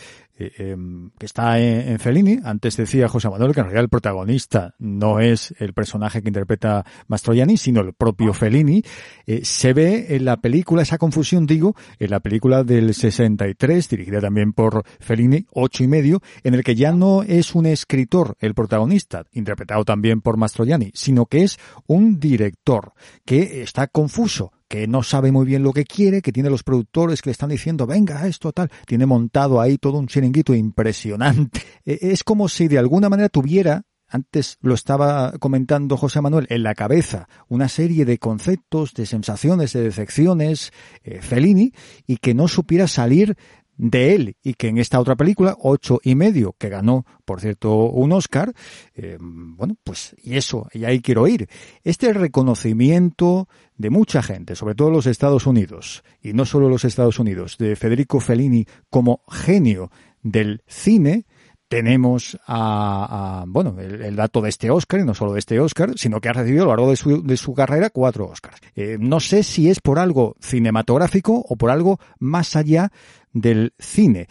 eh, 0.41 0.53
em, 0.57 1.11
que 1.19 1.25
está 1.25 1.59
en, 1.59 1.99
Fellini. 1.99 2.39
Antes 2.43 2.77
decía 2.77 3.07
José 3.07 3.29
Manuel 3.29 3.53
que 3.53 3.59
en 3.59 3.65
realidad 3.65 3.83
el 3.83 3.89
protagonista 3.89 4.73
no 4.79 5.19
es 5.19 5.53
el 5.59 5.73
personaje 5.73 6.21
que 6.21 6.29
interpreta 6.29 6.85
Mastroianni, 7.07 7.57
sino 7.57 7.81
el 7.81 7.93
propio 7.93 8.33
Fellini. 8.33 8.83
Eh, 9.27 9.41
se 9.43 9.73
ve 9.73 10.15
en 10.15 10.25
la 10.25 10.37
película, 10.37 10.81
esa 10.81 10.97
confusión 10.97 11.45
digo, 11.45 11.75
en 11.99 12.09
la 12.09 12.19
película 12.19 12.63
del 12.63 12.93
63, 12.93 13.89
dirigida 13.89 14.19
también 14.19 14.53
por 14.53 14.83
Fellini, 14.99 15.45
ocho 15.53 15.83
y 15.83 15.87
medio, 15.87 16.21
en 16.43 16.55
el 16.55 16.63
que 16.63 16.75
ya 16.75 16.91
no 16.91 17.23
es 17.23 17.53
un 17.53 17.65
escritor 17.67 18.35
el 18.39 18.53
protagonista, 18.53 19.25
interpretado 19.33 19.85
también 19.85 20.21
por 20.21 20.37
Mastroianni, 20.37 20.91
sino 20.93 21.27
que 21.27 21.43
es 21.43 21.59
un 21.85 22.19
director 22.19 22.93
que 23.25 23.61
está 23.61 23.87
confuso 23.87 24.51
que 24.71 24.87
no 24.87 25.03
sabe 25.03 25.33
muy 25.33 25.45
bien 25.45 25.63
lo 25.63 25.73
que 25.73 25.83
quiere, 25.83 26.21
que 26.21 26.31
tiene 26.31 26.49
los 26.49 26.63
productores 26.63 27.21
que 27.21 27.27
le 27.29 27.33
están 27.33 27.49
diciendo, 27.49 27.85
venga, 27.85 28.25
esto 28.25 28.53
tal, 28.53 28.71
tiene 28.87 29.05
montado 29.05 29.59
ahí 29.59 29.77
todo 29.77 29.97
un 29.97 30.07
chiringuito 30.07 30.55
impresionante. 30.55 31.61
E, 31.85 31.97
es 32.13 32.23
como 32.23 32.47
si 32.47 32.67
de 32.67 32.77
alguna 32.77 33.09
manera 33.09 33.27
tuviera 33.27 33.83
antes 34.07 34.57
lo 34.61 34.75
estaba 34.75 35.31
comentando 35.39 35.97
José 35.97 36.21
Manuel, 36.21 36.45
en 36.49 36.63
la 36.63 36.75
cabeza 36.75 37.27
una 37.47 37.69
serie 37.69 38.05
de 38.05 38.17
conceptos, 38.17 38.93
de 38.93 39.05
sensaciones, 39.05 39.73
de 39.73 39.83
decepciones, 39.83 40.71
eh, 41.03 41.21
Fellini, 41.21 41.73
y 42.05 42.17
que 42.17 42.33
no 42.33 42.47
supiera 42.47 42.87
salir 42.87 43.35
de 43.81 44.13
él 44.13 44.35
y 44.43 44.53
que 44.53 44.67
en 44.67 44.77
esta 44.77 44.99
otra 44.99 45.15
película, 45.15 45.57
ocho 45.59 45.99
y 46.03 46.13
medio, 46.13 46.53
que 46.57 46.69
ganó, 46.69 47.03
por 47.25 47.41
cierto, 47.41 47.73
un 47.89 48.11
Oscar, 48.11 48.53
eh, 48.93 49.17
bueno, 49.19 49.75
pues 49.83 50.15
y 50.21 50.37
eso, 50.37 50.67
y 50.71 50.85
ahí 50.85 51.01
quiero 51.01 51.27
ir. 51.27 51.49
Este 51.83 52.13
reconocimiento 52.13 53.49
de 53.77 53.89
mucha 53.89 54.21
gente, 54.21 54.55
sobre 54.55 54.75
todo 54.75 54.91
los 54.91 55.07
Estados 55.07 55.47
Unidos, 55.47 56.03
y 56.21 56.33
no 56.33 56.45
solo 56.45 56.69
los 56.69 56.85
Estados 56.85 57.17
Unidos, 57.17 57.57
de 57.57 57.75
Federico 57.75 58.19
Fellini 58.19 58.67
como 58.91 59.23
genio 59.27 59.89
del 60.21 60.61
cine, 60.67 61.25
tenemos 61.71 62.37
a, 62.47 63.45
bueno, 63.47 63.77
el, 63.79 64.13
dato 64.17 64.41
de 64.41 64.49
este 64.49 64.69
Oscar, 64.69 64.99
y 64.99 65.05
no 65.05 65.13
solo 65.13 65.31
de 65.31 65.39
este 65.39 65.57
Oscar, 65.57 65.91
sino 65.95 66.19
que 66.19 66.27
ha 66.27 66.33
recibido 66.33 66.63
a 66.63 66.65
lo 66.65 66.71
largo 66.71 66.89
de 66.89 66.97
su, 66.97 67.23
de 67.23 67.37
su 67.37 67.53
carrera 67.53 67.89
cuatro 67.89 68.27
Oscars. 68.27 68.59
Eh, 68.75 68.97
no 68.99 69.21
sé 69.21 69.41
si 69.41 69.69
es 69.69 69.79
por 69.79 69.97
algo 69.97 70.35
cinematográfico 70.41 71.33
o 71.47 71.55
por 71.55 71.71
algo 71.71 71.97
más 72.19 72.57
allá 72.57 72.91
del 73.31 73.71
cine. 73.79 74.27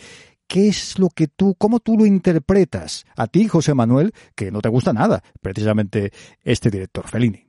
¿Qué 0.47 0.69
es 0.69 0.99
lo 0.99 1.09
que 1.09 1.29
tú, 1.29 1.55
cómo 1.55 1.81
tú 1.81 1.97
lo 1.97 2.05
interpretas? 2.05 3.07
A 3.17 3.27
ti, 3.27 3.49
José 3.49 3.73
Manuel, 3.73 4.13
que 4.37 4.51
no 4.51 4.61
te 4.61 4.69
gusta 4.69 4.93
nada, 4.93 5.23
precisamente 5.41 6.13
este 6.45 6.69
director, 6.69 7.09
Fellini. 7.09 7.47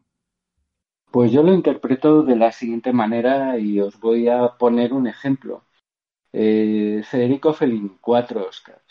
Pues 1.11 1.33
yo 1.33 1.43
lo 1.43 1.53
interpreto 1.53 2.23
de 2.23 2.37
la 2.37 2.53
siguiente 2.53 2.93
manera 2.93 3.57
y 3.57 3.81
os 3.81 3.99
voy 3.99 4.29
a 4.29 4.55
poner 4.57 4.93
un 4.93 5.07
ejemplo. 5.07 5.65
Eh, 6.31 7.01
Federico 7.03 7.51
Fellini, 7.53 7.97
cuatro 7.99 8.47
Oscars. 8.47 8.90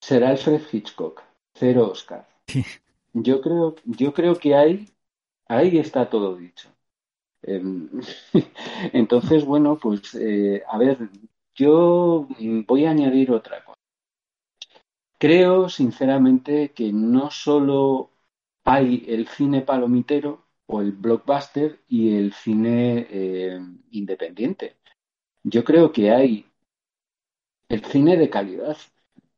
Será 0.00 0.30
Alfred 0.30 0.62
Hitchcock, 0.72 1.22
cero 1.54 1.90
Oscar. 1.92 2.26
Yo 3.12 3.40
creo, 3.40 3.74
yo 3.84 4.14
creo 4.14 4.36
que 4.36 4.54
ahí, 4.54 4.88
ahí 5.48 5.78
está 5.78 6.08
todo 6.10 6.36
dicho. 6.36 6.68
Em, 7.42 7.90
entonces, 8.92 9.44
bueno, 9.44 9.78
pues 9.78 10.14
eh, 10.14 10.62
a 10.68 10.78
ver, 10.78 10.98
yo 11.54 12.28
voy 12.66 12.86
a 12.86 12.90
añadir 12.92 13.32
otra 13.32 13.64
cosa. 13.64 13.78
Creo, 15.18 15.68
sinceramente, 15.68 16.72
que 16.72 16.92
no 16.92 17.30
solo 17.30 18.10
hay 18.64 19.04
el 19.08 19.28
cine 19.28 19.60
palomitero 19.62 20.46
o 20.66 20.80
el 20.80 20.92
blockbuster 20.92 21.80
y 21.88 22.16
el 22.16 22.32
cine 22.32 23.06
eh, 23.10 23.60
independiente. 23.92 24.76
Yo 25.44 25.64
creo 25.64 25.92
que 25.92 26.10
hay 26.10 26.46
el 27.70 27.82
cine 27.86 28.18
de 28.18 28.28
calidad. 28.28 28.76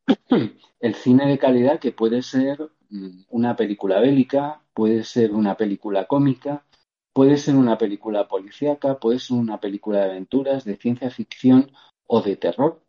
El 0.79 0.95
cine 0.95 1.27
de 1.27 1.37
calidad 1.37 1.79
que 1.79 1.91
puede 1.91 2.21
ser 2.21 2.59
mm, 2.89 3.23
una 3.29 3.55
película 3.55 3.99
bélica, 3.99 4.61
puede 4.73 5.03
ser 5.03 5.31
una 5.31 5.55
película 5.55 6.05
cómica, 6.05 6.65
puede 7.13 7.37
ser 7.37 7.55
una 7.55 7.77
película 7.77 8.27
policíaca, 8.27 8.99
puede 8.99 9.19
ser 9.19 9.37
una 9.37 9.59
película 9.59 9.99
de 9.99 10.11
aventuras, 10.11 10.65
de 10.65 10.77
ciencia 10.77 11.09
ficción 11.09 11.71
o 12.07 12.21
de 12.21 12.35
terror. 12.35 12.81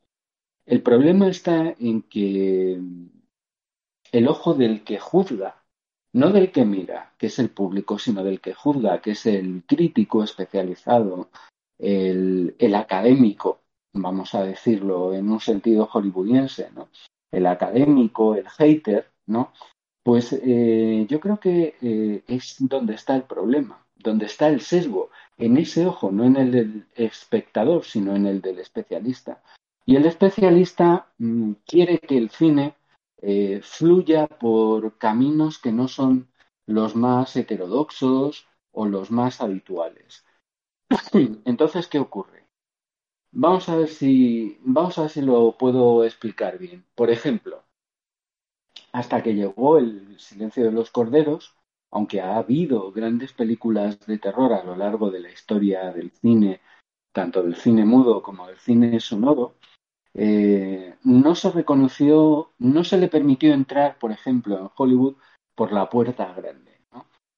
El 0.67 0.83
problema 0.83 1.29
está 1.29 1.75
en 1.79 2.03
que 2.03 2.81
el 4.13 4.29
ojo 4.29 4.55
del 4.55 4.83
que 4.83 4.99
juzga, 4.99 5.63
no 6.13 6.31
del 6.31 6.53
que 6.53 6.65
mira, 6.65 7.15
que 7.19 7.27
es 7.27 7.39
el 7.39 7.51
público, 7.51 7.99
sino 7.99 8.25
del 8.25 8.41
que 8.41 8.55
juzga, 8.55 9.03
que 9.03 9.11
es 9.13 9.27
el 9.27 9.65
crítico 9.67 10.23
especializado, 10.23 11.29
el, 11.79 12.55
el 12.59 12.75
académico, 12.77 13.64
vamos 13.95 14.35
a 14.35 14.43
decirlo 14.43 15.15
en 15.15 15.31
un 15.31 15.41
sentido 15.41 15.87
hollywoodiense, 15.87 16.71
¿no? 16.73 16.89
El 17.31 17.47
académico, 17.47 18.35
el 18.35 18.49
hater, 18.49 19.11
¿no? 19.27 19.53
Pues 20.03 20.33
eh, 20.33 21.07
yo 21.09 21.19
creo 21.21 21.41
que 21.41 21.77
eh, 21.81 22.23
es 22.29 22.57
donde 22.59 22.95
está 22.95 23.17
el 23.17 23.23
problema, 23.23 23.87
donde 23.97 24.27
está 24.27 24.49
el 24.49 24.61
sesgo, 24.61 25.11
en 25.39 25.57
ese 25.57 25.87
ojo, 25.87 26.13
no 26.13 26.25
en 26.25 26.37
el 26.37 26.53
del 26.53 26.87
espectador, 26.95 27.85
sino 27.85 28.15
en 28.15 28.27
el 28.27 28.41
del 28.43 28.59
especialista. 28.59 29.43
Y 29.87 29.97
el 29.97 30.07
especialista 30.07 31.13
mm, 31.19 31.53
quiere 31.67 31.99
que 31.99 32.19
el 32.19 32.31
cine 32.31 32.75
eh, 33.23 33.61
fluya 33.63 34.27
por 34.27 34.99
caminos 34.99 35.59
que 35.59 35.73
no 35.73 35.89
son 35.89 36.29
los 36.67 36.97
más 36.97 37.37
heterodoxos 37.37 38.47
o 38.73 38.87
los 38.87 39.11
más 39.11 39.41
habituales. 39.41 40.25
Entonces, 41.45 41.89
¿qué 41.89 41.99
ocurre? 41.99 42.44
Vamos 43.37 43.69
a 43.69 43.75
ver 43.75 43.89
si, 43.89 44.59
vamos 44.63 44.97
a 44.97 45.03
ver 45.03 45.11
si 45.11 45.21
lo 45.21 45.59
puedo 45.59 46.05
explicar 46.05 46.57
bien. 46.57 46.85
Por 46.95 47.11
ejemplo, 47.11 47.65
hasta 48.93 49.25
que 49.25 49.35
llegó 49.35 49.79
el 49.79 50.21
silencio 50.21 50.65
de 50.65 50.71
los 50.71 50.93
corderos, 50.93 51.53
aunque 51.91 52.21
ha 52.21 52.37
habido 52.37 52.93
grandes 52.93 53.33
películas 53.33 53.99
de 54.07 54.19
terror 54.19 54.53
a 54.53 54.63
lo 54.63 54.77
largo 54.77 55.11
de 55.11 55.19
la 55.19 55.33
historia 55.33 55.93
del 55.93 56.13
cine, 56.13 56.61
tanto 57.13 57.43
del 57.43 57.57
cine 57.57 57.85
mudo 57.85 58.23
como 58.23 58.47
del 58.47 58.59
cine 58.59 59.01
sonoro, 59.01 59.57
eh, 60.15 60.95
no 61.03 61.35
se 61.35 61.51
reconoció, 61.51 62.53
no 62.59 62.85
se 62.85 62.99
le 62.99 63.09
permitió 63.09 63.53
entrar, 63.53 63.99
por 63.99 64.13
ejemplo, 64.13 64.57
en 64.61 64.71
Hollywood 64.77 65.17
por 65.57 65.73
la 65.73 65.91
puerta 65.91 66.33
grande, 66.35 66.79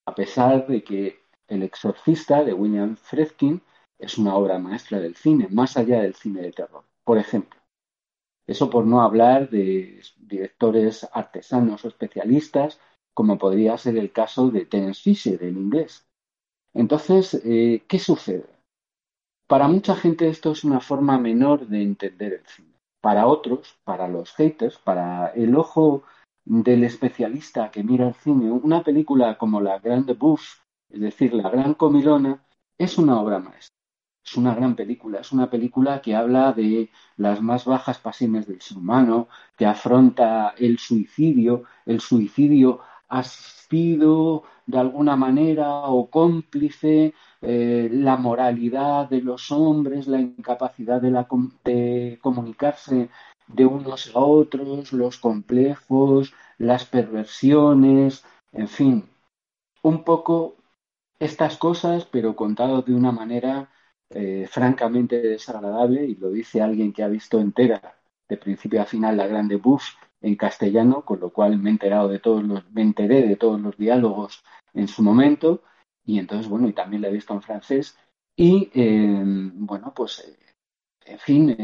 a 0.06 0.14
pesar 0.14 0.66
de 0.66 0.84
que 0.84 1.24
El 1.48 1.62
exorcista 1.62 2.44
de 2.44 2.52
William 2.52 2.96
Friedkin 2.96 3.62
es 3.98 4.18
una 4.18 4.36
obra 4.36 4.58
maestra 4.58 5.00
del 5.00 5.16
cine, 5.16 5.48
más 5.50 5.76
allá 5.76 6.02
del 6.02 6.14
cine 6.14 6.42
de 6.42 6.52
terror. 6.52 6.84
Por 7.04 7.18
ejemplo, 7.18 7.58
eso 8.46 8.70
por 8.70 8.86
no 8.86 9.02
hablar 9.02 9.50
de 9.50 10.02
directores 10.18 11.08
artesanos 11.12 11.84
o 11.84 11.88
especialistas, 11.88 12.78
como 13.14 13.38
podría 13.38 13.76
ser 13.78 13.96
el 13.96 14.12
caso 14.12 14.50
de 14.50 14.66
Terence 14.66 15.02
Fisher, 15.02 15.42
el 15.42 15.56
inglés. 15.56 16.06
Entonces, 16.74 17.40
eh, 17.44 17.84
¿qué 17.88 17.98
sucede? 17.98 18.46
Para 19.48 19.68
mucha 19.68 19.96
gente 19.96 20.28
esto 20.28 20.52
es 20.52 20.64
una 20.64 20.80
forma 20.80 21.18
menor 21.18 21.66
de 21.66 21.82
entender 21.82 22.34
el 22.34 22.46
cine. 22.46 22.74
Para 23.00 23.26
otros, 23.26 23.78
para 23.84 24.08
los 24.08 24.34
haters, 24.34 24.78
para 24.78 25.28
el 25.28 25.54
ojo 25.56 26.02
del 26.44 26.84
especialista 26.84 27.70
que 27.70 27.82
mira 27.82 28.08
el 28.08 28.14
cine, 28.14 28.50
una 28.50 28.82
película 28.82 29.38
como 29.38 29.60
La 29.60 29.78
Grande 29.78 30.14
Bouffe, 30.14 30.60
es 30.90 31.00
decir, 31.00 31.34
La 31.34 31.50
Gran 31.50 31.74
Comilona, 31.74 32.44
es 32.78 32.98
una 32.98 33.20
obra 33.20 33.38
maestra. 33.38 33.76
Es 34.26 34.36
una 34.36 34.54
gran 34.54 34.74
película, 34.74 35.20
es 35.20 35.30
una 35.30 35.48
película 35.48 36.02
que 36.02 36.16
habla 36.16 36.52
de 36.52 36.90
las 37.16 37.40
más 37.40 37.64
bajas 37.64 37.98
pasiones 37.98 38.46
del 38.48 38.60
ser 38.60 38.78
humano, 38.78 39.28
que 39.56 39.66
afronta 39.66 40.54
el 40.58 40.78
suicidio, 40.78 41.62
el 41.86 42.00
suicidio 42.00 42.80
asistido 43.08 44.42
de 44.66 44.78
alguna 44.78 45.14
manera 45.14 45.68
o 45.86 46.10
cómplice, 46.10 47.14
eh, 47.40 47.88
la 47.92 48.16
moralidad 48.16 49.08
de 49.08 49.22
los 49.22 49.52
hombres, 49.52 50.08
la 50.08 50.20
incapacidad 50.20 51.00
de, 51.00 51.12
de 51.64 52.18
comunicarse 52.20 53.08
de 53.46 53.64
unos 53.64 54.10
a 54.14 54.18
otros, 54.18 54.92
los 54.92 55.18
complejos, 55.18 56.34
las 56.58 56.84
perversiones, 56.84 58.24
en 58.52 58.66
fin, 58.66 59.08
un 59.82 60.02
poco 60.02 60.56
estas 61.20 61.56
cosas, 61.56 62.06
pero 62.06 62.34
contado 62.34 62.82
de 62.82 62.94
una 62.94 63.12
manera 63.12 63.70
eh, 64.10 64.46
francamente 64.50 65.20
desagradable, 65.20 66.04
y 66.04 66.14
lo 66.16 66.30
dice 66.30 66.62
alguien 66.62 66.92
que 66.92 67.02
ha 67.02 67.08
visto 67.08 67.40
entera, 67.40 67.98
de 68.28 68.36
principio 68.36 68.82
a 68.82 68.86
final, 68.86 69.16
la 69.16 69.26
grande 69.26 69.56
Bush 69.56 69.90
en 70.20 70.36
castellano, 70.36 71.04
con 71.04 71.20
lo 71.20 71.30
cual 71.30 71.58
me 71.58 71.70
he 71.70 71.72
enterado 71.72 72.08
de 72.08 72.18
todos 72.18 72.42
los, 72.42 72.70
me 72.72 72.82
enteré 72.82 73.26
de 73.26 73.36
todos 73.36 73.60
los 73.60 73.76
diálogos 73.76 74.42
en 74.74 74.88
su 74.88 75.02
momento, 75.02 75.62
y 76.04 76.18
entonces, 76.18 76.48
bueno, 76.48 76.68
y 76.68 76.72
también 76.72 77.02
la 77.02 77.08
he 77.08 77.12
visto 77.12 77.34
en 77.34 77.42
francés, 77.42 77.96
y 78.36 78.70
eh, 78.74 79.22
bueno, 79.54 79.92
pues, 79.94 80.20
eh, 80.20 80.36
en 81.06 81.18
fin, 81.18 81.56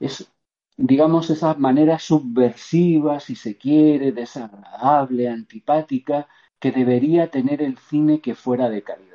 es, 0.00 0.32
digamos, 0.76 1.30
esa 1.30 1.54
manera 1.54 1.98
subversiva, 1.98 3.20
si 3.20 3.36
se 3.36 3.56
quiere, 3.56 4.12
desagradable, 4.12 5.28
antipática, 5.28 6.28
que 6.58 6.72
debería 6.72 7.30
tener 7.30 7.62
el 7.62 7.78
cine 7.78 8.20
que 8.20 8.34
fuera 8.34 8.68
de 8.68 8.82
calidad. 8.82 9.13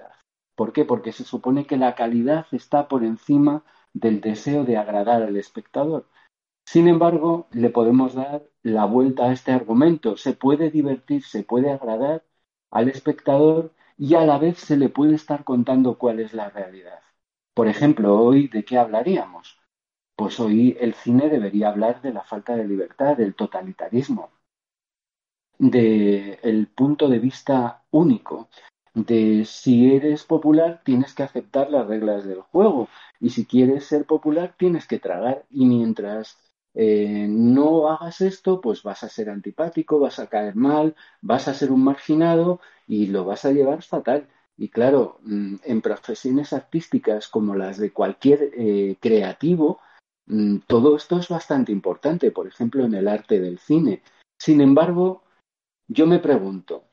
¿Por 0.59 0.73
qué? 0.73 0.83
Porque 0.83 1.13
se 1.13 1.23
supone 1.23 1.65
que 1.65 1.77
la 1.77 1.95
calidad 1.95 2.45
está 2.51 2.89
por 2.89 3.05
encima 3.05 3.63
del 3.93 4.19
deseo 4.19 4.65
de 4.65 4.75
agradar 4.75 5.23
al 5.23 5.37
espectador. 5.37 6.09
Sin 6.65 6.89
embargo, 6.89 7.47
le 7.53 7.69
podemos 7.69 8.13
dar 8.13 8.43
la 8.61 8.83
vuelta 8.83 9.23
a 9.23 9.31
este 9.31 9.53
argumento. 9.53 10.17
Se 10.17 10.33
puede 10.33 10.69
divertir, 10.69 11.23
se 11.23 11.43
puede 11.43 11.71
agradar 11.71 12.25
al 12.71 12.89
espectador 12.89 13.73
y 13.97 14.15
a 14.15 14.25
la 14.25 14.37
vez 14.37 14.57
se 14.57 14.75
le 14.75 14.89
puede 14.89 15.15
estar 15.15 15.45
contando 15.45 15.97
cuál 15.97 16.19
es 16.19 16.33
la 16.33 16.49
realidad. 16.49 16.99
Por 17.53 17.69
ejemplo, 17.69 18.19
hoy, 18.19 18.49
¿de 18.49 18.65
qué 18.65 18.77
hablaríamos? 18.77 19.61
Pues 20.17 20.41
hoy 20.41 20.75
el 20.81 20.93
cine 20.93 21.29
debería 21.29 21.69
hablar 21.69 22.01
de 22.01 22.11
la 22.11 22.25
falta 22.25 22.57
de 22.57 22.67
libertad, 22.67 23.15
del 23.15 23.33
totalitarismo, 23.33 24.31
del 25.57 26.67
punto 26.75 27.07
de 27.07 27.19
vista 27.19 27.85
único, 27.91 28.49
de 28.93 29.45
si 29.45 29.93
eres 29.93 30.23
popular 30.23 30.81
tienes 30.83 31.13
que 31.13 31.23
aceptar 31.23 31.69
las 31.69 31.87
reglas 31.87 32.25
del 32.25 32.41
juego 32.41 32.87
y 33.19 33.29
si 33.29 33.45
quieres 33.45 33.85
ser 33.85 34.05
popular 34.05 34.55
tienes 34.57 34.87
que 34.87 34.99
tragar 34.99 35.45
y 35.49 35.65
mientras 35.65 36.37
eh, 36.75 37.27
no 37.29 37.89
hagas 37.89 38.21
esto 38.21 38.61
pues 38.61 38.83
vas 38.83 39.03
a 39.03 39.09
ser 39.09 39.29
antipático, 39.29 39.99
vas 39.99 40.19
a 40.19 40.27
caer 40.27 40.55
mal, 40.55 40.95
vas 41.21 41.47
a 41.47 41.53
ser 41.53 41.71
un 41.71 41.83
marginado 41.83 42.59
y 42.87 43.07
lo 43.07 43.25
vas 43.25 43.45
a 43.45 43.51
llevar 43.51 43.83
fatal. 43.83 44.27
Y 44.57 44.69
claro, 44.69 45.19
mm, 45.23 45.55
en 45.63 45.81
profesiones 45.81 46.53
artísticas 46.53 47.27
como 47.27 47.55
las 47.55 47.77
de 47.77 47.91
cualquier 47.91 48.51
eh, 48.53 48.97
creativo, 48.99 49.79
mm, 50.27 50.59
todo 50.67 50.95
esto 50.95 51.17
es 51.19 51.29
bastante 51.29 51.71
importante, 51.71 52.31
por 52.31 52.47
ejemplo, 52.47 52.83
en 52.85 52.93
el 52.93 53.07
arte 53.07 53.39
del 53.39 53.59
cine. 53.59 54.01
Sin 54.37 54.61
embargo, 54.61 55.23
yo 55.87 56.07
me 56.07 56.19
pregunto, 56.19 56.83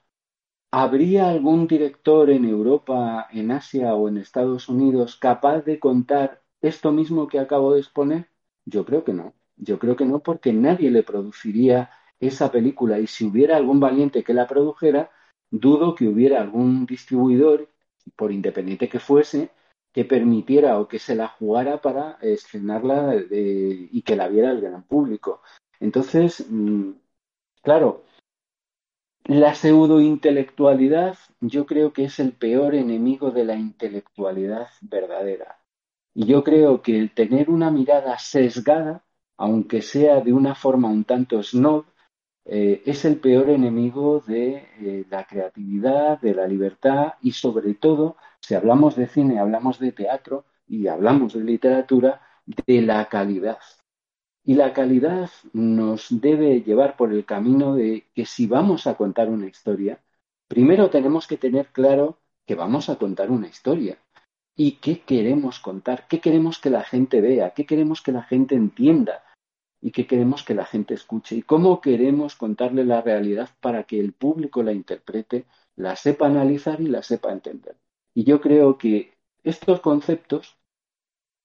¿Habría 0.71 1.29
algún 1.29 1.67
director 1.67 2.29
en 2.31 2.45
Europa, 2.45 3.29
en 3.31 3.51
Asia 3.51 3.95
o 3.95 4.09
en 4.09 4.19
Estados 4.19 4.69
Unidos 4.69 5.17
capaz 5.17 5.63
de 5.63 5.79
contar 5.79 6.43
esto 6.61 6.93
mismo 6.93 7.29
que 7.29 7.39
acabo 7.39 7.75
de 7.75 7.81
exponer? 7.81 8.29
Yo 8.65 8.85
creo 8.85 9.05
que 9.05 9.13
no. 9.13 9.35
Yo 9.57 9.79
creo 9.79 9.97
que 9.97 10.05
no 10.05 10.21
porque 10.21 10.53
nadie 10.53 10.91
le 10.91 11.03
produciría 11.03 11.91
esa 12.21 12.51
película 12.51 12.99
y 12.99 13.07
si 13.07 13.25
hubiera 13.25 13.57
algún 13.57 13.81
valiente 13.81 14.25
que 14.25 14.35
la 14.35 14.47
produjera, 14.47 15.11
dudo 15.51 15.95
que 15.95 16.09
hubiera 16.09 16.41
algún 16.41 16.87
distribuidor, 16.87 17.69
por 18.15 18.33
independiente 18.33 18.89
que 18.89 19.01
fuese, 19.01 19.51
que 19.93 20.05
permitiera 20.05 20.79
o 20.79 20.89
que 20.89 20.99
se 20.99 21.15
la 21.15 21.29
jugara 21.29 21.81
para 21.81 22.19
estrenarla 22.21 23.17
y 23.31 24.03
que 24.03 24.17
la 24.17 24.29
viera 24.29 24.51
el 24.51 24.61
gran 24.61 24.83
público. 24.83 25.43
Entonces, 25.81 26.47
mm, 26.49 26.91
claro, 27.63 28.05
la 29.29 29.55
pseudointelectualidad 29.55 31.19
yo 31.41 31.67
creo 31.67 31.93
que 31.93 32.05
es 32.05 32.19
el 32.21 32.33
peor 32.33 32.75
enemigo 32.75 33.31
de 33.31 33.45
la 33.45 33.57
intelectualidad 33.57 34.69
verdadera. 34.81 35.59
Y 36.15 36.27
yo 36.27 36.45
creo 36.45 36.81
que 36.81 36.99
el 36.99 37.13
tener 37.13 37.51
una 37.51 37.71
mirada 37.71 38.19
sesgada, 38.19 39.05
aunque 39.37 39.83
sea 39.83 40.21
de 40.21 40.33
una 40.33 40.55
forma 40.55 40.89
un 40.89 41.05
tanto 41.05 41.43
snob, 41.43 41.87
eh, 42.45 42.83
es 42.87 43.05
el 43.05 43.19
peor 43.19 43.51
enemigo 43.51 44.21
de 44.21 44.69
eh, 44.81 45.05
la 45.11 45.25
creatividad, 45.27 46.21
de 46.21 46.35
la 46.35 46.47
libertad 46.47 47.15
y 47.21 47.33
sobre 47.33 47.75
todo, 47.75 48.17
si 48.41 48.55
hablamos 48.55 48.95
de 48.95 49.09
cine, 49.09 49.41
hablamos 49.41 49.81
de 49.81 49.91
teatro 49.93 50.45
y 50.69 50.87
hablamos 50.87 51.35
de 51.35 51.43
literatura, 51.43 52.21
de 52.47 52.81
la 52.83 53.09
calidad. 53.09 53.59
Y 54.49 54.55
la 54.55 54.73
calidad 54.73 55.29
nos 55.55 56.07
debe 56.09 56.63
llevar 56.63 56.97
por 56.97 57.13
el 57.13 57.25
camino 57.25 57.75
de 57.75 58.07
que 58.15 58.25
si 58.25 58.47
vamos 58.47 58.87
a 58.87 58.97
contar 58.97 59.29
una 59.29 59.49
historia, 59.49 60.01
primero 60.47 60.89
tenemos 60.89 61.27
que 61.27 61.37
tener 61.37 61.73
claro 61.73 62.21
que 62.47 62.55
vamos 62.55 62.89
a 62.89 62.95
contar 62.95 63.33
una 63.33 63.49
historia. 63.49 63.99
¿Y 64.55 64.77
qué 64.77 65.01
queremos 65.01 65.59
contar? 65.59 66.07
¿Qué 66.07 66.21
queremos 66.21 66.61
que 66.61 66.71
la 66.71 66.85
gente 66.85 67.21
vea? 67.21 67.55
¿Qué 67.55 67.67
queremos 67.67 68.01
que 68.03 68.13
la 68.13 68.23
gente 68.23 68.55
entienda? 68.55 69.25
¿Y 69.81 69.91
qué 69.91 70.07
queremos 70.07 70.45
que 70.45 70.55
la 70.55 70.65
gente 70.65 70.95
escuche? 70.95 71.35
¿Y 71.35 71.43
cómo 71.43 71.81
queremos 71.81 72.37
contarle 72.37 72.85
la 72.85 73.03
realidad 73.03 73.51
para 73.61 73.83
que 73.83 73.99
el 73.99 74.13
público 74.13 74.63
la 74.63 74.73
interprete, 74.73 75.47
la 75.75 75.97
sepa 75.97 76.27
analizar 76.27 76.81
y 76.81 76.87
la 76.87 77.03
sepa 77.03 77.33
entender? 77.33 77.75
Y 78.15 78.23
yo 78.23 78.41
creo 78.41 78.79
que 78.79 79.13
estos 79.43 79.81
conceptos 79.81 80.57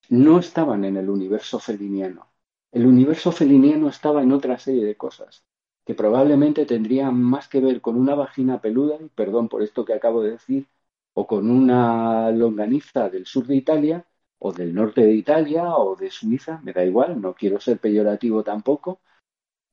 no 0.08 0.38
estaban 0.38 0.86
en 0.86 0.98
el 0.98 1.10
universo 1.10 1.58
feliniano. 1.58 2.31
El 2.72 2.86
universo 2.86 3.32
feliniano 3.32 3.90
estaba 3.90 4.24
en 4.24 4.32
otra 4.32 4.58
serie 4.58 4.86
de 4.86 4.96
cosas 4.96 5.44
que 5.86 5.96
probablemente 5.96 6.66
tendrían 6.66 7.22
más 7.22 7.48
que 7.48 7.60
ver 7.60 7.82
con 7.82 7.98
una 7.98 8.16
vagina 8.16 8.62
peluda, 8.62 8.98
y 9.00 9.10
perdón 9.10 9.50
por 9.50 9.64
esto 9.64 9.84
que 9.84 9.94
acabo 9.94 10.22
de 10.22 10.32
decir, 10.32 10.68
o 11.14 11.28
con 11.28 11.50
una 11.50 12.32
longaniza 12.32 13.10
del 13.10 13.26
sur 13.26 13.46
de 13.48 13.56
Italia, 13.56 14.06
o 14.40 14.54
del 14.54 14.74
norte 14.74 15.02
de 15.02 15.14
Italia, 15.14 15.76
o 15.76 15.96
de 15.96 16.10
Suiza, 16.10 16.62
me 16.64 16.74
da 16.74 16.86
igual, 16.86 17.20
no 17.20 17.34
quiero 17.34 17.60
ser 17.60 17.80
peyorativo 17.80 18.44
tampoco, 18.44 19.02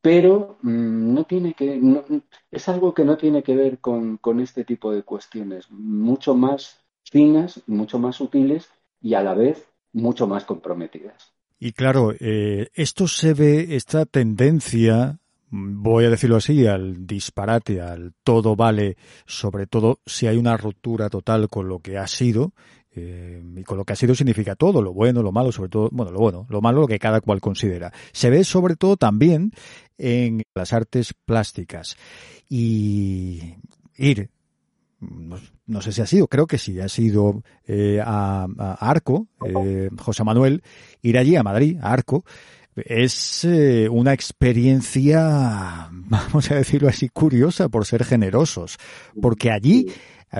pero 0.00 0.58
mm, 0.62 1.14
no 1.14 1.24
tiene 1.24 1.54
que, 1.54 1.80
es 2.50 2.68
algo 2.68 2.94
que 2.94 3.04
no 3.04 3.16
tiene 3.16 3.42
que 3.42 3.56
ver 3.56 3.80
con, 3.80 4.16
con 4.18 4.40
este 4.40 4.64
tipo 4.64 4.92
de 4.92 5.02
cuestiones, 5.04 5.70
mucho 5.70 6.34
más 6.34 6.80
finas, 7.04 7.62
mucho 7.66 7.98
más 7.98 8.16
sutiles 8.16 8.70
y 9.00 9.14
a 9.14 9.22
la 9.22 9.34
vez 9.34 9.68
mucho 9.92 10.26
más 10.26 10.44
comprometidas. 10.44 11.37
Y 11.58 11.72
claro, 11.72 12.14
eh, 12.18 12.68
esto 12.74 13.08
se 13.08 13.34
ve, 13.34 13.74
esta 13.76 14.06
tendencia, 14.06 15.18
voy 15.50 16.04
a 16.04 16.10
decirlo 16.10 16.36
así, 16.36 16.66
al 16.66 17.06
disparate, 17.06 17.80
al 17.80 18.12
todo 18.22 18.54
vale, 18.54 18.96
sobre 19.26 19.66
todo 19.66 20.00
si 20.06 20.26
hay 20.26 20.36
una 20.36 20.56
ruptura 20.56 21.10
total 21.10 21.48
con 21.48 21.68
lo 21.68 21.80
que 21.80 21.98
ha 21.98 22.06
sido, 22.06 22.52
eh, 22.92 23.42
y 23.56 23.64
con 23.64 23.76
lo 23.76 23.84
que 23.84 23.92
ha 23.92 23.96
sido 23.96 24.14
significa 24.14 24.54
todo, 24.54 24.82
lo 24.82 24.92
bueno, 24.92 25.22
lo 25.22 25.32
malo, 25.32 25.52
sobre 25.52 25.68
todo, 25.68 25.88
bueno, 25.90 26.12
lo 26.12 26.20
bueno, 26.20 26.46
lo 26.48 26.60
malo, 26.60 26.82
lo 26.82 26.86
que 26.86 26.98
cada 26.98 27.20
cual 27.20 27.40
considera. 27.40 27.92
Se 28.12 28.30
ve 28.30 28.44
sobre 28.44 28.76
todo 28.76 28.96
también 28.96 29.52
en 29.98 30.42
las 30.54 30.72
artes 30.72 31.14
plásticas. 31.24 31.96
Y 32.48 33.56
ir 33.96 34.30
no, 35.00 35.80
sé 35.80 35.92
si 35.92 36.00
ha 36.00 36.06
sido, 36.06 36.26
creo 36.26 36.46
que 36.46 36.58
sí, 36.58 36.80
ha 36.80 36.88
sido 36.88 37.42
eh, 37.66 38.00
a, 38.04 38.46
Arco, 38.80 39.28
eh, 39.44 39.90
José 39.96 40.24
Manuel, 40.24 40.62
ir 41.02 41.18
allí 41.18 41.36
a 41.36 41.42
Madrid, 41.42 41.78
a 41.80 41.92
Arco, 41.92 42.24
es 42.76 43.44
eh, 43.44 43.88
una 43.88 44.12
experiencia, 44.12 45.88
vamos 45.90 46.50
a 46.50 46.56
decirlo 46.56 46.88
así, 46.88 47.08
curiosa 47.08 47.68
por 47.68 47.86
ser 47.86 48.04
generosos, 48.04 48.76
porque 49.20 49.50
allí 49.50 49.86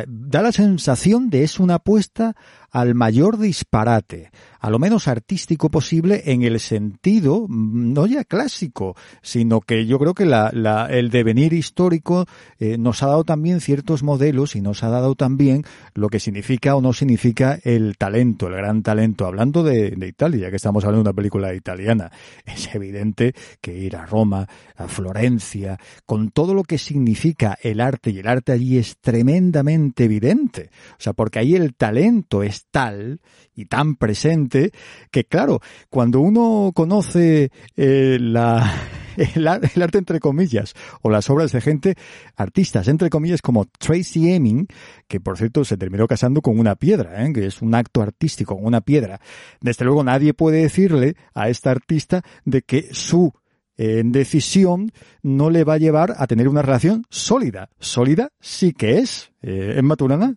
da 0.07 0.43
la 0.43 0.53
sensación 0.53 1.31
de 1.31 1.45
es 1.45 1.59
una 1.59 1.77
apuesta 1.77 2.37
al 2.71 2.95
mayor 2.95 3.39
disparate, 3.39 4.31
a 4.61 4.71
lo 4.71 4.79
menos 4.79 5.09
artístico 5.09 5.71
posible 5.71 6.23
en 6.27 6.43
el 6.43 6.61
sentido, 6.61 7.47
mm, 7.49 7.93
no 7.93 8.07
ya 8.07 8.25
clásico, 8.25 8.97
sino 9.23 9.61
que 9.61 9.87
yo 9.87 9.99
creo 9.99 10.15
que 10.15 10.27
la, 10.27 10.51
la, 10.53 10.87
el 10.87 11.11
devenir 11.11 11.53
histórico 11.53 12.27
eh, 12.59 12.77
nos 12.79 13.03
ha 13.03 13.07
dado 13.07 13.25
también 13.25 13.61
ciertos 13.61 14.03
modelos 14.03 14.57
y 14.57 14.61
nos 14.61 14.83
ha 14.83 14.89
dado 14.89 15.15
también 15.15 15.65
lo 15.95 16.09
que 16.09 16.21
significa 16.21 16.75
o 16.77 16.81
no 16.81 16.93
significa 16.93 17.59
el 17.63 17.97
talento, 17.97 18.49
el 18.49 18.55
gran 18.55 18.83
talento. 18.83 19.27
Hablando 19.27 19.63
de, 19.63 19.91
de 19.91 20.09
Italia, 20.09 20.43
ya 20.43 20.51
que 20.51 20.57
estamos 20.57 20.85
hablando 20.85 21.05
de 21.05 21.11
una 21.11 21.17
película 21.17 21.55
italiana, 21.55 22.11
es 22.45 22.75
evidente 22.75 23.35
que 23.61 23.77
ir 23.77 23.97
a 23.97 24.07
Roma, 24.07 24.47
a 24.77 24.89
Florencia, 24.89 25.79
con 26.07 26.31
todo 26.31 26.55
lo 26.55 26.65
que 26.65 26.79
significa 26.79 27.57
el 27.63 27.81
arte, 27.81 28.11
y 28.11 28.19
el 28.19 28.29
arte 28.29 28.53
allí 28.53 28.79
es 28.79 28.99
tremendamente 28.99 30.05
evidente. 30.05 30.71
O 30.93 31.01
sea, 31.01 31.13
porque 31.13 31.39
ahí 31.39 31.55
el 31.55 31.75
talento 31.75 32.43
es 32.43 32.67
tal 32.71 33.21
y 33.55 33.67
tan 33.67 33.97
presente 33.97 34.73
que, 35.11 35.25
claro, 35.25 35.61
cuando 35.91 36.21
uno 36.21 36.73
conoce 36.75 37.51
eh, 37.77 38.19
la, 38.21 38.73
el, 39.17 39.47
arte 39.47 39.99
entre 39.99 40.21
comillas 40.21 40.75
o 41.03 41.11
las 41.11 41.29
obras 41.31 41.53
de 41.53 41.61
gente, 41.61 41.95
artistas 42.37 42.89
entre 42.89 43.11
comillas 43.11 43.43
como 43.43 43.67
Tracy 43.67 44.33
Emin, 44.33 44.67
que 45.07 45.21
por 45.21 45.37
cierto 45.37 45.65
se 45.65 45.77
terminó 45.77 46.07
casando 46.07 46.41
con 46.41 46.59
una 46.59 46.77
piedra, 46.77 47.25
¿eh? 47.25 47.33
que 47.33 47.47
es 47.47 47.63
un 47.63 47.75
acto 47.75 48.03
artístico 48.03 48.57
con 48.57 48.65
una 48.65 48.81
piedra. 48.81 49.21
Desde 49.61 49.85
luego 49.85 50.05
nadie 50.05 50.35
puede 50.35 50.63
decirle 50.63 51.17
a 51.35 51.49
esta 51.49 51.71
artista 51.71 52.23
de 52.45 52.63
que 52.63 52.89
su 52.93 53.33
eh, 53.77 54.03
decisión 54.05 54.93
no 55.23 55.51
le 55.51 55.65
va 55.65 55.75
a 55.75 55.79
llevar 55.79 56.15
a 56.17 56.27
tener 56.27 56.49
una 56.49 56.63
relación 56.63 57.05
sólida. 57.11 57.71
Sólida 57.79 58.31
sí 58.41 58.73
que 58.73 58.99
es. 58.99 59.33
Eh, 59.41 59.75
en 59.77 59.85
Maturana 59.85 60.35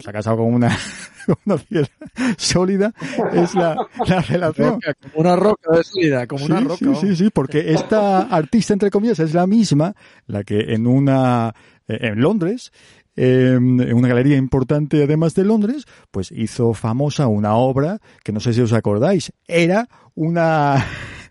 se 0.00 0.10
ha 0.10 0.12
casado 0.12 0.38
con 0.38 0.54
una, 0.54 0.76
una 1.46 1.56
piedra 1.56 1.90
sólida. 2.36 2.92
Es 3.32 3.54
la, 3.54 3.76
la 4.06 4.20
relación. 4.20 4.80
como 4.80 5.14
una 5.16 5.36
roca 5.36 5.76
de 5.76 5.84
sólida, 5.84 6.26
como 6.26 6.44
una 6.44 6.60
roca. 6.60 6.76
Sí, 6.76 6.94
sí, 7.00 7.16
sí, 7.16 7.30
porque 7.32 7.72
esta 7.72 8.22
artista, 8.22 8.72
entre 8.72 8.90
comillas, 8.90 9.18
es 9.20 9.34
la 9.34 9.46
misma, 9.46 9.94
la 10.26 10.44
que 10.44 10.74
en 10.74 10.86
una, 10.86 11.54
eh, 11.86 11.98
en 12.00 12.20
Londres, 12.20 12.72
em, 13.16 13.80
en 13.80 13.94
una 13.94 14.08
galería 14.08 14.36
importante 14.36 15.02
además 15.02 15.34
de 15.34 15.44
Londres, 15.44 15.84
pues 16.10 16.30
hizo 16.32 16.74
famosa 16.74 17.26
una 17.26 17.54
obra 17.54 17.98
que 18.22 18.32
no 18.32 18.40
sé 18.40 18.52
si 18.52 18.60
os 18.60 18.72
acordáis, 18.72 19.32
era 19.46 19.88
una 20.14 20.84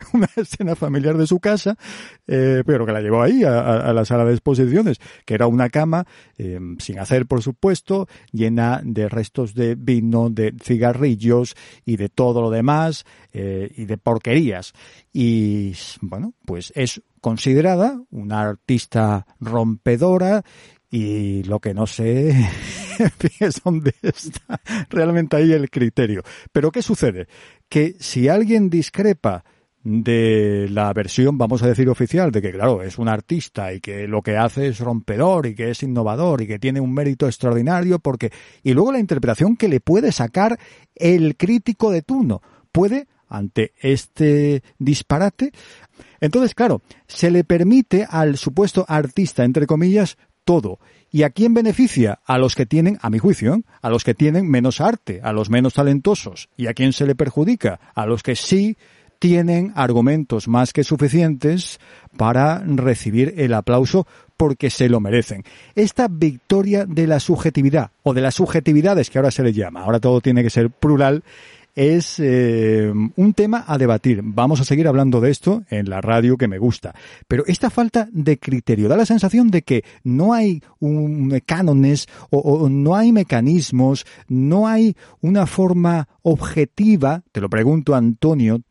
una 0.14 0.30
escena 0.36 0.76
familiar 0.76 1.18
de 1.18 1.28
su 1.28 1.40
casa, 1.40 1.78
eh, 2.28 2.64
pero 2.66 2.86
que 2.86 2.92
la 2.92 3.02
llevó 3.02 3.22
ahí 3.22 3.44
a, 3.44 3.92
la 3.94 4.06
sala 4.06 4.26
de 4.26 4.34
exposiciones, 4.34 4.98
que 5.26 5.34
era 5.34 5.48
una 5.48 5.70
cama 5.70 6.06
eh, 6.38 6.60
sin 6.80 7.00
hacer, 7.00 7.26
por 7.26 7.42
supuesto, 7.42 8.08
llena 8.32 8.82
de 8.84 9.10
restos 9.10 9.54
de 9.54 9.76
vino, 9.76 10.30
de 10.30 10.54
cigarrillos 10.62 11.56
y 11.86 11.98
de 11.98 12.10
todo 12.10 12.42
lo 12.42 12.50
demás 12.50 13.06
eh, 13.34 13.72
y 13.76 13.86
de 13.86 13.98
porquerías. 13.98 14.74
Y 15.14 15.74
bueno, 16.02 16.34
pues 16.46 16.72
es 16.76 17.02
considerada 17.22 18.02
una 18.12 18.42
artista 18.42 19.26
rompedora 19.40 20.44
y 20.90 21.44
lo 21.44 21.60
que 21.60 21.74
no 21.74 21.86
sé 21.86 22.30
es 23.40 23.62
dónde 23.64 23.94
está 24.02 24.62
realmente 24.90 25.36
ahí 25.36 25.52
el 25.52 25.70
criterio. 25.70 26.24
Pero 26.52 26.72
¿qué 26.72 26.82
sucede? 26.82 27.28
Que 27.70 27.96
si 28.00 28.30
alguien 28.30 28.70
discrepa 28.70 29.44
de 29.90 30.68
la 30.70 30.92
versión, 30.92 31.38
vamos 31.38 31.64
a 31.64 31.68
decir, 31.68 31.88
oficial, 31.88 32.30
de 32.30 32.42
que, 32.42 32.52
claro, 32.52 32.82
es 32.82 32.98
un 32.98 33.08
artista 33.08 33.72
y 33.72 33.80
que 33.80 34.06
lo 34.06 34.22
que 34.22 34.36
hace 34.36 34.68
es 34.68 34.80
rompedor 34.82 35.46
y 35.46 35.56
que 35.56 35.70
es 35.70 35.82
innovador 35.82 36.42
y 36.42 36.48
que 36.48 36.60
tiene 36.60 36.82
un 36.82 36.94
mérito 36.94 37.26
extraordinario 37.26 38.00
porque... 38.00 38.34
Y 38.64 38.74
luego 38.74 38.92
la 38.92 39.00
interpretación 39.00 39.56
que 39.56 39.70
le 39.70 39.80
puede 39.80 40.12
sacar 40.12 40.60
el 40.94 41.38
crítico 41.38 41.90
de 41.90 42.02
turno. 42.02 42.42
Puede, 42.74 43.08
ante 43.30 43.72
este 43.80 44.62
disparate, 44.78 45.54
entonces, 46.20 46.54
claro, 46.54 46.82
se 47.08 47.32
le 47.32 47.46
permite 47.46 48.06
al 48.10 48.36
supuesto 48.36 48.84
artista, 48.90 49.46
entre 49.46 49.68
comillas, 49.68 50.18
todo. 50.44 50.80
¿Y 51.10 51.24
a 51.24 51.30
quién 51.30 51.54
beneficia? 51.54 52.20
A 52.26 52.38
los 52.38 52.56
que 52.56 52.66
tienen, 52.66 52.98
a 53.02 53.10
mi 53.10 53.20
juicio, 53.20 53.62
a 53.82 53.90
los 53.90 54.04
que 54.04 54.14
tienen 54.14 54.50
menos 54.50 54.82
arte, 54.82 55.22
a 55.24 55.32
los 55.32 55.50
menos 55.50 55.76
talentosos. 55.76 56.50
¿Y 56.58 56.68
a 56.68 56.74
quién 56.74 56.92
se 56.92 57.06
le 57.06 57.16
perjudica? 57.16 57.80
A 57.96 58.06
los 58.06 58.22
que 58.22 58.36
sí 58.36 58.76
tienen 59.20 59.74
argumentos 59.76 60.48
más 60.48 60.74
que 60.74 60.84
suficientes 60.84 61.80
para 62.16 62.60
recibir 62.66 63.34
el 63.38 63.54
aplauso 63.54 64.08
porque 64.38 64.70
se 64.70 64.88
lo 64.88 65.00
merecen. 65.00 65.44
Esta 65.76 66.08
victoria 66.08 66.86
de 66.86 67.08
la 67.08 67.20
subjetividad, 67.20 67.92
o 68.04 68.14
de 68.14 68.22
las 68.22 68.36
subjetividades 68.36 69.10
que 69.10 69.18
ahora 69.18 69.32
se 69.32 69.44
le 69.44 69.54
llama, 69.54 69.82
ahora 69.82 70.00
todo 70.00 70.22
tiene 70.22 70.44
que 70.44 70.50
ser 70.50 70.70
plural, 70.70 71.24
es 71.78 72.20
eh, 72.20 72.92
un 73.16 73.34
tema 73.34 73.64
a 73.68 73.78
debatir. 73.78 74.22
Vamos 74.24 74.60
a 74.60 74.64
seguir 74.64 74.88
hablando 74.88 75.22
de 75.22 75.30
esto 75.30 75.64
en 75.70 75.92
la 75.92 76.02
radio 76.02 76.36
que 76.36 76.48
me 76.48 76.58
gusta. 76.58 76.96
Pero 77.28 77.44
esta 77.46 77.70
falta 77.70 78.10
de 78.12 78.40
criterio 78.40 78.90
da 78.90 78.98
la 78.98 79.06
sensación 79.06 79.52
de 79.52 79.62
que 79.62 79.84
no 80.04 80.34
hay 80.34 80.64
un 80.80 81.40
cánones 81.46 82.08
o, 82.32 82.40
o 82.40 82.68
no 82.68 82.96
hay 82.96 83.12
mecanismos, 83.12 84.08
no 84.28 84.68
hay 84.68 84.96
una 85.22 85.46
forma 85.46 86.08
objetiva, 86.24 87.22
te 87.32 87.42
lo 87.42 87.50
pregunto 87.50 87.94
Antonio, 87.94 88.62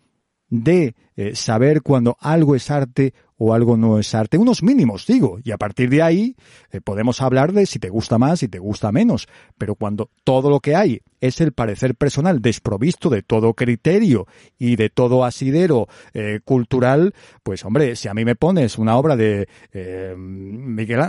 de 0.48 0.94
eh, 1.16 1.34
saber 1.34 1.82
cuando 1.82 2.16
algo 2.20 2.54
es 2.54 2.70
arte 2.70 3.14
o 3.38 3.54
algo 3.54 3.76
no 3.76 3.98
es 3.98 4.14
arte. 4.14 4.38
Unos 4.38 4.62
mínimos, 4.62 5.06
digo. 5.06 5.38
Y 5.44 5.50
a 5.50 5.58
partir 5.58 5.90
de 5.90 6.02
ahí 6.02 6.36
eh, 6.70 6.80
podemos 6.80 7.20
hablar 7.20 7.52
de 7.52 7.66
si 7.66 7.78
te 7.78 7.88
gusta 7.88 8.18
más, 8.18 8.40
si 8.40 8.48
te 8.48 8.58
gusta 8.58 8.92
menos. 8.92 9.28
Pero 9.58 9.74
cuando 9.74 10.10
todo 10.24 10.50
lo 10.50 10.60
que 10.60 10.74
hay 10.74 11.00
es 11.20 11.40
el 11.40 11.52
parecer 11.52 11.94
personal 11.94 12.40
desprovisto 12.40 13.10
de 13.10 13.22
todo 13.22 13.54
criterio 13.54 14.26
y 14.58 14.76
de 14.76 14.90
todo 14.90 15.24
asidero 15.24 15.88
eh, 16.14 16.40
cultural, 16.44 17.14
pues 17.42 17.64
hombre, 17.64 17.96
si 17.96 18.08
a 18.08 18.14
mí 18.14 18.24
me 18.24 18.36
pones 18.36 18.78
una 18.78 18.96
obra 18.96 19.16
de 19.16 19.48
eh, 19.72 20.14
Miguel, 20.16 21.00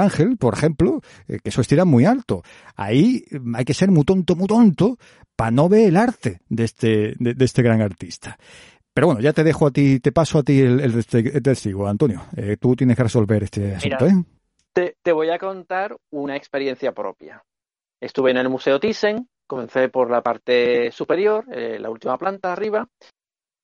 Ángel, 0.00 0.36
por 0.36 0.54
ejemplo, 0.54 1.00
que 1.26 1.40
eso 1.44 1.60
estira 1.60 1.84
muy 1.84 2.04
alto, 2.04 2.42
ahí 2.76 3.24
hay 3.54 3.64
que 3.64 3.74
ser 3.74 3.90
muy 3.90 4.04
tonto, 4.04 4.36
muy 4.36 4.46
tonto 4.46 4.98
para 5.36 5.50
no 5.50 5.68
ver 5.68 5.88
el 5.88 5.96
arte 5.96 6.40
de 6.48 6.64
este, 6.64 7.14
de 7.18 7.44
este 7.44 7.62
gran 7.62 7.82
artista. 7.82 8.38
Pero 8.96 9.08
bueno, 9.08 9.20
ya 9.20 9.34
te 9.34 9.44
dejo 9.44 9.66
a 9.66 9.70
ti, 9.70 10.00
te 10.00 10.10
paso 10.10 10.38
a 10.38 10.42
ti 10.42 10.58
el, 10.58 10.80
el, 10.80 11.42
testigo, 11.42 11.86
Antonio. 11.86 12.22
Eh, 12.34 12.56
tú 12.58 12.74
tienes 12.74 12.96
que 12.96 13.02
resolver 13.02 13.42
este 13.42 13.74
asunto, 13.74 14.06
¿eh? 14.06 14.94
Te, 15.02 15.12
voy 15.12 15.28
a 15.28 15.38
contar 15.38 15.94
una 16.12 16.34
experiencia 16.34 16.92
propia. 16.92 17.44
Estuve 18.00 18.30
en 18.30 18.38
el 18.38 18.48
Museo 18.48 18.80
Thyssen, 18.80 19.28
comencé 19.46 19.90
por 19.90 20.10
la 20.10 20.22
parte 20.22 20.90
superior, 20.92 21.44
eh, 21.52 21.78
la 21.78 21.90
última 21.90 22.16
planta 22.16 22.54
arriba, 22.54 22.88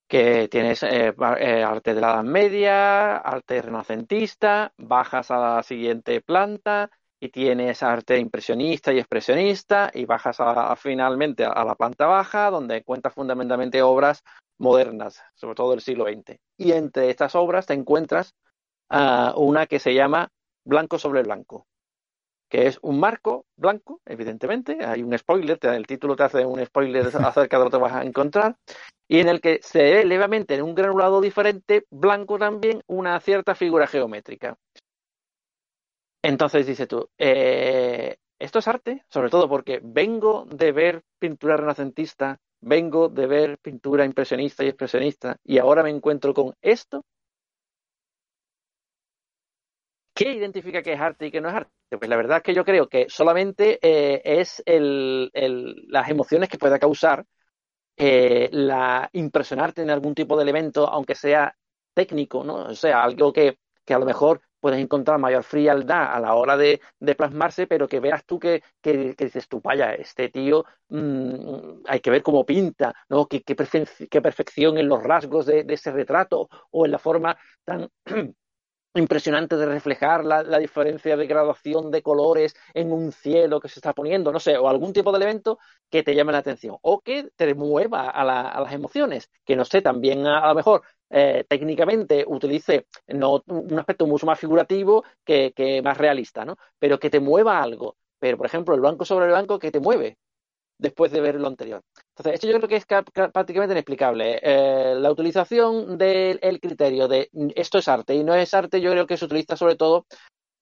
que 0.07 0.49
tienes 0.49 0.83
arte 0.83 1.95
de 1.95 2.01
la 2.01 2.13
Edad 2.13 2.23
Media, 2.23 3.17
arte 3.17 3.59
renacentista, 3.59 4.71
bajas 4.77 5.31
a 5.31 5.55
la 5.55 5.63
siguiente 5.63 6.21
planta 6.21 6.91
y 7.19 7.29
tienes 7.29 7.81
arte 7.81 8.19
impresionista 8.19 8.93
y 8.93 8.99
expresionista 8.99 9.89
y 9.95 10.05
bajas 10.05 10.37
finalmente 10.77 11.43
a, 11.43 11.65
la 11.65 11.73
planta 11.73 12.05
baja 12.05 12.51
donde 12.51 12.77
encuentras 12.77 13.15
fundamentalmente 13.15 13.81
obras 13.81 14.23
modernas, 14.57 15.21
sobre 15.35 15.55
todo 15.55 15.71
del 15.71 15.81
siglo 15.81 16.05
XX. 16.05 16.39
Y 16.57 16.71
entre 16.71 17.09
estas 17.09 17.35
obras 17.35 17.65
te 17.65 17.73
encuentras 17.73 18.35
uh, 18.89 19.39
una 19.39 19.67
que 19.67 19.79
se 19.79 19.93
llama 19.93 20.29
Blanco 20.65 20.97
sobre 20.97 21.23
Blanco, 21.23 21.67
que 22.49 22.67
es 22.67 22.79
un 22.81 22.99
marco 22.99 23.45
blanco, 23.57 24.01
evidentemente. 24.05 24.85
Hay 24.85 25.03
un 25.03 25.17
spoiler, 25.17 25.57
el 25.61 25.87
título 25.87 26.15
te 26.15 26.23
hace 26.23 26.45
un 26.45 26.63
spoiler 26.65 27.07
acerca 27.25 27.57
de 27.57 27.65
lo 27.65 27.71
que 27.71 27.77
vas 27.77 27.93
a 27.93 28.03
encontrar, 28.03 28.57
y 29.07 29.19
en 29.19 29.27
el 29.27 29.41
que 29.41 29.59
se 29.61 29.79
ve 29.79 30.05
levemente 30.05 30.55
en 30.55 30.63
un 30.63 30.75
granulado 30.75 31.19
diferente, 31.19 31.85
blanco 31.89 32.37
también, 32.37 32.81
una 32.87 33.19
cierta 33.19 33.55
figura 33.55 33.87
geométrica. 33.87 34.57
Entonces 36.21 36.65
dice 36.65 36.87
tú, 36.87 37.09
eh, 37.17 38.15
esto 38.39 38.59
es 38.59 38.67
arte, 38.67 39.03
sobre 39.09 39.29
todo 39.29 39.49
porque 39.49 39.81
vengo 39.83 40.45
de 40.45 40.71
ver 40.71 41.03
pintura 41.19 41.57
renacentista 41.57 42.39
vengo 42.63 43.09
de 43.09 43.27
ver 43.27 43.57
pintura 43.59 44.05
impresionista 44.05 44.63
y 44.63 44.67
expresionista 44.69 45.37
y 45.43 45.57
ahora 45.57 45.83
me 45.83 45.89
encuentro 45.89 46.33
con 46.33 46.53
esto. 46.61 47.03
¿Qué 50.15 50.33
identifica 50.33 50.83
que 50.83 50.93
es 50.93 50.99
arte 51.01 51.27
y 51.27 51.31
que 51.31 51.41
no 51.41 51.49
es 51.49 51.55
arte? 51.55 51.71
Pues 51.97 52.09
la 52.09 52.15
verdad 52.15 52.37
es 52.37 52.43
que 52.43 52.53
yo 52.53 52.63
creo 52.63 52.87
que 52.87 53.07
solamente 53.09 53.79
eh, 53.81 54.21
es 54.23 54.61
el, 54.65 55.31
las 55.87 56.09
emociones 56.09 56.49
que 56.49 56.57
pueda 56.57 56.77
causar 56.79 57.25
eh, 57.97 58.49
la 58.51 59.09
impresionarte 59.13 59.81
en 59.81 59.89
algún 59.89 60.15
tipo 60.15 60.35
de 60.37 60.43
elemento, 60.43 60.87
aunque 60.87 61.15
sea 61.15 61.55
técnico, 61.93 62.43
¿no? 62.43 62.55
O 62.65 62.75
sea, 62.75 63.03
algo 63.03 63.33
que, 63.33 63.57
que 63.85 63.93
a 63.93 63.99
lo 63.99 64.05
mejor 64.05 64.41
puedes 64.63 64.79
encontrar 64.79 65.19
mayor 65.19 65.43
frialdad 65.43 66.13
a 66.15 66.21
la 66.21 66.35
hora 66.35 66.55
de, 66.55 66.79
plasmarse, 67.17 67.67
pero 67.67 67.89
que 67.89 67.99
veas 67.99 68.23
tú 68.25 68.39
que, 68.39 68.63
dices 68.81 69.49
tú, 69.49 69.59
vaya, 69.61 69.93
este 69.93 70.29
tío 70.29 70.63
mm, 70.87 71.83
hay 71.85 71.99
que 71.99 72.09
ver 72.09 72.23
cómo 72.23 72.45
pinta, 72.45 72.93
¿no? 73.09 73.27
Qué, 73.27 73.43
qué, 73.43 73.55
perfección 74.21 74.77
en 74.77 74.87
los 74.87 75.03
rasgos 75.03 75.47
de, 75.47 75.65
ese 75.67 75.91
retrato 75.91 76.47
o 76.71 76.85
en 76.85 76.91
la 76.91 76.97
forma 76.97 77.37
tan 77.65 77.89
impresionante 78.95 79.57
de 79.57 79.65
reflejar 79.65 80.23
la, 80.23 80.59
diferencia 80.59 81.17
de 81.17 81.27
graduación 81.27 81.91
de 81.91 82.01
colores 82.01 82.55
en 82.73 82.93
un 82.93 83.11
cielo 83.11 83.59
que 83.59 83.67
se 83.67 83.79
está 83.79 83.91
poniendo, 83.91 84.31
no 84.31 84.39
sé, 84.39 84.57
o 84.57 84.69
algún 84.69 84.93
tipo 84.93 85.11
de 85.11 85.17
elemento 85.17 85.59
que 85.89 86.03
te 86.03 86.15
llame 86.15 86.31
la 86.31 86.37
atención 86.37 86.77
o 86.81 87.01
que 87.01 87.31
te 87.35 87.53
mueva 87.53 88.09
a, 88.09 88.23
las 88.23 88.71
emociones, 88.71 89.29
que 89.43 89.57
no 89.57 89.65
sé, 89.65 89.81
también 89.81 90.25
a 90.25 90.47
lo 90.47 90.55
mejor 90.55 90.83
eh, 91.15 91.45
técnicamente 91.47 92.25
utilice 92.27 92.87
no, 93.07 93.43
un 93.45 93.77
aspecto 93.77 94.07
mucho 94.07 94.25
más 94.25 94.39
figurativo 94.39 95.03
que, 95.23 95.81
más 95.83 95.95
realista, 95.95 96.43
¿no? 96.43 96.57
Pero 96.79 96.97
que 96.97 97.11
te 97.11 97.19
mueva 97.19 97.61
algo. 97.61 97.97
Pero, 98.17 98.35
por 98.35 98.47
ejemplo, 98.47 98.73
el 98.73 98.81
blanco 98.81 99.05
sobre 99.05 99.25
el 99.25 99.31
blanco 99.31 99.59
que 99.59 99.69
te 99.69 99.79
mueve 99.79 100.17
después 100.79 101.11
de 101.11 101.21
ver 101.21 101.35
lo 101.35 101.47
anterior. 101.47 101.83
Entonces, 102.09 102.33
esto 102.33 102.47
yo 102.47 102.57
creo 102.57 102.67
que 102.67 102.77
es 102.77 102.85
prácticamente 103.31 103.73
inexplicable. 103.73 104.39
Eh, 104.41 104.95
la 104.97 105.11
utilización 105.11 105.99
del 105.99 106.59
criterio 106.59 107.07
de 107.07 107.29
esto 107.55 107.77
es 107.77 107.87
arte 107.87 108.15
y 108.15 108.23
no 108.23 108.33
es 108.33 108.51
arte, 108.55 108.81
yo 108.81 108.89
creo 108.89 109.05
que 109.05 109.17
se 109.17 109.25
utiliza 109.25 109.55
sobre 109.55 109.75
todo 109.75 110.07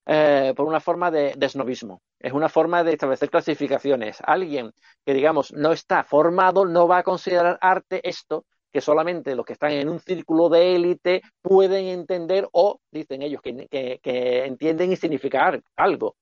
eh, 0.05 0.53
por 0.53 0.67
una 0.67 0.81
forma 0.81 1.11
de, 1.11 1.33
de 1.37 1.47
snobismo. 1.47 2.01
Es 2.19 2.33
una 2.33 2.49
forma 2.49 2.83
de 2.83 2.91
establecer 2.91 3.29
clasificaciones. 3.29 4.17
Alguien 4.25 4.73
que, 5.05 5.13
digamos, 5.13 5.53
no 5.53 5.71
está 5.71 6.03
formado 6.03 6.65
no 6.65 6.89
va 6.89 6.97
a 6.97 7.03
considerar 7.03 7.57
arte 7.61 8.01
esto 8.03 8.45
que 8.71 8.81
solamente 8.81 9.35
los 9.35 9.45
que 9.45 9.53
están 9.53 9.71
en 9.71 9.89
un 9.89 9.99
círculo 9.99 10.49
de 10.49 10.75
élite 10.75 11.21
pueden 11.41 11.85
entender 11.85 12.47
o 12.53 12.79
dicen 12.91 13.21
ellos 13.21 13.41
que, 13.41 13.99
entienden 14.45 14.91
y 14.91 14.95
significar 14.95 15.61
algo. 15.75 16.15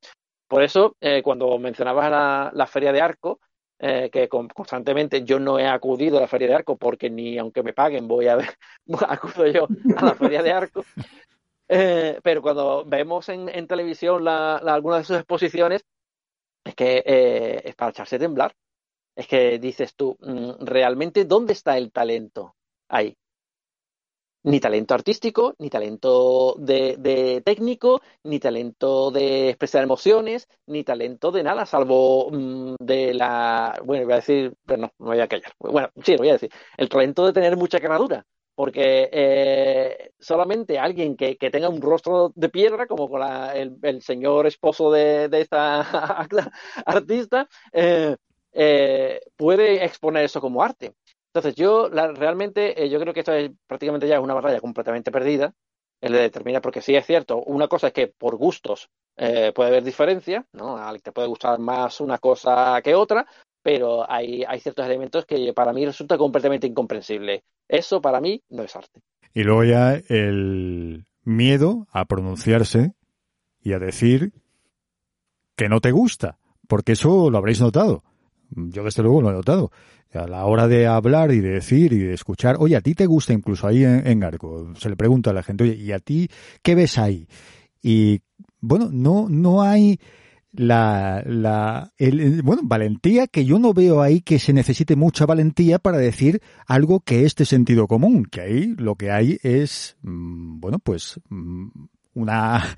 Por 0.47 0.63
eso, 0.63 0.95
eh, 0.99 1.21
cuando 1.21 1.57
mencionabas 1.59 2.51
la, 2.53 2.67
feria 2.67 2.91
de 2.91 3.01
arco, 3.01 3.39
eh, 3.77 4.09
que 4.11 4.27
constantemente 4.27 5.23
yo 5.23 5.39
no 5.39 5.59
he 5.59 5.67
acudido 5.67 6.17
a 6.17 6.21
la 6.21 6.27
feria 6.27 6.47
de 6.47 6.55
arco 6.55 6.75
porque 6.75 7.09
ni 7.09 7.37
aunque 7.37 7.63
me 7.63 7.73
paguen 7.73 8.07
voy 8.07 8.27
a 8.27 8.35
ver, 8.35 8.49
acudo 9.07 9.47
yo 9.47 9.67
a 9.95 10.05
la 10.05 10.15
feria 10.15 10.43
de 10.43 10.51
arco. 10.51 10.83
Eh, 11.71 12.19
pero 12.23 12.41
cuando 12.41 12.83
vemos 12.83 13.29
en, 13.29 13.67
televisión 13.67 14.27
algunas 14.27 15.01
de 15.01 15.03
sus 15.03 15.17
exposiciones, 15.17 15.85
es 16.63 16.73
que 16.73 17.03
es 17.63 17.75
para 17.75 17.91
echarse 17.91 18.15
a 18.15 18.19
temblar 18.19 18.55
es 19.19 19.27
que 19.27 19.59
dices 19.59 19.95
tú, 19.95 20.17
mm, 20.21 20.65
realmente, 20.65 21.25
¿dónde 21.25 21.51
está 21.53 21.77
el 21.77 21.91
talento 21.91 22.55
ahí? 22.87 23.17
Ni 24.43 24.61
talento 24.61 24.93
artístico, 24.93 25.55
ni 25.59 25.69
talento 25.69 26.55
de, 26.57 27.41
técnico, 27.43 28.01
ni 28.23 28.39
talento 28.39 29.11
de 29.11 29.49
expresar 29.49 29.83
emociones, 29.83 30.47
ni 30.67 30.85
talento 30.85 31.31
de 31.31 31.43
nada, 31.43 31.65
salvo 31.65 32.31
mm, 32.31 32.75
de 32.79 33.13
la. 33.13 33.77
Bueno, 33.83 34.05
voy 34.05 34.13
a 34.13 34.15
decir, 34.17 34.53
pero 34.65 34.83
no, 34.83 34.93
me 34.99 35.07
voy 35.07 35.19
a 35.19 35.27
callar. 35.27 35.51
Bueno, 35.59 35.89
sí, 36.01 36.13
lo 36.13 36.19
voy 36.19 36.29
a 36.29 36.33
decir. 36.33 36.51
El 36.77 36.87
talento 36.87 37.25
de 37.25 37.33
tener 37.33 37.57
mucha 37.57 37.81
carradura 37.81 38.25
porque 38.55 39.09
eh, 39.13 40.11
solamente 40.19 40.79
alguien 40.79 41.15
que, 41.15 41.35
tenga 41.35 41.69
un 41.69 41.81
rostro 41.81 42.33
de 42.35 42.49
piedra, 42.49 42.87
como 42.87 43.09
con 43.09 43.21
el, 43.23 44.01
señor 44.01 44.47
esposo 44.47 44.91
de, 44.91 45.29
esta 45.31 46.27
artista, 46.85 47.47
eh, 47.71 48.17
eh, 48.53 49.21
puede 49.35 49.83
exponer 49.83 50.25
eso 50.25 50.41
como 50.41 50.63
arte. 50.63 50.93
Entonces, 51.33 51.55
yo 51.55 51.89
realmente, 51.89 52.83
eh, 52.83 52.89
yo 52.89 52.99
creo 52.99 53.13
que 53.13 53.19
esto 53.19 53.33
es 53.33 53.51
prácticamente 53.67 54.07
ya 54.07 54.19
una 54.19 54.33
batalla 54.33 54.59
completamente 54.59 55.11
perdida, 55.11 55.53
el 56.01 56.13
de 56.13 56.21
determinar, 56.21 56.61
porque 56.61 56.81
sí 56.81 56.95
es 56.95 57.05
cierto, 57.05 57.43
una 57.43 57.67
cosa 57.67 57.87
es 57.87 57.93
que 57.93 58.07
por 58.07 58.35
gustos 58.37 58.89
eh, 59.17 59.51
puede 59.53 59.69
haber 59.69 59.83
diferencia, 59.83 60.45
¿no? 60.53 60.77
A 60.77 60.97
te 60.97 61.11
puede 61.11 61.27
gustar 61.27 61.59
más 61.59 61.99
una 61.99 62.17
cosa 62.17 62.81
que 62.81 62.95
otra, 62.95 63.27
pero 63.61 64.09
hay, 64.09 64.43
hay 64.47 64.59
ciertos 64.59 64.85
elementos 64.85 65.25
que 65.25 65.53
para 65.53 65.73
mí 65.73 65.85
resulta 65.85 66.17
completamente 66.17 66.67
incomprensible. 66.67 67.43
Eso 67.67 68.01
para 68.01 68.21
mí 68.21 68.41
no 68.49 68.63
es 68.63 68.75
arte. 68.75 69.01
Y 69.33 69.43
luego 69.43 69.63
ya 69.65 69.93
el 69.93 71.05
miedo 71.23 71.85
a 71.91 72.05
pronunciarse 72.05 72.93
y 73.61 73.73
a 73.73 73.79
decir 73.79 74.31
que 75.55 75.69
no 75.69 75.81
te 75.81 75.91
gusta, 75.91 76.39
porque 76.67 76.93
eso 76.93 77.29
lo 77.29 77.37
habréis 77.37 77.61
notado. 77.61 78.03
Yo 78.49 78.83
desde 78.83 79.03
luego 79.03 79.21
lo 79.21 79.29
he 79.29 79.33
notado. 79.33 79.71
A 80.13 80.27
la 80.27 80.45
hora 80.45 80.67
de 80.67 80.87
hablar 80.87 81.31
y 81.31 81.39
de 81.39 81.49
decir 81.49 81.93
y 81.93 81.99
de 81.99 82.13
escuchar, 82.13 82.55
oye, 82.59 82.75
a 82.75 82.81
ti 82.81 82.95
te 82.95 83.05
gusta 83.05 83.31
incluso 83.31 83.67
ahí 83.67 83.83
en, 83.83 84.07
en 84.07 84.19
Garco, 84.19 84.73
se 84.75 84.89
le 84.89 84.95
pregunta 84.95 85.29
a 85.29 85.33
la 85.33 85.43
gente, 85.43 85.65
oye, 85.65 85.75
¿y 85.75 85.91
a 85.91 85.99
ti 85.99 86.29
qué 86.63 86.73
ves 86.73 86.97
ahí? 86.97 87.27
Y 87.81 88.21
bueno, 88.59 88.89
no, 88.91 89.27
no 89.29 89.61
hay 89.61 89.99
la, 90.51 91.23
la, 91.25 91.93
el, 91.97 92.41
bueno, 92.41 92.63
valentía 92.65 93.27
que 93.27 93.45
yo 93.45 93.59
no 93.59 93.73
veo 93.73 94.01
ahí 94.01 94.21
que 94.21 94.39
se 94.39 94.53
necesite 94.53 94.95
mucha 94.95 95.25
valentía 95.25 95.79
para 95.79 95.97
decir 95.97 96.41
algo 96.65 97.01
que 97.01 97.25
es 97.25 97.35
de 97.35 97.45
sentido 97.45 97.87
común, 97.87 98.25
que 98.25 98.41
ahí 98.41 98.75
lo 98.77 98.95
que 98.95 99.11
hay 99.11 99.37
es, 99.43 99.97
mm, 100.01 100.59
bueno, 100.59 100.79
pues, 100.79 101.19
mm, 101.29 101.67
una, 102.15 102.75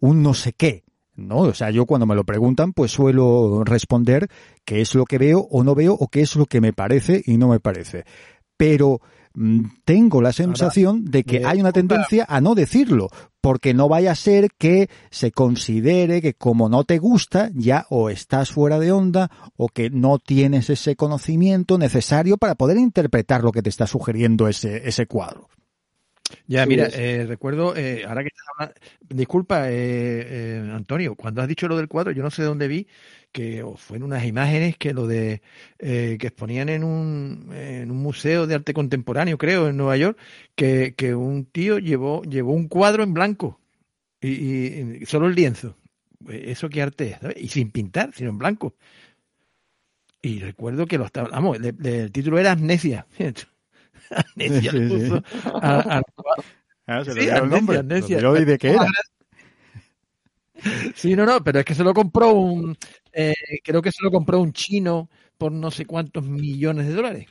un 0.00 0.22
no 0.22 0.34
sé 0.34 0.52
qué, 0.54 0.83
¿no? 1.16 1.38
O 1.38 1.54
sea, 1.54 1.70
yo 1.70 1.86
cuando 1.86 2.06
me 2.06 2.14
lo 2.14 2.24
preguntan, 2.24 2.72
pues 2.72 2.92
suelo 2.92 3.62
responder 3.64 4.28
qué 4.64 4.80
es 4.80 4.94
lo 4.94 5.04
que 5.04 5.18
veo 5.18 5.46
o 5.50 5.64
no 5.64 5.74
veo 5.74 5.94
o 5.94 6.08
qué 6.08 6.20
es 6.20 6.36
lo 6.36 6.46
que 6.46 6.60
me 6.60 6.72
parece 6.72 7.22
y 7.24 7.36
no 7.36 7.48
me 7.48 7.60
parece. 7.60 8.04
Pero 8.56 9.00
mm, 9.34 9.60
tengo 9.84 10.22
la 10.22 10.32
sensación 10.32 11.04
de 11.04 11.24
que 11.24 11.44
hay 11.44 11.60
una 11.60 11.72
tendencia 11.72 12.24
a 12.28 12.40
no 12.40 12.54
decirlo, 12.54 13.08
porque 13.40 13.74
no 13.74 13.88
vaya 13.88 14.12
a 14.12 14.16
ser 14.16 14.48
que 14.58 14.88
se 15.10 15.30
considere 15.32 16.22
que 16.22 16.34
como 16.34 16.68
no 16.68 16.84
te 16.84 16.98
gusta, 16.98 17.50
ya 17.54 17.86
o 17.90 18.10
estás 18.10 18.50
fuera 18.50 18.78
de 18.78 18.92
onda 18.92 19.30
o 19.56 19.68
que 19.68 19.90
no 19.90 20.18
tienes 20.18 20.70
ese 20.70 20.96
conocimiento 20.96 21.78
necesario 21.78 22.38
para 22.38 22.54
poder 22.54 22.78
interpretar 22.78 23.42
lo 23.42 23.52
que 23.52 23.62
te 23.62 23.68
está 23.68 23.86
sugiriendo 23.86 24.48
ese, 24.48 24.88
ese 24.88 25.06
cuadro. 25.06 25.48
Ya, 26.46 26.66
mira, 26.66 26.88
eh, 26.92 27.24
recuerdo, 27.26 27.76
eh, 27.76 28.04
ahora 28.06 28.22
que 28.22 28.28
estás 28.28 28.46
hablando, 28.56 28.74
disculpa, 29.08 29.70
eh, 29.70 30.62
eh, 30.64 30.70
Antonio, 30.72 31.14
cuando 31.16 31.42
has 31.42 31.48
dicho 31.48 31.68
lo 31.68 31.76
del 31.76 31.88
cuadro, 31.88 32.12
yo 32.12 32.22
no 32.22 32.30
sé 32.30 32.42
de 32.42 32.48
dónde 32.48 32.68
vi, 32.68 32.86
que 33.32 33.62
o 33.62 33.76
fue 33.76 33.96
en 33.96 34.02
unas 34.04 34.24
imágenes 34.24 34.76
que 34.76 34.92
lo 34.94 35.06
de, 35.06 35.42
eh, 35.78 36.16
que 36.20 36.26
exponían 36.28 36.68
en 36.68 36.84
un, 36.84 37.50
en 37.52 37.90
un 37.90 37.98
museo 37.98 38.46
de 38.46 38.54
arte 38.56 38.74
contemporáneo, 38.74 39.38
creo, 39.38 39.68
en 39.68 39.76
Nueva 39.76 39.96
York, 39.96 40.18
que, 40.54 40.94
que 40.96 41.14
un 41.14 41.44
tío 41.46 41.78
llevó, 41.78 42.22
llevó 42.22 42.52
un 42.52 42.68
cuadro 42.68 43.02
en 43.02 43.14
blanco 43.14 43.60
y, 44.20 44.28
y- 44.30 44.98
y 45.02 45.06
solo 45.06 45.26
el 45.28 45.34
lienzo. 45.36 45.76
Eh, 46.28 46.44
¿Eso 46.48 46.68
qué 46.70 46.82
arte 46.82 47.10
es? 47.12 47.18
¿sabes? 47.20 47.36
Y 47.42 47.48
sin 47.48 47.70
pintar, 47.72 48.12
sino 48.14 48.30
en 48.30 48.38
blanco. 48.38 48.76
Y 50.22 50.40
recuerdo 50.40 50.86
que 50.86 50.98
lo 50.98 51.04
estaba, 51.04 51.28
vamos, 51.28 51.60
le- 51.60 51.72
le- 51.78 52.00
el 52.00 52.12
título 52.12 52.38
era 52.38 52.52
Amnesia. 52.52 53.06
Amnesia 54.36 54.70
Sí, 54.70 54.88
sí, 54.88 55.00
sí. 55.08 55.22
a- 55.44 55.80
al 55.80 56.04
cuadro. 56.14 56.42
Ah, 56.86 57.04
se 57.04 57.14
le 57.14 57.22
dio 57.22 57.36
el 57.44 57.48
nombre. 57.50 57.78
y 58.38 58.44
de 58.44 58.58
qué 58.58 58.70
era. 58.72 58.86
Sí, 60.94 61.14
no, 61.16 61.26
no, 61.26 61.42
pero 61.42 61.58
es 61.60 61.64
que 61.64 61.74
se 61.74 61.82
lo 61.84 61.92
compró 61.92 62.32
un, 62.32 62.76
eh, 63.12 63.32
creo 63.62 63.82
que 63.82 63.90
se 63.90 64.02
lo 64.02 64.10
compró 64.10 64.40
un 64.40 64.52
chino 64.52 65.10
por 65.36 65.52
no 65.52 65.70
sé 65.70 65.84
cuántos 65.84 66.24
millones 66.24 66.86
de 66.86 66.94
dólares. 66.94 67.26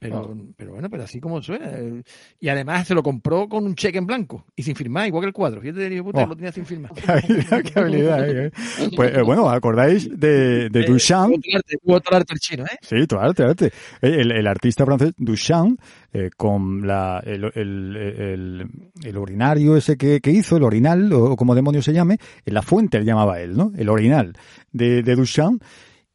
Pero, 0.00 0.34
pero 0.56 0.72
bueno, 0.72 0.88
pero 0.88 1.02
así 1.04 1.20
como 1.20 1.42
suena. 1.42 1.66
eh, 1.72 2.02
Y 2.40 2.48
además 2.48 2.88
se 2.88 2.94
lo 2.94 3.02
compró 3.02 3.48
con 3.50 3.66
un 3.66 3.74
cheque 3.74 3.98
en 3.98 4.06
blanco 4.06 4.46
y 4.56 4.62
sin 4.62 4.74
firmar, 4.74 5.06
igual 5.06 5.22
que 5.22 5.26
el 5.28 5.32
cuadro. 5.34 5.60
Fíjate, 5.60 6.02
puta, 6.02 6.24
Oh. 6.24 6.26
lo 6.26 6.34
tenía 6.36 6.50
sin 6.52 6.64
firmar. 6.64 6.90
Qué 6.94 7.10
habilidad, 7.12 7.62
qué 7.62 7.78
habilidad, 7.80 8.28
eh. 8.46 8.50
Pues 8.96 9.14
eh, 9.14 9.20
bueno, 9.22 9.48
¿acordáis 9.50 10.08
de, 10.18 10.70
de 10.70 10.80
Eh, 10.80 10.86
Duchamp? 10.86 11.34
hubo 11.84 11.94
otro 11.96 12.16
arte, 12.16 12.32
el 12.32 12.40
chino, 12.40 12.64
¿eh? 12.64 12.78
Sí, 12.80 13.06
tu 13.06 13.16
arte, 13.18 13.42
arte. 13.44 13.72
El, 14.00 14.32
el 14.32 14.46
artista 14.46 14.86
francés 14.86 15.12
Duchamp, 15.18 15.78
eh, 16.14 16.30
con 16.34 16.86
la, 16.86 17.22
el, 17.24 17.44
el, 17.54 17.96
el, 17.96 18.66
el 19.04 19.16
urinario 19.18 19.76
ese 19.76 19.96
que, 19.98 20.20
que 20.20 20.30
hizo, 20.30 20.56
el 20.56 20.62
orinal, 20.64 21.12
o 21.12 21.36
como 21.36 21.54
demonios 21.54 21.84
se 21.84 21.92
llame, 21.92 22.16
la 22.46 22.62
fuente 22.62 22.98
le 22.98 23.04
llamaba 23.04 23.38
él, 23.40 23.54
¿no? 23.54 23.70
El 23.76 23.90
orinal 23.90 24.32
de, 24.72 25.02
de 25.02 25.14
Duchamp. 25.14 25.62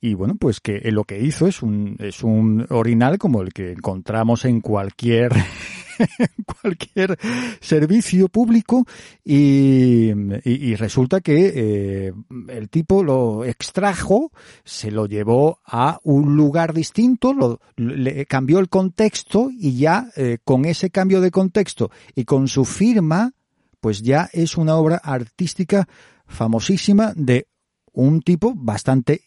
Y 0.06 0.14
bueno, 0.14 0.36
pues 0.40 0.60
que 0.60 0.78
él 0.84 0.94
lo 0.94 1.04
que 1.04 1.20
hizo 1.20 1.48
es 1.48 1.64
un, 1.64 1.96
es 2.00 2.24
un 2.24 2.66
orinal 2.70 3.18
como 3.18 3.42
el 3.42 3.52
que 3.54 3.72
encontramos 3.72 4.46
en 4.46 4.62
cualquier, 4.62 5.32
cualquier 6.62 7.18
servicio 7.60 8.28
público 8.30 8.86
y, 9.24 10.12
y- 10.44 10.76
resulta 10.76 11.22
que 11.22 11.54
eh, 11.56 12.14
el 12.50 12.70
tipo 12.70 13.04
lo 13.04 13.46
extrajo, 13.46 14.32
se 14.64 14.92
lo 14.92 15.08
llevó 15.08 15.60
a 15.66 16.00
un 16.04 16.36
lugar 16.36 16.74
distinto, 16.74 17.34
lo, 17.34 17.60
le 17.78 18.28
cambió 18.28 18.60
el 18.60 18.70
contexto 18.70 19.50
y 19.52 19.78
ya 19.78 20.10
eh, 20.16 20.38
con 20.44 20.66
ese 20.66 20.92
cambio 20.92 21.20
de 21.20 21.32
contexto 21.32 21.90
y 22.14 22.26
con 22.26 22.48
su 22.48 22.64
firma, 22.64 23.32
pues 23.80 24.04
ya 24.04 24.30
es 24.34 24.56
una 24.56 24.76
obra 24.76 24.98
artística 24.98 25.88
famosísima 26.28 27.12
de 27.16 27.48
un 27.92 28.22
tipo 28.22 28.54
bastante 28.56 29.22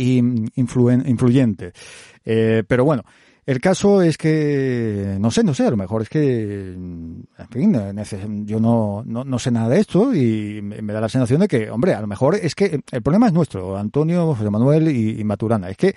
influyente. 0.00 1.72
Eh, 2.24 2.62
pero 2.66 2.84
bueno, 2.84 3.04
el 3.46 3.60
caso 3.60 4.02
es 4.02 4.16
que, 4.16 5.16
no 5.18 5.30
sé, 5.30 5.42
no 5.42 5.54
sé, 5.54 5.66
a 5.66 5.70
lo 5.70 5.76
mejor 5.76 6.02
es 6.02 6.08
que, 6.08 6.72
en 6.72 7.26
fin, 7.50 7.76
yo 8.46 8.60
no, 8.60 9.02
no, 9.04 9.24
no 9.24 9.38
sé 9.38 9.50
nada 9.50 9.68
de 9.68 9.80
esto 9.80 10.14
y 10.14 10.60
me, 10.62 10.92
da 10.92 11.00
la 11.00 11.08
sensación 11.08 11.40
de 11.40 11.48
que, 11.48 11.70
hombre, 11.70 11.94
a 11.94 12.00
lo 12.00 12.06
mejor 12.06 12.36
es 12.36 12.54
que 12.54 12.80
el 12.90 13.02
problema 13.02 13.26
es 13.26 13.32
nuestro, 13.32 13.76
Antonio, 13.76 14.34
José 14.34 14.50
Manuel 14.50 14.88
y 14.88 15.24
Maturana. 15.24 15.70
Es 15.70 15.76
que, 15.76 15.94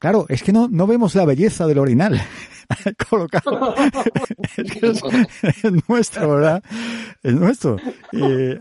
claro, 0.00 0.26
es 0.28 0.42
que 0.42 0.52
no, 0.52 0.66
no 0.68 0.88
vemos 0.88 1.14
la 1.14 1.24
belleza 1.24 1.68
del 1.68 1.78
orinal 1.78 2.20
colocado. 3.08 3.74
es 4.56 4.72
que 4.72 4.86
es, 4.86 5.00
es 5.64 5.72
nuestro, 5.88 6.30
¿verdad? 6.36 6.62
Es 7.22 7.34
nuestro. 7.34 7.76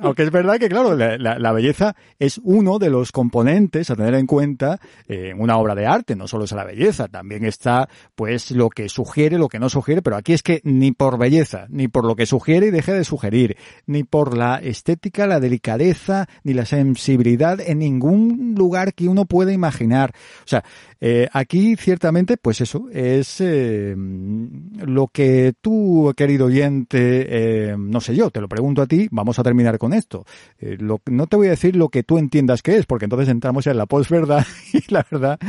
Aunque 0.02 0.24
es 0.24 0.32
verdad 0.32 0.58
que, 0.60 0.68
claro, 0.70 0.96
la, 0.96 1.18
la- 1.18 1.40
la 1.40 1.52
belleza 1.52 1.96
es 2.18 2.40
uno 2.44 2.80
de 2.80 2.90
los 2.90 3.12
componentes 3.12 3.90
a 3.90 3.96
tener 3.96 4.16
en 4.16 4.26
cuenta 4.28 4.80
eh, 5.08 5.30
en 5.32 5.40
una 5.42 5.58
obra 5.58 5.76
de 5.76 5.86
arte. 5.86 6.16
No 6.16 6.28
solo 6.28 6.44
es 6.46 6.52
la 6.52 6.64
belleza, 6.66 7.08
también 7.08 7.46
está, 7.46 7.88
pues, 8.16 8.52
lo 8.52 8.70
que 8.70 8.90
sugiere, 8.90 9.38
lo 9.38 9.48
que 9.48 9.60
no 9.60 9.70
sugiere, 9.70 10.02
pero 10.02 10.16
aquí 10.18 10.34
es 10.34 10.44
que 10.44 10.62
ni 10.64 10.92
por 10.92 11.18
belleza, 11.18 11.66
ni 11.70 11.88
por 11.88 12.06
lo 12.06 12.16
que 12.16 12.26
sugiere 12.26 12.68
y 12.68 12.72
deja 12.72 12.94
de 12.94 13.04
sugerir, 13.04 13.58
ni 13.86 14.04
por 14.04 14.36
la 14.36 14.56
estética, 14.58 15.28
la 15.28 15.40
delicadeza, 15.40 16.28
ni 16.44 16.54
la 16.54 16.66
sensibilidad 16.66 17.60
en 17.62 17.80
ningún 17.80 18.56
lugar 18.58 18.94
que 18.94 19.08
uno 19.08 19.26
pueda 19.26 19.54
imaginar. 19.54 20.14
O 20.44 20.48
sea, 20.48 20.64
eh, 21.02 21.28
aquí 21.32 21.76
ciertamente, 21.76 22.38
pues 22.38 22.62
eso, 22.62 22.88
es 22.92 23.40
eh, 23.42 23.96
lo 23.98 25.08
que 25.08 25.54
tú, 25.62 26.14
querido 26.16 26.48
oyente, 26.48 27.28
eh, 27.72 27.76
no 27.78 28.02
sé 28.02 28.16
yo, 28.16 28.30
te 28.32 28.42
lo 28.42 28.50
pregunto 28.50 28.82
a 28.82 28.88
ti, 28.88 29.08
vamos 29.12 29.40
a 29.40 29.44
terminar 29.44 29.78
con 29.78 29.94
esto. 29.94 30.26
Eh, 30.60 30.78
lo, 30.80 31.02
no 31.06 31.28
te 31.28 31.38
voy 31.38 31.48
a 31.48 31.52
decir 31.52 31.76
lo 31.76 31.90
que 31.90 32.04
tú 32.04 32.18
entiendas 32.18 32.62
que 32.62 32.78
es, 32.78 32.86
porque 32.86 33.06
entonces 33.06 33.30
entramos 33.30 33.68
en 33.68 33.78
la 33.78 33.86
posverdad 33.86 34.46
y 34.74 34.94
la 34.94 35.06
verdad 35.10 35.40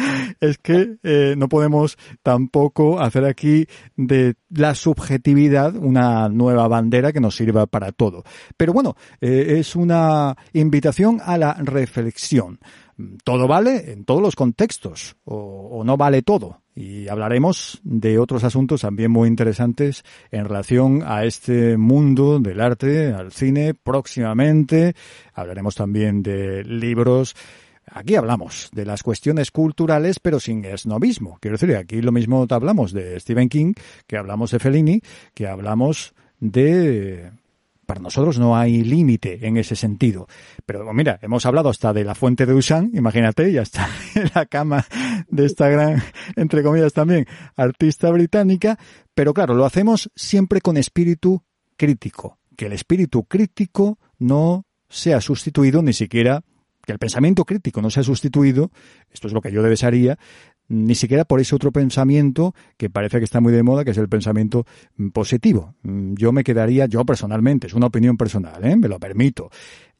es 0.41 0.59
que 0.59 0.97
eh, 1.03 1.35
no 1.37 1.49
podemos 1.49 1.99
tampoco 2.23 3.01
hacer 3.01 3.25
aquí 3.25 3.67
de 3.97 4.35
la 4.51 4.75
subjetividad 4.75 5.77
una 5.77 6.29
nueva 6.29 6.69
bandera 6.69 7.13
que 7.13 7.21
nos 7.21 7.37
sirva 7.37 7.67
para 7.67 7.93
todo. 7.93 8.25
Pero 8.57 8.73
bueno, 8.73 8.97
eh, 9.21 9.57
es 9.59 9.77
una 9.77 10.37
invitación 10.53 11.21
a 11.25 11.39
la 11.39 11.55
reflexión 11.55 12.59
todo 13.25 13.49
vale 13.49 13.93
en 13.93 14.05
todos 14.05 14.23
los 14.23 14.37
contextos 14.37 15.17
o, 15.25 15.83
no 15.85 15.97
vale 15.97 16.23
todo. 16.23 16.61
Y 16.75 17.09
hablaremos 17.09 17.81
de 17.83 18.19
otros 18.19 18.45
asuntos 18.45 18.83
también 18.83 19.11
muy 19.11 19.29
interesantes 19.29 20.05
en 20.31 20.45
relación 20.45 21.03
a 21.05 21.25
este 21.25 21.77
mundo 21.77 22.39
del 22.39 22.61
arte, 22.61 23.13
al 23.13 23.33
cine 23.33 23.75
próximamente. 23.75 24.95
Hablaremos 25.35 25.75
también 25.75 26.23
de 26.23 26.65
libros. 26.65 27.35
Aquí 27.87 28.15
hablamos 28.15 28.71
de 28.73 28.87
las 28.87 29.03
cuestiones 29.03 29.51
culturales, 29.51 30.21
pero 30.21 30.39
sin 30.39 30.65
esnovismo. 30.65 31.39
Quiero 31.41 31.57
decir, 31.57 31.77
aquí 31.77 32.01
lo 32.01 32.13
mismo 32.13 32.47
hablamos 32.49 32.93
de 32.93 33.19
Stephen 33.19 33.49
King, 33.49 33.75
que 34.07 34.17
hablamos 34.17 34.53
de 34.53 34.59
Fellini, 34.61 35.03
que 35.35 35.49
hablamos 35.49 36.15
de 36.39 37.33
para 37.91 38.03
nosotros 38.03 38.39
no 38.39 38.57
hay 38.57 38.85
límite 38.85 39.45
en 39.45 39.57
ese 39.57 39.75
sentido. 39.75 40.29
Pero 40.65 40.93
mira, 40.93 41.19
hemos 41.23 41.45
hablado 41.45 41.71
hasta 41.71 41.93
de 41.93 42.05
la 42.05 42.15
fuente 42.15 42.47
de 42.47 42.55
Usan, 42.55 42.93
imagínate, 42.95 43.53
ya 43.53 43.63
está 43.63 43.89
en 44.15 44.31
la 44.33 44.47
cama 44.47 44.87
de 45.29 45.45
esta 45.45 45.69
gran, 45.69 46.01
entre 46.37 46.63
comillas 46.63 46.93
también, 46.93 47.27
artista 47.57 48.09
británica, 48.11 48.79
pero 49.13 49.35
claro, 49.35 49.55
lo 49.55 49.65
hacemos 49.65 50.09
siempre 50.15 50.61
con 50.61 50.77
espíritu 50.77 51.43
crítico, 51.77 52.39
que 52.57 52.67
el 52.67 52.75
espíritu 52.75 53.25
crítico 53.25 53.99
no 54.21 54.67
sea 54.89 55.21
sustituido 55.21 55.83
ni 55.83 55.93
siquiera 55.93 56.45
que 56.87 56.93
el 56.93 56.99
pensamiento 56.99 57.45
crítico 57.45 57.83
no 57.83 57.91
sea 57.91 58.05
sustituido, 58.05 58.71
esto 59.11 59.27
es 59.27 59.33
lo 59.35 59.41
que 59.41 59.53
yo 59.53 59.63
desearía, 59.63 60.17
ni 60.71 60.95
siquiera 60.95 61.25
por 61.25 61.41
ese 61.41 61.55
otro 61.55 61.73
pensamiento 61.73 62.55
que 62.77 62.89
parece 62.89 63.19
que 63.19 63.25
está 63.25 63.41
muy 63.41 63.53
de 63.53 63.63
moda, 63.63 63.85
que 63.85 63.91
es 63.91 63.99
el 63.99 64.09
pensamiento 64.09 64.65
positivo. 65.13 65.75
Yo 65.83 66.33
me 66.33 66.45
quedaría, 66.45 66.87
yo 66.87 67.05
personalmente, 67.05 67.67
es 67.67 67.75
una 67.75 67.87
opinión 67.87 68.17
personal, 68.17 68.65
¿eh? 68.65 68.77
me 68.77 68.87
lo 68.89 69.01
permito, 69.01 69.51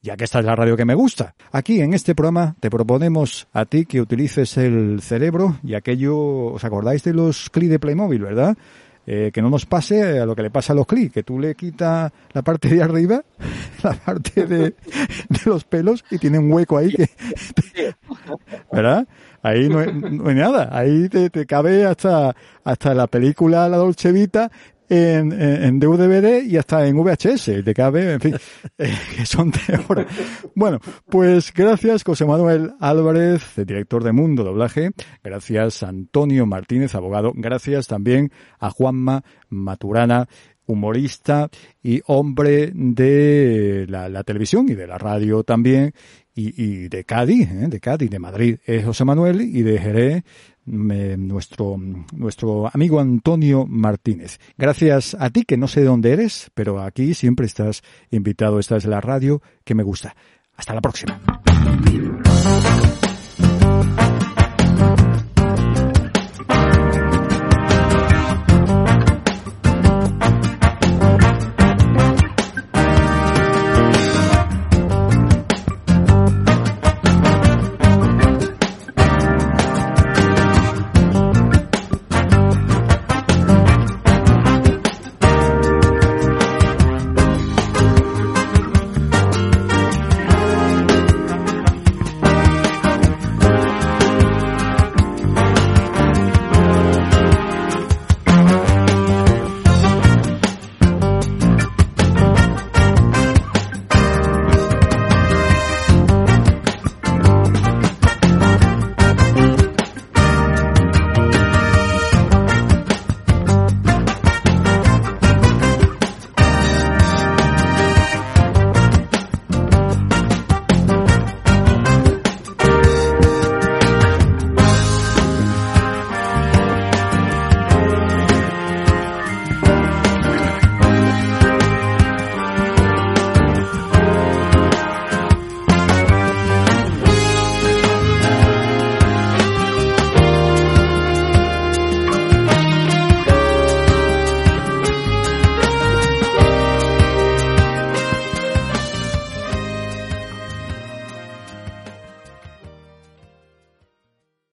ya 0.01 0.17
que 0.17 0.25
esta 0.25 0.39
es 0.39 0.45
la 0.45 0.55
radio 0.55 0.77
que 0.77 0.85
me 0.85 0.95
gusta. 0.95 1.35
Aquí 1.51 1.81
en 1.81 1.93
este 1.93 2.15
programa 2.15 2.55
te 2.61 2.71
proponemos 2.71 3.49
a 3.53 3.65
ti 3.65 3.85
que 3.85 4.01
utilices 4.01 4.57
el 4.59 5.01
cerebro 5.03 5.59
y 5.65 5.75
aquello, 5.75 6.17
¿os 6.53 6.65
acordáis 6.65 7.03
de 7.03 7.15
los 7.15 7.51
clics 7.51 7.71
de 7.71 7.81
Playmobil, 7.81 8.23
verdad? 8.23 8.57
Eh, 9.07 9.31
que 9.33 9.43
no 9.43 9.51
nos 9.51 9.67
pase 9.67 10.21
a 10.21 10.27
lo 10.27 10.37
que 10.37 10.43
le 10.43 10.51
pasa 10.51 10.73
a 10.73 10.77
los 10.77 10.87
clics, 10.87 11.13
que 11.13 11.25
tú 11.25 11.41
le 11.41 11.57
quitas 11.57 12.13
la 12.33 12.43
parte 12.43 12.69
de 12.69 12.81
arriba, 12.81 13.25
la 13.83 13.95
parte 13.95 14.47
de, 14.47 14.61
de 14.61 15.41
los 15.47 15.65
pelos 15.65 16.05
y 16.13 16.19
tiene 16.19 16.39
un 16.39 16.53
hueco 16.53 16.79
ahí 16.79 16.93
que... 16.93 17.11
¿Verdad? 18.73 19.09
Ahí 19.43 19.69
no 19.69 19.79
hay, 19.79 19.93
no 19.93 20.29
hay 20.29 20.35
nada, 20.35 20.69
ahí 20.71 21.09
te, 21.09 21.47
cabe 21.47 21.87
hasta, 21.87 22.35
hasta 22.65 22.95
la 22.95 23.07
película 23.07 23.69
La 23.69 23.79
Dolce 23.79 24.13
Vita 24.13 24.51
en, 24.89 25.33
en, 25.33 25.65
en 25.65 25.81
DVD 25.81 26.43
y 26.43 26.57
hasta 26.57 26.87
en 26.87 26.97
VHS, 26.97 27.65
te 27.65 27.73
cabe, 27.73 28.15
en 28.15 28.21
fin, 28.21 28.35
eh, 28.79 28.93
que 29.17 29.25
son 29.25 29.51
de 29.51 29.81
oro. 29.89 30.05
Bueno, 30.55 30.79
pues 31.09 31.55
gracias 31.55 32.03
José 32.03 32.27
Manuel 32.27 32.73
Álvarez, 32.81 33.43
director 33.57 34.03
de 34.03 34.13
Mundo 34.13 34.43
Doblaje, 34.43 34.91
gracias 35.23 35.85
Antonio 35.85 36.45
Martínez, 36.45 36.95
abogado, 36.95 37.33
gracias 37.35 37.87
también 37.87 38.33
a 38.59 38.71
Juanma 38.71 39.23
Maturana, 39.49 40.29
humorista 40.71 41.49
y 41.83 42.01
hombre 42.07 42.73
de 42.75 43.87
la, 43.89 44.23
televisión 44.25 44.69
y 44.69 44.75
de 44.75 44.87
la 44.87 44.99
radio 44.99 45.43
también, 45.45 45.93
y, 46.57 46.89
de 46.89 47.05
Cádiz, 47.05 47.51
¿eh? 47.51 47.69
de 47.69 47.81
Cádiz, 47.81 48.11
de 48.11 48.19
Madrid, 48.19 48.57
es 48.65 48.85
José 48.85 49.05
Manuel, 49.05 49.41
y 49.41 49.63
de 49.63 49.79
Jerez, 49.79 50.25
nuestro, 50.65 51.77
nuestro 52.15 52.71
amigo 52.73 53.01
Antonio 53.01 53.67
Martínez. 53.67 54.39
Gracias 54.57 55.17
a 55.19 55.31
ti, 55.31 55.45
que 55.45 55.57
no 55.57 55.69
sé 55.69 55.81
de 55.81 55.87
dónde 55.87 56.13
eres, 56.13 56.51
pero 56.55 56.81
aquí 56.81 57.15
siempre 57.15 57.47
estás 57.47 57.83
invitado, 58.11 58.59
esta 58.59 58.77
es 58.77 58.85
la 58.85 59.01
radio 59.01 59.43
que 59.65 59.75
me 59.75 59.83
gusta. 59.83 60.15
Hasta 60.57 60.75
la 60.75 60.81
próxima. 60.81 61.21